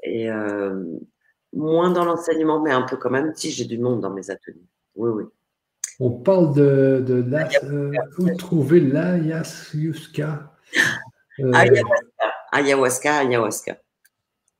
[0.01, 0.83] et euh,
[1.53, 3.33] moins dans l'enseignement, mais un peu quand même.
[3.35, 4.65] Si j'ai du monde dans mes ateliers.
[4.95, 5.23] Oui, oui.
[5.99, 10.51] On parle de, de la, euh, où trouver l'ayahuasca?
[11.39, 13.77] Euh, ayahuasca, ayahuasca, ayahuasca.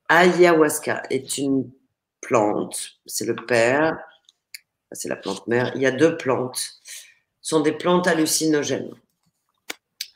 [0.10, 1.72] Ayahuasca est une
[2.22, 3.98] plante, c'est le père
[4.92, 5.72] c'est la plante mère.
[5.76, 6.77] Il y a deux plantes.
[7.48, 8.94] Sont des plantes hallucinogènes.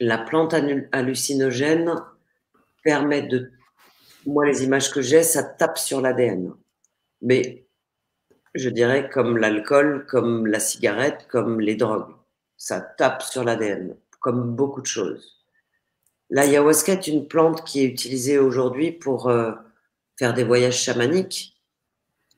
[0.02, 0.54] La plante
[0.92, 1.96] hallucinogène
[2.84, 3.54] permet de.
[4.26, 6.54] Moi, les images que j'ai, ça tape sur l'ADN.
[7.22, 7.66] Mais
[8.54, 12.14] je dirais comme l'alcool, comme la cigarette, comme les drogues.
[12.58, 15.46] Ça tape sur l'ADN, comme beaucoup de choses.
[16.32, 19.54] L'ayahuasca est une plante qui est utilisée aujourd'hui pour euh,
[20.20, 21.56] faire des voyages chamaniques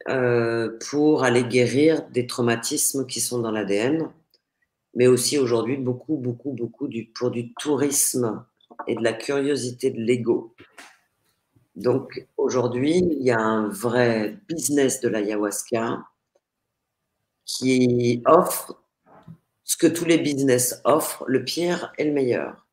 [0.08, 4.12] euh, pour aller guérir des traumatismes qui sont dans l'ADN,
[4.96, 8.46] mais aussi aujourd'hui beaucoup, beaucoup, beaucoup pour du tourisme
[8.88, 10.54] et de la curiosité de l'ego.
[11.76, 16.04] Donc aujourd'hui, il y a un vrai business de l'ayahuasca
[17.46, 18.80] qui offre
[19.64, 22.68] ce que tous les business offrent, le pire et le meilleur.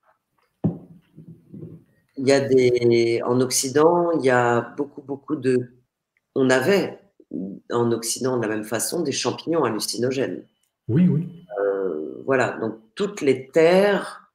[2.17, 5.71] Il y a des, en Occident, il y a beaucoup, beaucoup de,
[6.35, 6.99] on avait
[7.71, 10.45] en Occident de la même façon des champignons hallucinogènes.
[10.89, 11.40] Oui, oui.
[12.31, 14.31] Voilà, donc toutes les terres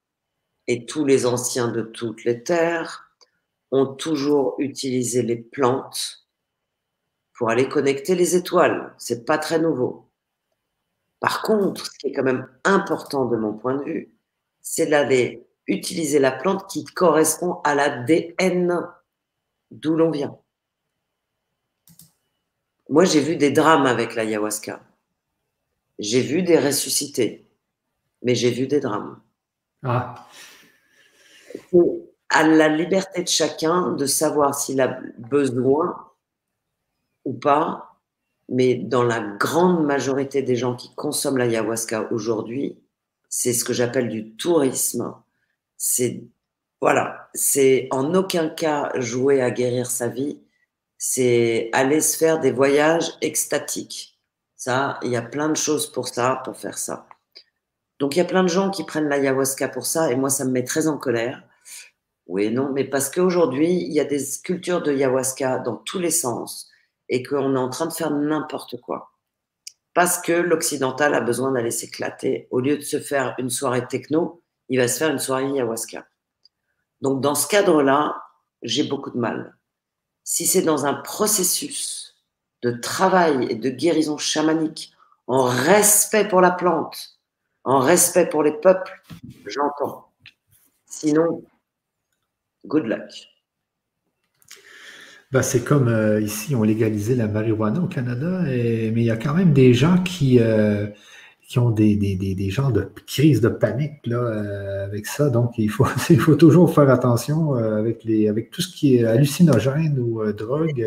[0.68, 3.10] et tous les anciens de toutes les terres
[3.72, 6.28] ont toujours utilisé les plantes
[7.32, 8.94] pour aller connecter les étoiles.
[8.98, 10.12] C'est pas très nouveau.
[11.22, 14.14] Par contre, ce qui est quand même important de mon point de vue,
[14.60, 18.90] c'est d'aller utiliser la plante qui correspond à l'ADN
[19.72, 20.38] d'où l'on vient.
[22.90, 24.84] Moi, j'ai vu des drames avec l'ayahuasca.
[25.98, 27.45] J'ai vu des ressuscités,
[28.22, 29.20] mais j'ai vu des drames.
[29.84, 30.28] Ah.
[32.30, 36.10] à la liberté de chacun de savoir s'il a besoin
[37.24, 38.00] ou pas,
[38.50, 42.80] mais dans la grande majorité des gens qui consomment l'ayahuasca aujourd'hui,
[43.30, 45.16] c'est ce que j'appelle du tourisme.
[45.78, 46.24] C'est
[46.82, 50.40] voilà, c'est en aucun cas jouer à guérir sa vie,
[50.98, 54.20] c'est aller se faire des voyages extatiques.
[54.56, 57.08] Ça, il y a plein de choses pour ça, pour faire ça.
[58.00, 60.46] Donc il y a plein de gens qui prennent l'ayahuasca pour ça, et moi ça
[60.46, 61.44] me met très en colère.
[62.28, 66.12] Oui, non, mais parce qu'aujourd'hui, il y a des cultures de ayahuasca dans tous les
[66.12, 66.70] sens,
[67.10, 69.12] et qu'on est en train de faire n'importe quoi.
[69.94, 72.48] Parce que l'occidental a besoin d'aller s'éclater.
[72.52, 76.06] Au lieu de se faire une soirée techno, il va se faire une soirée ayahuasca.
[77.02, 78.22] Donc dans ce cadre-là,
[78.62, 79.56] j'ai beaucoup de mal
[80.26, 82.16] si c'est dans un processus
[82.64, 84.92] de travail et de guérison chamanique,
[85.28, 87.15] en respect pour la plante,
[87.66, 88.94] en respect pour les peuples,
[89.46, 90.06] j'entends.
[90.86, 91.44] Sinon,
[92.66, 93.12] good luck.
[95.32, 99.18] Ben, c'est comme euh, ici, on légalisait la marijuana au Canada, mais il y a
[99.18, 100.88] quand même des gens qui, euh,
[101.42, 105.30] qui ont des, des, des, des, genres de crises de panique là, euh, avec ça.
[105.30, 109.06] Donc, il faut, il faut toujours faire attention avec, les, avec tout ce qui est
[109.06, 110.86] hallucinogène ou drogue.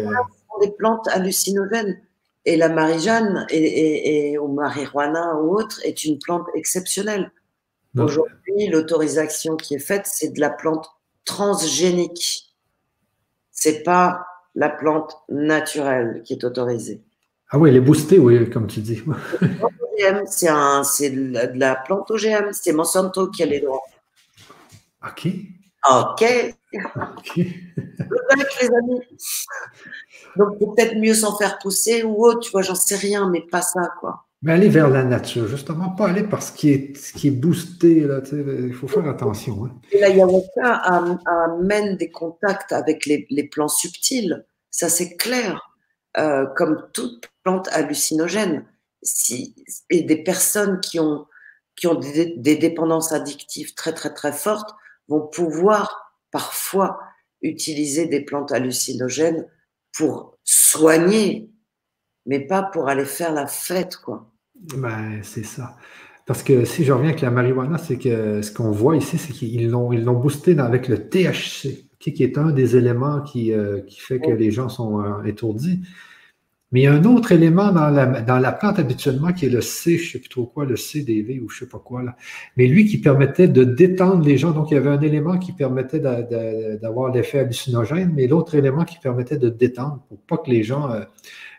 [0.61, 2.01] Des plantes hallucinogènes.
[2.49, 7.31] Et la marijane et, et, et, ou marijuana ou autre est une plante exceptionnelle.
[7.97, 10.89] Aujourd'hui, l'autorisation qui est faite, c'est de la plante
[11.25, 12.55] transgénique.
[13.51, 17.03] C'est pas la plante naturelle qui est autorisée.
[17.51, 19.03] Ah oui, elle est boostée, oui, comme tu dis.
[20.85, 23.83] c'est de la plante OGM, c'est Monsanto qui a les droits.
[25.05, 25.29] Ok.
[25.91, 26.25] Ok.
[26.75, 27.37] Ok.
[27.37, 29.01] les amis.
[30.37, 33.63] Donc peut-être mieux s'en faire pousser ou autre, tu vois, j'en sais rien, mais pas
[33.63, 34.27] ça, quoi.
[34.43, 37.33] Mais aller vers la nature, justement, pas aller par ce qui est, ce qui est
[37.33, 39.65] boosté, là, il faut faire attention.
[39.65, 39.71] Hein.
[39.91, 40.75] Et l'ayahuasca
[41.25, 45.75] amène des contacts avec les, les plans subtils, ça c'est clair,
[46.19, 48.65] euh, comme toute plante hallucinogène
[49.03, 49.55] si,
[49.91, 51.27] et des personnes qui ont,
[51.77, 54.71] qui ont des, dépendances addictives très, très, très fortes
[55.09, 56.99] vont pouvoir parfois
[57.43, 59.47] utiliser des plantes hallucinogènes
[59.97, 61.51] pour soigner,
[62.27, 64.31] mais pas pour aller faire la fête, quoi.
[64.77, 65.77] Ben, c'est ça.
[66.27, 69.33] Parce que si je reviens avec la marijuana, c'est que ce qu'on voit ici, c'est
[69.33, 73.81] qu'ils l'ont, ils l'ont boosté avec le THC, qui est un des éléments qui, euh,
[73.81, 75.81] qui fait que les gens sont euh, étourdis.
[76.71, 79.51] Mais il y a un autre élément dans la, dans la plante habituellement qui est
[79.51, 81.79] le C, je ne sais plus trop quoi, le CDV ou je ne sais pas
[81.79, 82.03] quoi.
[82.03, 82.15] Là.
[82.57, 84.51] Mais lui qui permettait de détendre les gens.
[84.51, 88.99] Donc il y avait un élément qui permettait d'avoir l'effet hallucinogène, mais l'autre élément qui
[88.99, 91.01] permettait de détendre pour pas que les gens euh,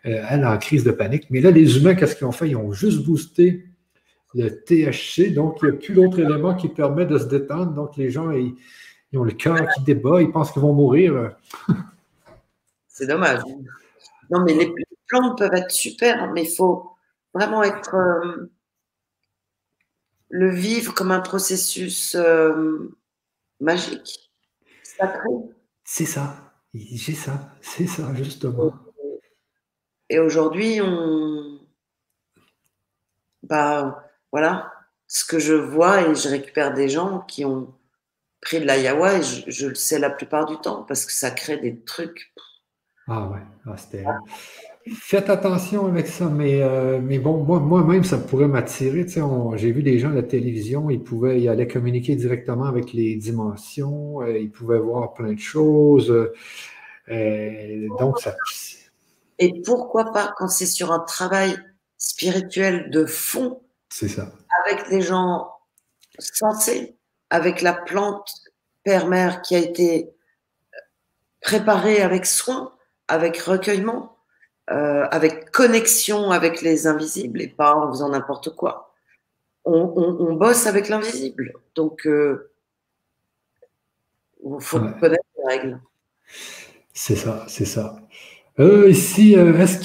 [0.05, 1.25] euh, aient en crise de panique.
[1.31, 2.49] Mais là, les humains, qu'est-ce qu'ils ont fait?
[2.49, 3.65] Ils ont juste boosté
[4.35, 5.33] le THC.
[5.33, 7.71] Donc il n'y a plus l'autre élément qui permet de se détendre.
[7.73, 8.53] Donc les gens, ils,
[9.11, 11.31] ils ont le cœur qui débat, ils pensent qu'ils vont mourir.
[12.87, 13.39] C'est dommage.
[14.29, 14.71] Non, mais les,
[15.09, 16.95] plantes peuvent être super, mais il faut
[17.33, 18.51] vraiment être euh,
[20.29, 22.95] le vivre comme un processus euh,
[23.59, 24.31] magique,
[24.83, 25.29] sacré.
[25.83, 28.73] C'est ça, j'ai ça, c'est ça justement.
[30.09, 31.59] Et aujourd'hui, on,
[33.43, 34.71] bah voilà,
[35.07, 37.73] ce que je vois et je récupère des gens qui ont
[38.41, 41.31] pris de l'ayahuasca et je, je, le sais la plupart du temps parce que ça
[41.31, 42.33] crée des trucs.
[43.07, 44.05] Ah ouais, ah, c'était.
[44.87, 49.05] Faites attention avec ça, mais, euh, mais bon, moi, moi-même, ça pourrait m'attirer.
[49.55, 53.15] J'ai vu des gens à la télévision, ils pouvaient, ils allaient communiquer directement avec les
[53.15, 56.11] dimensions, euh, ils pouvaient voir plein de choses.
[57.09, 58.35] Euh, donc, ça.
[59.37, 61.57] Et pourquoi pas quand c'est sur un travail
[61.97, 64.31] spirituel de fond C'est ça.
[64.65, 65.49] Avec des gens
[66.19, 66.97] sensés,
[67.29, 68.31] avec la plante
[68.83, 70.09] père-mère qui a été
[71.41, 72.73] préparée avec soin,
[73.07, 74.18] avec recueillement
[74.71, 78.93] euh, avec connexion avec les invisibles et pas en faisant n'importe quoi.
[79.65, 81.53] on, bosse avec l'invisible.
[81.75, 82.37] Donc, il
[84.59, 85.79] faut connaître les règles.
[86.93, 87.95] C'est ça, c'est ça.
[88.59, 89.79] Euh, ici, euh, est-ce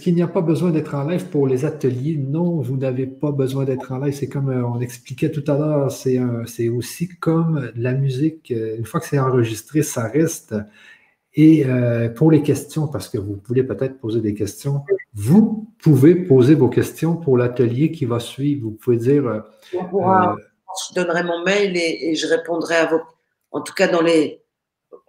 [0.00, 2.16] qu'il n'y a, pas besoin d'être en live pour les ateliers?
[2.16, 4.14] Non, vous n'avez pas besoin d'être en live.
[4.14, 8.50] C'est comme euh, on expliquait tout à l'heure, c'est aussi comme la musique.
[8.50, 10.56] Une fois que c'est enregistré, ça reste.
[11.34, 11.64] Et
[12.16, 14.84] pour les questions, parce que vous voulez peut-être poser des questions,
[15.14, 18.64] vous pouvez poser vos questions pour l'atelier qui va suivre.
[18.64, 19.44] Vous pouvez dire.
[19.72, 23.00] je donnerai mon mail et, et je répondrai à vos.
[23.52, 24.40] En tout cas, dans les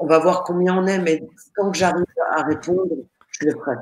[0.02, 1.22] on va voir combien on est, mais
[1.56, 2.96] tant que j'arrive à répondre,
[3.30, 3.76] je le ferai.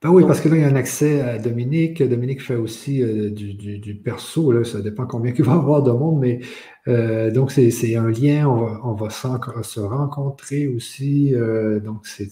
[0.00, 2.00] Ben oui, parce que là, il y a un accès à Dominique.
[2.04, 4.52] Dominique fait aussi euh, du, perso.
[4.52, 6.38] Là, ça dépend combien il va y avoir de monde, mais
[6.86, 8.46] euh, donc c'est un lien.
[8.46, 11.34] On va, se rencontrer aussi.
[11.34, 12.28] Euh, donc c'est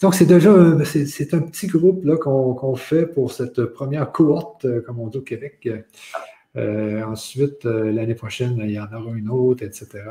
[0.00, 5.00] donc c'est déjà c'est un petit groupe là qu'on fait pour cette première cohorte, comme
[5.00, 5.68] on dit au Québec.
[6.56, 10.04] ensuite, l'année prochaine, il y en aura une autre, etc.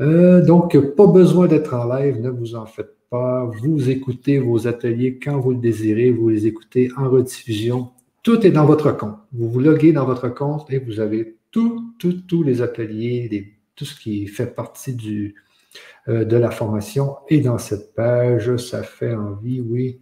[0.00, 3.44] Euh, donc, pas besoin d'être en live, ne vous en faites pas.
[3.62, 7.90] Vous écoutez vos ateliers quand vous le désirez, vous les écoutez en rediffusion.
[8.22, 9.18] Tout est dans votre compte.
[9.32, 13.98] Vous vous loguez dans votre compte et vous avez tous tous les ateliers, tout ce
[13.98, 15.34] qui fait partie
[16.08, 18.56] euh, de la formation et dans cette page.
[18.56, 20.00] Ça fait envie, oui.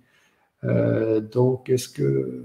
[0.64, 2.44] Euh, donc, est-ce que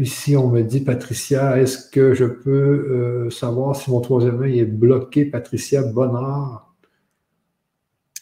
[0.00, 4.58] Ici, on me dit, Patricia, est-ce que je peux euh, savoir si mon troisième œil
[4.58, 6.67] est bloqué, Patricia Bonnard?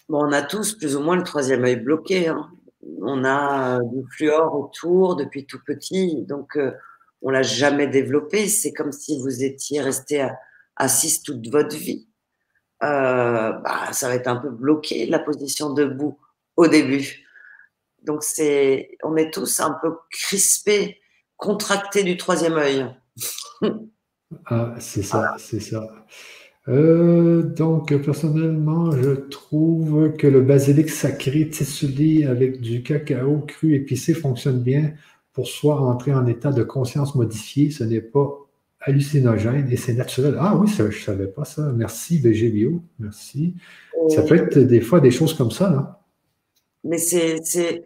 [0.08, 2.28] Bon, on a tous plus ou moins le troisième œil bloqué.
[2.28, 2.50] Hein.
[3.02, 6.72] On a du fluor autour depuis tout petit, donc euh,
[7.22, 8.48] on l'a jamais développé.
[8.48, 10.28] C'est comme si vous étiez resté
[10.76, 12.08] assis toute votre vie.
[12.82, 16.18] Euh, bah, ça va être un peu bloqué la position debout
[16.56, 17.26] au début.
[18.02, 21.00] Donc c'est, on est tous un peu crispés
[21.36, 22.86] contracté du troisième œil.
[24.46, 25.86] ah, c'est ça, c'est ça.
[26.68, 34.14] Euh, donc, personnellement, je trouve que le basilic sacré tissulé avec du cacao cru épicé
[34.14, 34.92] fonctionne bien
[35.32, 37.70] pour soi entrer en état de conscience modifié.
[37.70, 38.46] Ce n'est pas
[38.80, 40.36] hallucinogène et c'est naturel.
[40.38, 41.72] Ah oui, je ne savais pas ça.
[41.72, 42.82] Merci, Bio.
[42.98, 43.54] Merci.
[44.08, 46.00] Ça peut être des fois des choses comme ça, là.
[46.84, 47.84] Mais c'est.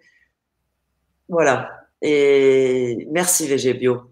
[1.28, 1.70] Voilà.
[2.02, 4.09] Et merci VG Bio.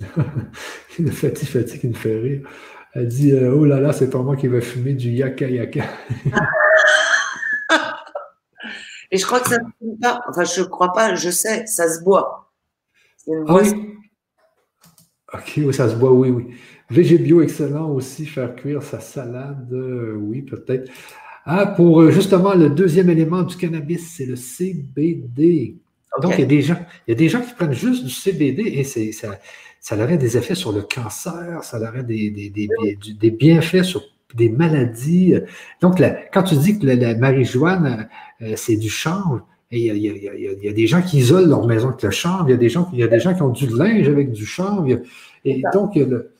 [0.98, 2.48] une fatigue, fatigue qui me fait rire.
[2.92, 5.84] Elle dit euh, Oh là là, c'est pas moi qui vais fumer du yaka yaka.
[9.12, 10.22] Et je crois que ça ne fume pas.
[10.28, 12.52] Enfin, je ne crois pas, je sais, ça se boit.
[13.28, 13.96] ah oui.
[15.32, 16.54] Ok, oui, ça se boit, oui, oui.
[16.90, 20.90] VG Bio, excellent aussi, faire cuire sa salade, euh, oui, peut-être.
[21.44, 25.76] Ah, pour euh, justement le deuxième élément du cannabis, c'est le CBD.
[26.20, 28.10] Donc, il y, a des gens, il y a des gens qui prennent juste du
[28.10, 29.28] CBD et ça,
[29.80, 32.68] ça aurait des effets sur le cancer, ça aurait des, des, des,
[33.14, 34.02] des bienfaits sur
[34.34, 35.34] des maladies.
[35.80, 38.08] Donc, quand tu dis que la, marijuana,
[38.42, 41.88] euh, c'est du chanvre, il y, a, y y, des gens qui isolent leur maison
[41.88, 43.50] avec le chanvre, il y a des gens, il y a des gens qui ont
[43.50, 44.88] du linge avec du chanvre.
[45.44, 45.96] et donc,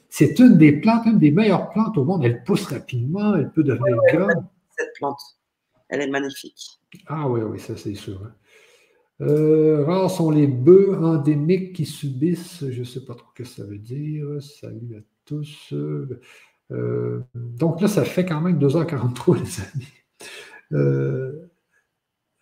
[0.08, 2.24] c'est une des plantes, une des meilleures plantes au monde.
[2.24, 4.44] Elle pousse rapidement, elle peut devenir grande
[4.76, 5.20] cette plante.
[5.88, 6.80] Elle est magnifique.
[7.06, 8.20] Ah oui, oui, ça c'est sûr.
[8.24, 8.32] Hein.
[9.20, 13.48] Euh, rares sont les bœufs endémiques qui subissent, je ne sais pas trop ce que
[13.48, 14.26] ça veut dire.
[14.40, 15.74] Salut à tous.
[16.72, 19.88] Euh, donc là, ça fait quand même 2h43, les amis.
[20.72, 21.32] Euh,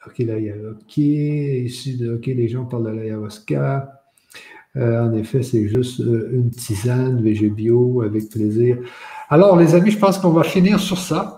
[0.06, 0.96] ok, là, il y a OK.
[0.98, 4.02] Ici, OK, les gens parlent de l'ayahuasca.
[4.76, 8.78] en effet, c'est juste une tisane, VG bio, avec plaisir.
[9.30, 11.37] Alors, les amis, je pense qu'on va finir sur ça.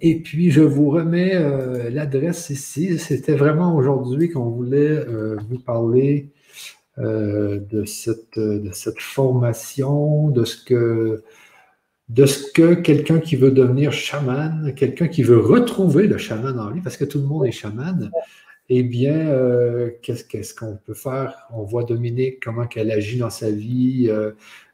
[0.00, 2.98] Et puis, je vous remets euh, l'adresse ici.
[2.98, 6.30] C'était vraiment aujourd'hui qu'on voulait euh, vous parler
[6.98, 11.22] euh, de, cette, de cette formation, de ce que,
[12.08, 16.70] de ce que quelqu'un qui veut devenir chaman, quelqu'un qui veut retrouver le chaman en
[16.70, 18.10] lui, parce que tout le monde est chaman,
[18.68, 19.30] eh bien,
[20.02, 21.46] qu'est-ce qu'on peut faire?
[21.52, 24.10] On voit Dominique, comment qu'elle agit dans sa vie.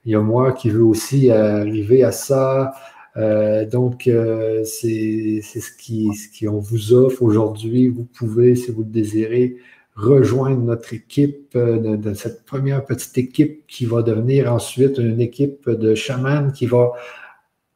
[0.07, 2.73] il y a moi qui veux aussi arriver à ça.
[3.17, 7.89] Euh, donc, euh, c'est ce qui, vous offre aujourd'hui.
[7.89, 9.57] Vous pouvez, si vous le désirez,
[9.95, 15.95] rejoindre notre équipe, euh, cette première petite équipe qui va devenir ensuite une équipe de
[15.95, 16.93] chamans qui va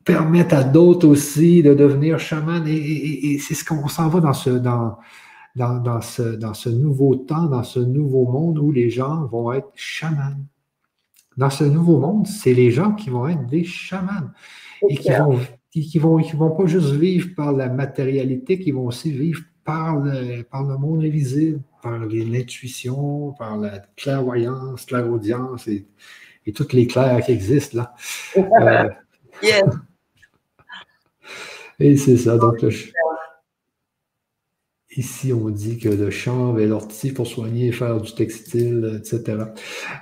[0.04, 2.64] permettre à d'autres aussi de devenir chamans.
[2.66, 4.96] Et, c'est ce qu'on s'en va dans ce, dans,
[5.56, 9.52] dans, dans, ce, dans ce nouveau temps, dans ce nouveau monde où les gens vont
[9.52, 10.36] être chamans.
[11.36, 14.30] Dans ce nouveau monde, c'est les gens qui vont être des chamans
[14.88, 15.38] et qui vont,
[15.70, 19.98] qui, vont, qui vont pas juste vivre par la matérialité, qui vont aussi vivre par
[19.98, 25.86] le, par le monde invisible, par l'intuition, par la clairvoyance, clairaudience et,
[26.46, 27.94] et toutes les clairs qui existent là.
[29.42, 29.62] Euh,
[31.78, 32.38] et c'est ça.
[32.38, 32.64] Donc,
[34.96, 39.44] ici, on dit que le chanvre et l'ortie pour soigner et faire du textile, etc.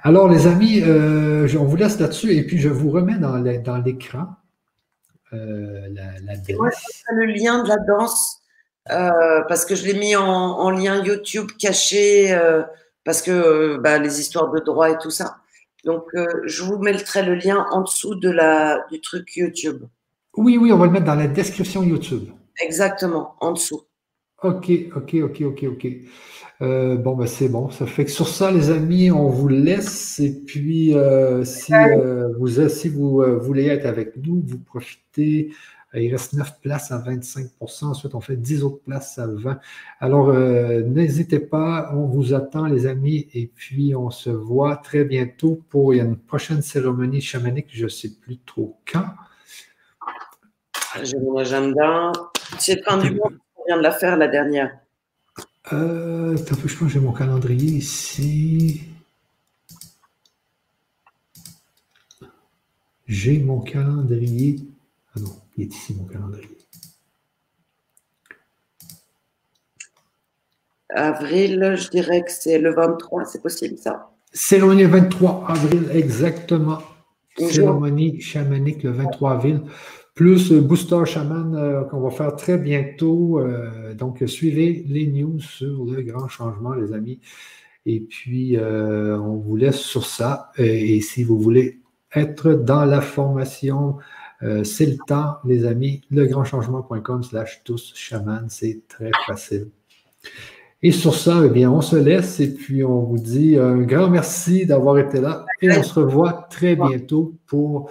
[0.04, 3.38] Alors, les amis, euh, on vous laisse là-dessus et puis je vous remets dans
[3.84, 4.36] l'écran
[5.34, 6.34] euh, la,
[7.12, 8.40] le lien de la danse
[8.90, 12.62] euh, parce que je l'ai mis en, lien YouTube caché euh,
[13.04, 15.36] parce que bah, les histoires de droit et tout ça.
[15.84, 16.04] Donc,
[16.44, 19.84] je vous mettrai le lien en dessous de la, du truc YouTube.
[20.36, 22.30] Oui, oui, on va le mettre dans la description YouTube.
[22.62, 23.82] Exactement, en dessous.
[24.42, 25.86] OK, OK, OK, OK, OK.
[26.62, 27.70] Euh, bon, ben c'est bon.
[27.70, 30.18] Ça fait que sur ça, les amis, on vous laisse.
[30.20, 35.52] Et puis, euh, si, euh, vous, si vous voulez être avec nous, vous profitez.
[35.96, 39.60] Il reste 9 places à 25% Ensuite, on fait 10 autres places à 20
[40.00, 41.92] Alors, n'hésitez pas.
[41.94, 43.28] On vous attend, les amis.
[43.32, 47.68] Et puis, on se voit très bientôt pour une prochaine cérémonie chamanique.
[47.70, 49.06] Je ne sais plus trop quand.
[51.02, 52.10] J'ai mon agenda.
[52.58, 53.30] C'est fin du mois.
[53.56, 54.72] On vient de la faire la dernière.
[55.72, 58.82] Euh, je pense que j'ai mon calendrier ici.
[63.06, 64.60] J'ai mon calendrier.
[65.14, 66.58] Ah non, il est ici mon calendrier.
[70.90, 74.10] Avril, je dirais que c'est le 23, c'est possible ça?
[74.32, 76.82] C'est le 23 avril, exactement.
[77.36, 79.62] Cérémonie chamanique le 23 avril
[80.14, 83.40] plus Booster Shaman euh, qu'on va faire très bientôt.
[83.40, 87.20] Euh, donc, suivez les news sur le grand changement, les amis.
[87.84, 90.52] Et puis, euh, on vous laisse sur ça.
[90.56, 91.80] Et, si vous voulez
[92.14, 93.96] être dans la formation,
[94.62, 96.02] c'est le temps, les amis.
[96.10, 99.68] Legrandchangement.com slash tous shaman, c'est très facile.
[100.82, 104.10] Et sur ça, eh bien, on se laisse et puis on vous dit un grand
[104.10, 107.90] merci d'avoir été là et on se revoit très bientôt pour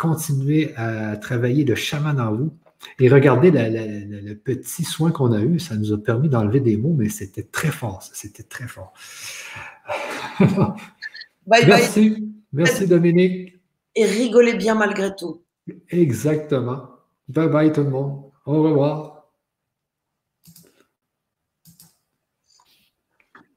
[0.00, 2.50] continuer à travailler le chaman en vous.
[2.98, 6.94] Et regardez le petit soin qu'on a eu, ça nous a permis d'enlever des mots,
[6.96, 8.94] mais c'était très fort, c'était très fort.
[11.46, 12.32] Merci.
[12.52, 13.58] Merci Dominique.
[13.94, 15.42] Et rigolez bien malgré tout.
[15.90, 16.88] Exactement.
[17.28, 18.22] Bye bye tout le monde.
[18.46, 19.19] Au revoir.